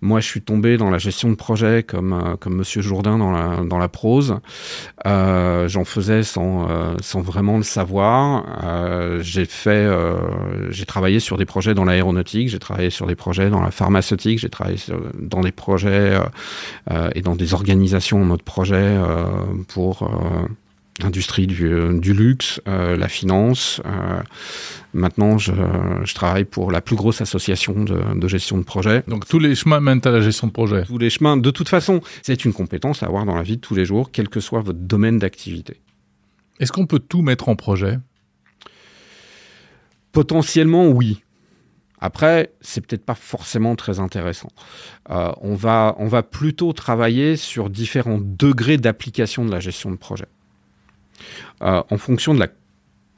Moi, 0.00 0.18
je 0.18 0.26
suis 0.26 0.42
tombé 0.42 0.76
dans 0.76 0.90
la 0.90 0.98
gestion 0.98 1.30
de 1.30 1.36
projet 1.36 1.84
comme 1.84 2.12
euh, 2.12 2.36
comme 2.36 2.56
Monsieur 2.56 2.82
Jourdain 2.82 3.18
dans 3.18 3.30
la 3.30 3.62
dans 3.64 3.78
la 3.78 3.88
prose. 3.88 4.36
Euh, 5.06 5.68
J'en 5.68 5.84
faisais 5.84 6.24
sans 6.24 6.66
sans 7.00 7.20
vraiment 7.20 7.56
le 7.56 7.62
savoir. 7.62 8.44
J'ai 9.20 9.44
fait 9.44 9.88
j'ai 10.70 10.86
travaillé 10.86 11.20
sur 11.20 11.36
des 11.36 11.46
projets 11.46 11.74
dans 11.74 11.84
l'aéronautique, 11.84 12.48
j'ai 12.48 12.58
travaillé 12.58 12.90
sur 12.90 13.06
des 13.06 13.14
projets 13.14 13.48
dans 13.48 13.62
la 13.62 13.70
pharmaceutique, 13.70 14.40
j'ai 14.40 14.50
travaillé 14.50 14.78
dans 15.14 15.40
des 15.40 15.52
projets 15.52 16.18
et 17.14 17.22
dans 17.22 17.36
des 17.36 17.54
organisations 17.54 18.20
en 18.20 18.24
mode 18.24 18.42
projet 18.42 18.98
pour 19.68 20.08
l'industrie 21.02 21.46
du, 21.46 21.70
du, 22.00 22.14
luxe, 22.14 22.60
euh, 22.68 22.96
la 22.96 23.08
finance. 23.08 23.80
Euh, 23.84 24.20
maintenant, 24.94 25.38
je, 25.38 25.52
je, 26.04 26.14
travaille 26.14 26.44
pour 26.44 26.70
la 26.70 26.80
plus 26.80 26.96
grosse 26.96 27.20
association 27.20 27.84
de, 27.84 28.18
de, 28.18 28.28
gestion 28.28 28.58
de 28.58 28.62
projet. 28.62 29.02
Donc 29.06 29.26
tous 29.26 29.38
les 29.38 29.54
chemins 29.54 29.80
mènent 29.80 30.00
à 30.04 30.10
la 30.10 30.20
gestion 30.20 30.46
de 30.46 30.52
projet. 30.52 30.84
Tous 30.84 30.98
les 30.98 31.10
chemins. 31.10 31.36
De 31.36 31.50
toute 31.50 31.68
façon, 31.68 32.00
c'est 32.22 32.44
une 32.44 32.52
compétence 32.52 33.02
à 33.02 33.06
avoir 33.06 33.24
dans 33.24 33.34
la 33.34 33.42
vie 33.42 33.56
de 33.56 33.60
tous 33.60 33.74
les 33.74 33.84
jours, 33.84 34.10
quel 34.10 34.28
que 34.28 34.40
soit 34.40 34.60
votre 34.60 34.78
domaine 34.78 35.18
d'activité. 35.18 35.80
Est-ce 36.60 36.72
qu'on 36.72 36.86
peut 36.86 37.00
tout 37.00 37.22
mettre 37.22 37.48
en 37.48 37.56
projet? 37.56 37.98
Potentiellement, 40.12 40.88
oui. 40.88 41.22
Après, 42.00 42.52
c'est 42.60 42.84
peut-être 42.86 43.04
pas 43.04 43.14
forcément 43.14 43.74
très 43.76 44.00
intéressant. 44.00 44.50
Euh, 45.10 45.32
on, 45.40 45.54
va, 45.54 45.94
on 45.98 46.06
va 46.08 46.22
plutôt 46.22 46.72
travailler 46.72 47.36
sur 47.36 47.70
différents 47.70 48.20
degrés 48.20 48.76
d'application 48.76 49.44
de 49.44 49.50
la 49.50 49.60
gestion 49.60 49.90
de 49.90 49.96
projet. 49.96 50.26
Euh, 51.62 51.82
en 51.90 51.96
fonction 51.96 52.34
de 52.34 52.40
la 52.40 52.48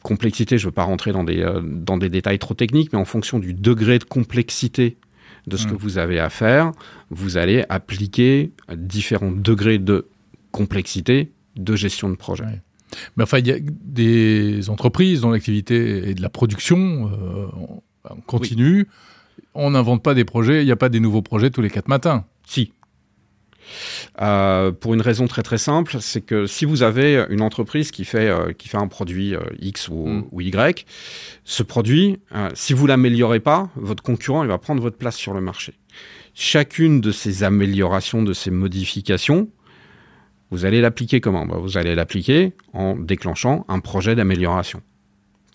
complexité, 0.03 0.59
je 0.59 0.65
ne 0.65 0.69
veux 0.69 0.75
pas 0.75 0.85
rentrer 0.85 1.13
dans 1.13 1.25
des, 1.25 1.43
euh, 1.43 1.61
dans 1.61 1.99
des 1.99 2.09
détails 2.09 2.39
trop 2.39 2.55
techniques, 2.55 2.93
mais 2.93 2.99
en 2.99 3.05
fonction 3.05 3.39
du 3.39 3.53
degré 3.53 3.99
de 3.99 4.05
complexité 4.05 4.97
de 5.47 5.57
ce 5.57 5.67
mmh. 5.67 5.71
que 5.71 5.77
vous 5.77 5.99
avez 5.99 6.21
à 6.21 6.31
faire, 6.31 6.73
vous 7.11 7.37
allez 7.37 7.65
appliquer 7.69 8.53
différents 8.73 9.33
degrés 9.33 9.79
de 9.79 10.07
complexité 10.53 11.33
de 11.57 11.75
gestion 11.75 12.11
de 12.11 12.15
projet. 12.15 12.45
Ouais. 12.45 12.63
Mais 13.17 13.25
enfin, 13.25 13.39
il 13.39 13.47
y 13.47 13.53
a 13.53 13.59
des 13.61 14.71
entreprises 14.71 15.21
dont 15.21 15.31
l'activité 15.31 16.11
est 16.11 16.15
de 16.15 16.23
la 16.23 16.29
production 16.29 17.11
euh, 17.13 17.47
continue. 18.27 18.79
Oui. 18.79 18.87
On 19.55 19.71
n'invente 19.71 20.03
pas 20.03 20.15
des 20.15 20.25
projets, 20.25 20.63
il 20.63 20.67
n'y 20.67 20.73
a 20.73 20.77
pas 20.77 20.89
des 20.89 21.01
nouveaux 21.01 21.23
projets 21.23 21.51
tous 21.51 21.63
les 21.63 21.71
quatre 21.71 21.89
matins. 21.89 22.25
Si, 22.47 22.73
euh, 24.21 24.73
pour 24.73 24.95
une 24.95 25.01
raison 25.01 25.27
très 25.27 25.43
très 25.43 25.59
simple, 25.59 25.99
c'est 26.01 26.21
que 26.21 26.47
si 26.47 26.65
vous 26.65 26.83
avez 26.83 27.27
une 27.31 27.43
entreprise 27.43 27.91
qui 27.91 28.05
fait, 28.05 28.29
euh, 28.29 28.53
qui 28.53 28.69
fait 28.69 28.77
un 28.77 28.89
produit 28.89 29.35
euh, 29.35 29.41
X 29.61 29.89
ou, 29.89 30.07
mm. 30.07 30.29
ou, 30.33 30.41
Y, 30.41 30.87
ce 31.45 31.63
produit, 31.63 32.19
si 32.55 32.73
vous 32.73 32.87
l'améliorez 32.87 33.41
pas, 33.41 33.71
votre 33.77 34.03
concurrent 34.03 34.43
il 34.43 34.49
va 34.49 34.59
prendre 34.59 34.83
votre 34.83 34.97
place 34.97 35.17
sur 35.17 35.35
le 35.35 35.41
marché. 35.41 35.75
Chacune 36.35 37.01
de 37.01 37.11
ces 37.11 37.43
améliorations, 37.43 38.23
de 38.23 38.33
ces 38.33 38.51
modifications, 38.51 39.49
vous 40.51 40.65
allez 40.65 40.81
l'appliquer 40.81 41.21
comment? 41.21 41.45
Bah, 41.45 41.59
Vous 41.61 41.77
allez 41.77 41.95
l'appliquer 41.95 42.55
en 42.73 42.97
déclenchant 42.97 43.65
un 43.69 43.81
projet 43.81 44.15
d'amélioration 44.15 44.83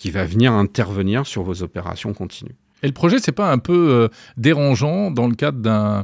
qui 0.04 0.12
va 0.12 0.26
venir 0.26 0.52
intervenir 0.52 1.26
sur 1.26 1.44
vos 1.44 1.64
opérations 1.64 2.12
continues. 2.14 2.58
Et 2.82 2.88
le 2.88 2.92
projet, 2.92 3.20
c'est 3.20 3.32
pas 3.32 3.50
un 3.54 3.58
peu 3.58 3.88
euh, 3.90 4.08
dérangeant 4.36 5.12
dans 5.12 5.30
le 5.30 5.34
cadre 5.34 5.60
d'un 5.60 6.04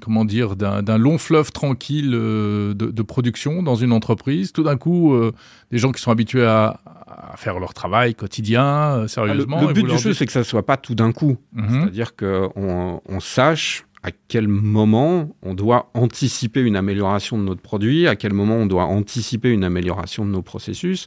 comment 0.00 0.24
dire, 0.24 0.56
d'un 0.56 0.98
long 0.98 1.18
fleuve 1.18 1.52
tranquille 1.52 2.12
euh, 2.14 2.72
de, 2.72 2.86
de, 2.86 3.02
production 3.02 3.62
dans 3.62 3.74
une 3.74 3.92
entreprise? 3.92 4.52
Tout 4.52 4.62
d'un 4.62 4.78
coup, 4.78 5.12
euh, 5.12 5.32
des 5.70 5.76
gens 5.76 5.92
qui 5.92 6.00
sont 6.00 6.10
habitués 6.10 6.46
à, 6.46 6.80
à 7.06 7.36
faire 7.36 7.60
leur 7.60 7.74
travail 7.74 8.14
quotidien, 8.14 9.06
sérieusement. 9.08 9.60
Le, 9.60 9.66
le 9.68 9.72
but 9.74 9.86
du 9.86 9.98
jeu, 9.98 10.14
c'est 10.14 10.24
que 10.24 10.32
ça 10.32 10.38
ne 10.38 10.44
soit 10.44 10.64
pas 10.64 10.78
tout 10.78 10.94
d'un 10.94 11.12
coup. 11.12 11.36
Mm 11.52 11.62
-hmm. 11.62 11.80
C'est-à-dire 11.80 12.16
qu'on 12.16 13.02
on 13.06 13.20
sache 13.20 13.84
à 14.02 14.10
quel 14.28 14.48
moment 14.48 15.36
on 15.42 15.54
doit 15.54 15.90
anticiper 15.92 16.62
une 16.62 16.76
amélioration 16.76 17.36
de 17.36 17.44
notre 17.44 17.62
produit, 17.62 18.08
à 18.08 18.16
quel 18.16 18.32
moment 18.32 18.56
on 18.56 18.66
doit 18.66 18.86
anticiper 18.86 19.50
une 19.50 19.64
amélioration 19.64 20.24
de 20.24 20.30
nos 20.30 20.42
processus. 20.42 21.06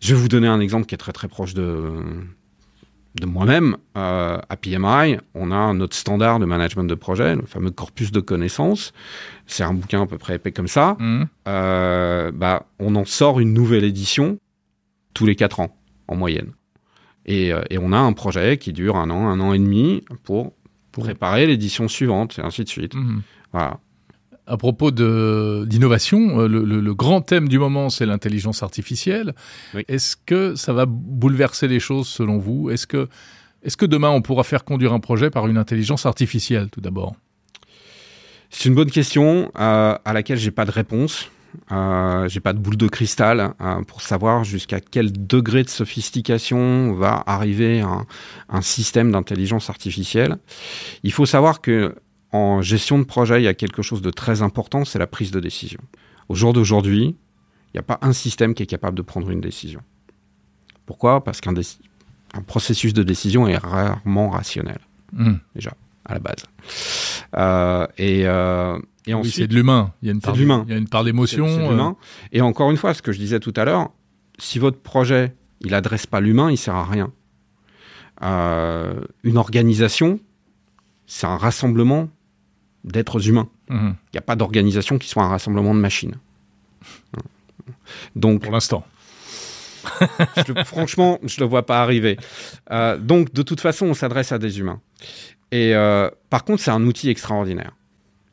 Je 0.00 0.14
vais 0.14 0.20
vous 0.20 0.28
donner 0.28 0.48
un 0.48 0.60
exemple 0.60 0.86
qui 0.86 0.94
est 0.94 0.98
très 0.98 1.12
très 1.12 1.28
proche 1.28 1.54
de, 1.54 1.92
de 3.20 3.26
moi-même, 3.26 3.76
euh, 3.96 4.38
à 4.48 4.56
PMI, 4.56 5.18
on 5.34 5.50
a 5.50 5.72
notre 5.72 5.96
standard 5.96 6.38
de 6.38 6.44
management 6.44 6.84
de 6.84 6.94
projet, 6.94 7.34
le 7.34 7.46
fameux 7.46 7.70
corpus 7.70 8.12
de 8.12 8.20
connaissances. 8.20 8.92
C'est 9.46 9.62
un 9.62 9.74
bouquin 9.74 10.02
à 10.02 10.06
peu 10.06 10.18
près 10.18 10.36
épais 10.36 10.52
comme 10.52 10.68
ça. 10.68 10.96
Mmh. 10.98 11.24
Euh, 11.48 12.30
bah, 12.32 12.66
on 12.78 12.94
en 12.96 13.04
sort 13.04 13.40
une 13.40 13.52
nouvelle 13.52 13.84
édition 13.84 14.38
tous 15.14 15.26
les 15.26 15.36
quatre 15.36 15.60
ans, 15.60 15.76
en 16.06 16.16
moyenne. 16.16 16.52
Et, 17.26 17.52
euh, 17.52 17.62
et, 17.70 17.78
on 17.78 17.92
a 17.92 17.98
un 17.98 18.12
projet 18.12 18.56
qui 18.56 18.72
dure 18.72 18.96
un 18.96 19.10
an, 19.10 19.28
un 19.28 19.40
an 19.40 19.52
et 19.52 19.58
demi 19.58 20.04
pour, 20.24 20.54
pour 20.92 21.04
préparer 21.04 21.46
l'édition 21.46 21.88
suivante, 21.88 22.38
et 22.38 22.42
ainsi 22.42 22.64
de 22.64 22.68
suite. 22.68 22.94
Mmh. 22.94 23.22
Voilà 23.52 23.80
à 24.48 24.56
propos 24.56 24.90
d'innovation, 24.90 26.40
euh, 26.40 26.48
le, 26.48 26.64
le, 26.64 26.80
le, 26.80 26.94
grand 26.94 27.20
thème 27.20 27.48
du 27.48 27.58
moment, 27.58 27.90
c'est 27.90 28.06
l'intelligence 28.06 28.62
artificielle. 28.62 29.34
Oui. 29.74 29.84
Est-ce 29.88 30.16
que 30.16 30.54
ça 30.54 30.72
va 30.72 30.86
bouleverser 30.86 31.68
les 31.68 31.80
choses 31.80 32.08
selon 32.08 32.38
vous? 32.38 32.70
Est-ce 32.70 32.86
que, 32.86 33.08
est 33.62 33.76
que 33.76 33.86
demain, 33.86 34.10
on 34.10 34.22
pourra 34.22 34.44
faire 34.44 34.64
conduire 34.64 34.94
un 34.94 35.00
projet 35.00 35.30
par 35.30 35.46
une 35.46 35.58
intelligence 35.58 36.06
artificielle, 36.06 36.70
tout 36.70 36.80
d'abord? 36.80 37.14
C'est 38.50 38.70
une 38.70 38.74
bonne 38.74 38.90
question 38.90 39.52
euh, 39.60 39.98
à 40.02 40.12
laquelle 40.14 40.38
j'ai 40.38 40.50
pas 40.50 40.64
de 40.64 40.70
réponse. 40.70 41.30
Euh, 41.72 42.28
j'ai 42.28 42.40
pas 42.40 42.52
de 42.52 42.58
boule 42.58 42.76
de 42.76 42.88
cristal 42.88 43.54
euh, 43.60 43.82
pour 43.82 44.02
savoir 44.02 44.44
jusqu'à 44.44 44.80
quel 44.80 45.26
degré 45.26 45.62
de 45.62 45.68
sophistication 45.68 46.94
va 46.94 47.22
arriver 47.26 47.80
un, 47.80 48.06
un 48.48 48.62
système 48.62 49.12
d'intelligence 49.12 49.70
artificielle. 49.70 50.36
Il 51.02 51.12
faut 51.12 51.26
savoir 51.26 51.60
que 51.60 51.94
en 52.32 52.60
gestion 52.62 52.98
de 52.98 53.04
projet, 53.04 53.40
il 53.40 53.44
y 53.44 53.48
a 53.48 53.54
quelque 53.54 53.82
chose 53.82 54.02
de 54.02 54.10
très 54.10 54.42
important, 54.42 54.84
c'est 54.84 54.98
la 54.98 55.06
prise 55.06 55.30
de 55.30 55.40
décision. 55.40 55.80
Au 56.28 56.34
jour 56.34 56.52
d'aujourd'hui, 56.52 57.16
il 57.68 57.76
n'y 57.76 57.80
a 57.80 57.82
pas 57.82 57.98
un 58.02 58.12
système 58.12 58.54
qui 58.54 58.62
est 58.62 58.66
capable 58.66 58.96
de 58.96 59.02
prendre 59.02 59.30
une 59.30 59.40
décision. 59.40 59.80
Pourquoi? 60.86 61.24
Parce 61.24 61.40
qu'un 61.40 61.54
un 62.34 62.42
processus 62.42 62.92
de 62.92 63.02
décision 63.02 63.48
est 63.48 63.56
rarement 63.56 64.30
rationnel, 64.30 64.78
mmh. 65.12 65.34
déjà, 65.54 65.72
à 66.04 66.14
la 66.14 66.20
base. 66.20 66.44
Euh, 67.36 67.86
et, 67.96 68.26
euh, 68.26 68.78
et 69.06 69.14
oui, 69.14 69.30
c'est 69.30 69.46
de 69.46 69.54
l'humain. 69.54 69.92
Il 70.02 70.06
y 70.06 70.10
a 70.10 70.12
une 70.12 70.20
part, 70.20 70.34
de 70.34 70.38
l'humain. 70.38 70.64
Il 70.66 70.72
y 70.72 70.74
a 70.74 70.78
une 70.78 70.88
part 70.88 71.04
d'émotion. 71.04 71.46
Euh... 71.46 71.92
Et 72.32 72.42
encore 72.42 72.70
une 72.70 72.76
fois, 72.76 72.92
ce 72.92 73.00
que 73.00 73.12
je 73.12 73.18
disais 73.18 73.40
tout 73.40 73.54
à 73.56 73.64
l'heure, 73.64 73.90
si 74.38 74.58
votre 74.58 74.78
projet, 74.78 75.34
il 75.60 75.74
adresse 75.74 76.06
pas 76.06 76.20
l'humain, 76.20 76.50
il 76.50 76.58
sert 76.58 76.74
à 76.74 76.84
rien. 76.84 77.10
Une 78.20 79.38
organisation, 79.38 80.20
c'est 81.06 81.26
un 81.26 81.36
rassemblement 81.36 82.08
d'êtres 82.84 83.28
humains. 83.28 83.48
Il 83.70 83.76
mmh. 83.76 83.96
n'y 84.14 84.18
a 84.18 84.22
pas 84.22 84.36
d'organisation 84.36 84.98
qui 84.98 85.08
soit 85.08 85.22
un 85.22 85.28
rassemblement 85.28 85.74
de 85.74 85.80
machines. 85.80 86.16
Donc, 88.16 88.42
Pour 88.42 88.52
l'instant. 88.52 88.84
je, 90.36 90.64
franchement, 90.64 91.18
je 91.22 91.36
ne 91.40 91.44
le 91.44 91.50
vois 91.50 91.66
pas 91.66 91.82
arriver. 91.82 92.18
Euh, 92.70 92.98
donc, 92.98 93.32
de 93.32 93.42
toute 93.42 93.60
façon, 93.60 93.86
on 93.86 93.94
s'adresse 93.94 94.32
à 94.32 94.38
des 94.38 94.58
humains. 94.58 94.80
Et 95.50 95.74
euh, 95.74 96.10
par 96.30 96.44
contre, 96.44 96.62
c'est 96.62 96.70
un 96.70 96.84
outil 96.84 97.08
extraordinaire. 97.08 97.72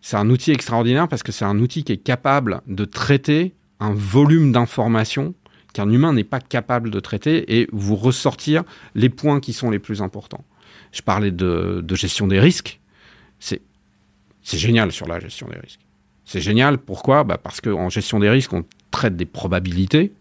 C'est 0.01 0.17
un 0.17 0.29
outil 0.29 0.51
extraordinaire 0.51 1.07
parce 1.07 1.23
que 1.23 1.31
c'est 1.31 1.45
un 1.45 1.59
outil 1.59 1.83
qui 1.83 1.93
est 1.93 1.97
capable 1.97 2.61
de 2.67 2.85
traiter 2.85 3.55
un 3.79 3.93
volume 3.93 4.51
d'informations 4.51 5.33
qu'un 5.73 5.89
humain 5.89 6.13
n'est 6.13 6.23
pas 6.23 6.39
capable 6.39 6.89
de 6.89 6.99
traiter 6.99 7.59
et 7.59 7.67
vous 7.71 7.95
ressortir 7.95 8.63
les 8.93 9.09
points 9.09 9.39
qui 9.39 9.51
sont 9.51 9.69
les 9.69 9.79
plus 9.79 10.01
importants. 10.01 10.45
Je 10.91 11.01
parlais 11.01 11.31
de, 11.31 11.81
de 11.83 11.95
gestion 11.95 12.27
des 12.27 12.39
risques. 12.39 12.79
C'est 13.39 13.61
c'est 14.45 14.59
génial 14.59 14.91
sur 14.91 15.07
la 15.07 15.19
gestion 15.19 15.47
des 15.47 15.57
risques. 15.57 15.79
C'est 16.23 16.39
génial, 16.39 16.77
pourquoi? 16.77 17.23
Bah 17.23 17.39
Parce 17.41 17.61
qu'en 17.61 17.89
gestion 17.89 18.19
des 18.19 18.29
risques, 18.29 18.53
on 18.53 18.63
traite 18.91 19.17
des 19.17 19.25
probabilités. 19.25 20.13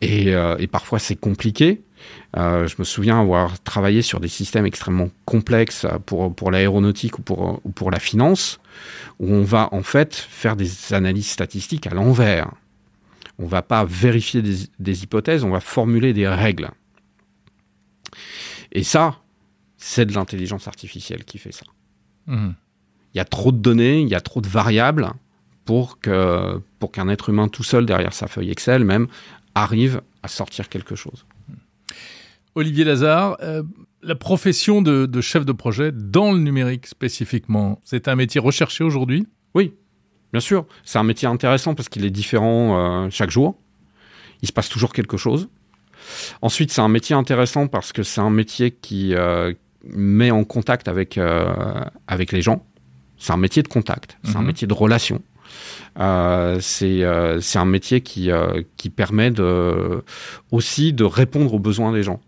Et, 0.00 0.34
euh, 0.34 0.56
et 0.58 0.68
parfois, 0.68 1.00
c'est 1.00 1.16
compliqué. 1.16 1.82
Euh, 2.36 2.68
je 2.68 2.76
me 2.78 2.84
souviens 2.84 3.20
avoir 3.20 3.60
travaillé 3.60 4.02
sur 4.02 4.20
des 4.20 4.28
systèmes 4.28 4.66
extrêmement 4.66 5.10
complexes 5.24 5.84
pour, 6.06 6.32
pour 6.34 6.52
l'aéronautique 6.52 7.18
ou 7.18 7.22
pour, 7.22 7.60
ou 7.64 7.70
pour 7.70 7.90
la 7.90 7.98
finance, 7.98 8.60
où 9.18 9.32
on 9.32 9.42
va 9.42 9.68
en 9.72 9.82
fait 9.82 10.14
faire 10.14 10.54
des 10.54 10.94
analyses 10.94 11.30
statistiques 11.30 11.88
à 11.88 11.94
l'envers. 11.94 12.52
On 13.40 13.46
va 13.46 13.62
pas 13.62 13.84
vérifier 13.84 14.42
des, 14.42 14.68
des 14.78 15.02
hypothèses, 15.02 15.42
on 15.42 15.50
va 15.50 15.60
formuler 15.60 16.12
des 16.12 16.28
règles. 16.28 16.70
Et 18.70 18.84
ça, 18.84 19.18
c'est 19.76 20.06
de 20.06 20.12
l'intelligence 20.12 20.68
artificielle 20.68 21.24
qui 21.24 21.38
fait 21.38 21.52
ça. 21.52 21.66
Hum. 22.28 22.54
Il 23.14 23.18
y 23.18 23.20
a 23.20 23.24
trop 23.24 23.52
de 23.52 23.58
données, 23.58 24.00
il 24.00 24.08
y 24.08 24.14
a 24.14 24.20
trop 24.20 24.40
de 24.40 24.48
variables 24.48 25.08
pour 25.64 26.00
que 26.00 26.60
pour 26.78 26.92
qu'un 26.92 27.08
être 27.08 27.30
humain 27.30 27.48
tout 27.48 27.62
seul 27.62 27.86
derrière 27.86 28.12
sa 28.12 28.26
feuille 28.26 28.50
Excel 28.50 28.84
même 28.84 29.06
arrive 29.54 30.02
à 30.22 30.28
sortir 30.28 30.68
quelque 30.68 30.96
chose. 30.96 31.24
Olivier 32.56 32.84
Lazare, 32.84 33.36
euh, 33.42 33.62
la 34.02 34.14
profession 34.14 34.82
de, 34.82 35.06
de 35.06 35.20
chef 35.20 35.44
de 35.44 35.52
projet 35.52 35.92
dans 35.92 36.32
le 36.32 36.38
numérique 36.38 36.86
spécifiquement, 36.86 37.80
c'est 37.84 38.08
un 38.08 38.14
métier 38.16 38.40
recherché 38.40 38.84
aujourd'hui? 38.84 39.26
Oui, 39.54 39.74
bien 40.32 40.40
sûr. 40.40 40.66
C'est 40.84 40.98
un 40.98 41.04
métier 41.04 41.26
intéressant 41.26 41.74
parce 41.74 41.88
qu'il 41.88 42.04
est 42.04 42.10
différent 42.10 43.04
euh, 43.04 43.10
chaque 43.10 43.30
jour. 43.30 43.56
Il 44.42 44.48
se 44.48 44.52
passe 44.52 44.68
toujours 44.68 44.92
quelque 44.92 45.16
chose. 45.16 45.48
Ensuite, 46.42 46.70
c'est 46.70 46.82
un 46.82 46.88
métier 46.88 47.16
intéressant 47.16 47.66
parce 47.66 47.92
que 47.92 48.02
c'est 48.02 48.20
un 48.20 48.30
métier 48.30 48.70
qui 48.72 49.14
euh, 49.14 49.54
met 49.84 50.30
en 50.30 50.44
contact 50.44 50.86
avec, 50.86 51.18
avec 52.06 52.30
les 52.32 52.42
gens. 52.42 52.64
C'est 53.18 53.32
un 53.32 53.36
métier 53.36 53.62
de 53.62 53.68
contact, 53.68 54.18
c'est 54.24 54.36
un 54.36 54.40
Mhm. 54.40 54.46
métier 54.46 54.66
de 54.66 54.74
relation. 54.74 55.22
Euh, 55.98 56.58
c'est 56.60 57.02
euh, 57.04 57.40
c'est 57.40 57.58
un 57.58 57.64
métier 57.64 58.00
qui, 58.00 58.30
euh, 58.30 58.62
qui 58.76 58.90
permet 58.90 59.30
de, 59.30 60.02
aussi 60.50 60.92
de 60.92 61.04
répondre 61.04 61.54
aux 61.54 61.58
besoins 61.60 61.92
des 61.92 62.02
gens. 62.02 62.20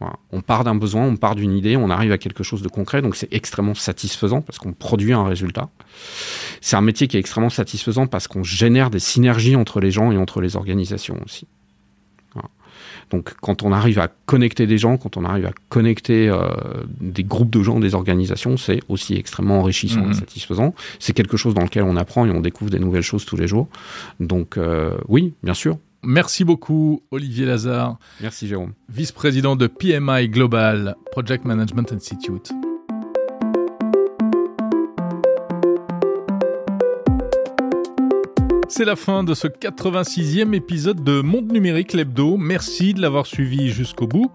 Voilà. 0.00 0.16
On 0.32 0.40
part 0.40 0.64
d'un 0.64 0.74
besoin, 0.74 1.04
on 1.04 1.16
part 1.16 1.34
d'une 1.34 1.52
idée, 1.52 1.76
on 1.76 1.88
arrive 1.90 2.10
à 2.12 2.18
quelque 2.18 2.42
chose 2.42 2.62
de 2.62 2.68
concret, 2.68 3.00
donc 3.02 3.14
c'est 3.16 3.32
extrêmement 3.32 3.74
satisfaisant 3.74 4.40
parce 4.40 4.58
qu'on 4.58 4.72
produit 4.72 5.12
un 5.12 5.24
résultat. 5.24 5.68
C'est 6.60 6.76
un 6.76 6.80
métier 6.80 7.06
qui 7.06 7.16
est 7.16 7.20
extrêmement 7.20 7.50
satisfaisant 7.50 8.06
parce 8.06 8.26
qu'on 8.26 8.42
génère 8.42 8.90
des 8.90 8.98
synergies 8.98 9.56
entre 9.56 9.80
les 9.80 9.90
gens 9.90 10.10
et 10.10 10.16
entre 10.16 10.40
les 10.40 10.56
organisations 10.56 11.18
aussi. 11.24 11.46
Donc 13.14 13.34
quand 13.40 13.62
on 13.62 13.70
arrive 13.72 13.98
à 14.00 14.08
connecter 14.26 14.66
des 14.66 14.76
gens, 14.78 14.96
quand 14.96 15.16
on 15.16 15.24
arrive 15.24 15.46
à 15.46 15.52
connecter 15.68 16.28
euh, 16.28 16.48
des 17.00 17.22
groupes 17.22 17.50
de 17.50 17.62
gens, 17.62 17.78
des 17.78 17.94
organisations, 17.94 18.56
c'est 18.56 18.80
aussi 18.88 19.14
extrêmement 19.14 19.60
enrichissant 19.60 20.02
Mhm. 20.04 20.10
et 20.10 20.14
satisfaisant. 20.14 20.74
C'est 20.98 21.12
quelque 21.12 21.36
chose 21.36 21.54
dans 21.54 21.62
lequel 21.62 21.84
on 21.84 21.96
apprend 21.96 22.26
et 22.26 22.30
on 22.30 22.40
découvre 22.40 22.70
des 22.70 22.80
nouvelles 22.80 23.02
choses 23.02 23.24
tous 23.24 23.36
les 23.36 23.46
jours. 23.46 23.68
Donc 24.18 24.58
euh, 24.58 24.96
oui, 25.08 25.34
bien 25.44 25.54
sûr. 25.54 25.78
Merci 26.02 26.44
beaucoup, 26.44 27.02
Olivier 27.12 27.46
Lazare, 27.46 27.96
Merci 28.20 28.46
Jérôme. 28.48 28.72
vice-président 28.90 29.54
de 29.56 29.66
PMI 29.68 30.28
Global, 30.28 30.96
Project 31.12 31.44
Management 31.46 31.92
Institute. 31.92 32.52
C'est 38.76 38.84
la 38.84 38.96
fin 38.96 39.22
de 39.22 39.34
ce 39.34 39.46
86e 39.46 40.52
épisode 40.52 41.04
de 41.04 41.20
Monde 41.20 41.52
Numérique 41.52 41.92
l'Hebdo. 41.92 42.36
Merci 42.36 42.92
de 42.92 43.00
l'avoir 43.00 43.24
suivi 43.24 43.70
jusqu'au 43.70 44.08
bout. 44.08 44.32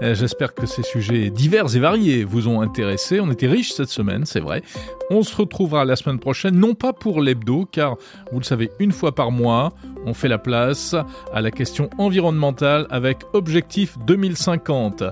Euh, 0.00 0.14
J'espère 0.14 0.54
que 0.54 0.64
ces 0.64 0.84
sujets 0.84 1.28
divers 1.28 1.74
et 1.74 1.80
variés 1.80 2.22
vous 2.22 2.46
ont 2.46 2.60
intéressé. 2.60 3.18
On 3.18 3.32
était 3.32 3.48
riche 3.48 3.72
cette 3.72 3.88
semaine, 3.88 4.26
c'est 4.26 4.38
vrai. 4.38 4.62
On 5.10 5.24
se 5.24 5.34
retrouvera 5.34 5.84
la 5.84 5.96
semaine 5.96 6.20
prochaine, 6.20 6.54
non 6.54 6.74
pas 6.74 6.92
pour 6.92 7.20
l'Hebdo, 7.20 7.66
car 7.66 7.96
vous 8.30 8.38
le 8.38 8.44
savez, 8.44 8.70
une 8.78 8.92
fois 8.92 9.12
par 9.12 9.32
mois, 9.32 9.72
on 10.06 10.14
fait 10.14 10.28
la 10.28 10.38
place 10.38 10.94
à 11.34 11.40
la 11.40 11.50
question 11.50 11.90
environnementale 11.98 12.86
avec 12.90 13.16
Objectif 13.32 13.98
2050. 14.06 15.02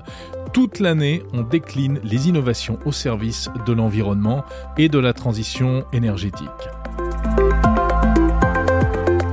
Toute 0.53 0.79
l'année, 0.79 1.21
on 1.33 1.41
décline 1.41 1.99
les 2.05 2.29
innovations 2.29 2.79
au 2.85 2.93
service 2.93 3.49
de 3.65 3.73
l'environnement 3.73 4.45
et 4.77 4.87
de 4.87 4.99
la 4.99 5.11
transition 5.11 5.83
énergétique. 5.91 6.47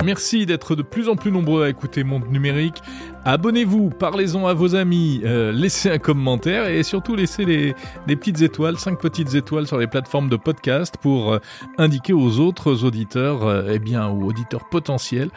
Merci 0.06 0.46
d'être 0.46 0.76
de 0.76 0.82
plus 0.82 1.08
en 1.08 1.16
plus 1.16 1.32
nombreux 1.32 1.64
à 1.64 1.68
écouter 1.68 2.04
Monde 2.04 2.30
Numérique. 2.30 2.80
Abonnez-vous, 3.24 3.90
parlez-en 3.90 4.46
à 4.46 4.54
vos 4.54 4.76
amis, 4.76 5.20
euh, 5.24 5.50
laissez 5.50 5.90
un 5.90 5.98
commentaire 5.98 6.68
et 6.68 6.84
surtout 6.84 7.16
laissez 7.16 7.44
les, 7.44 7.74
petites 8.06 8.40
étoiles, 8.40 8.78
cinq 8.78 9.00
petites 9.00 9.34
étoiles 9.34 9.66
sur 9.66 9.78
les 9.78 9.88
plateformes 9.88 10.28
de 10.28 10.36
podcast 10.36 10.94
pour 11.02 11.32
euh, 11.32 11.38
indiquer 11.76 12.12
aux 12.12 12.38
autres 12.38 12.84
auditeurs, 12.84 13.44
euh, 13.44 13.72
eh 13.72 13.80
bien, 13.80 14.08
ou 14.08 14.28
auditeurs 14.28 14.68
potentiels, 14.68 15.30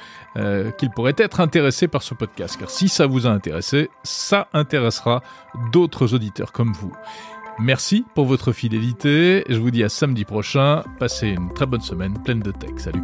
qu'ils 0.78 0.92
pourraient 0.92 1.16
être 1.18 1.40
intéressés 1.40 1.88
par 1.88 2.04
ce 2.04 2.14
podcast. 2.14 2.58
Car 2.60 2.70
si 2.70 2.90
ça 2.90 3.08
vous 3.08 3.26
a 3.26 3.32
intéressé, 3.32 3.90
ça 4.04 4.50
intéressera 4.54 5.24
d'autres 5.74 6.14
auditeurs 6.14 6.52
comme 6.52 6.74
vous. 6.74 6.94
Merci 7.58 8.06
pour 8.14 8.26
votre 8.26 8.52
fidélité. 8.52 9.44
Je 9.50 9.58
vous 9.58 9.72
dis 9.72 9.84
à 9.84 9.90
samedi 9.90 10.26
prochain. 10.26 10.84
Passez 11.00 11.30
une 11.30 11.52
très 11.54 11.66
bonne 11.66 11.82
semaine 11.82 12.22
pleine 12.24 12.42
de 12.42 12.52
tech. 12.52 12.74
Salut. 12.78 13.04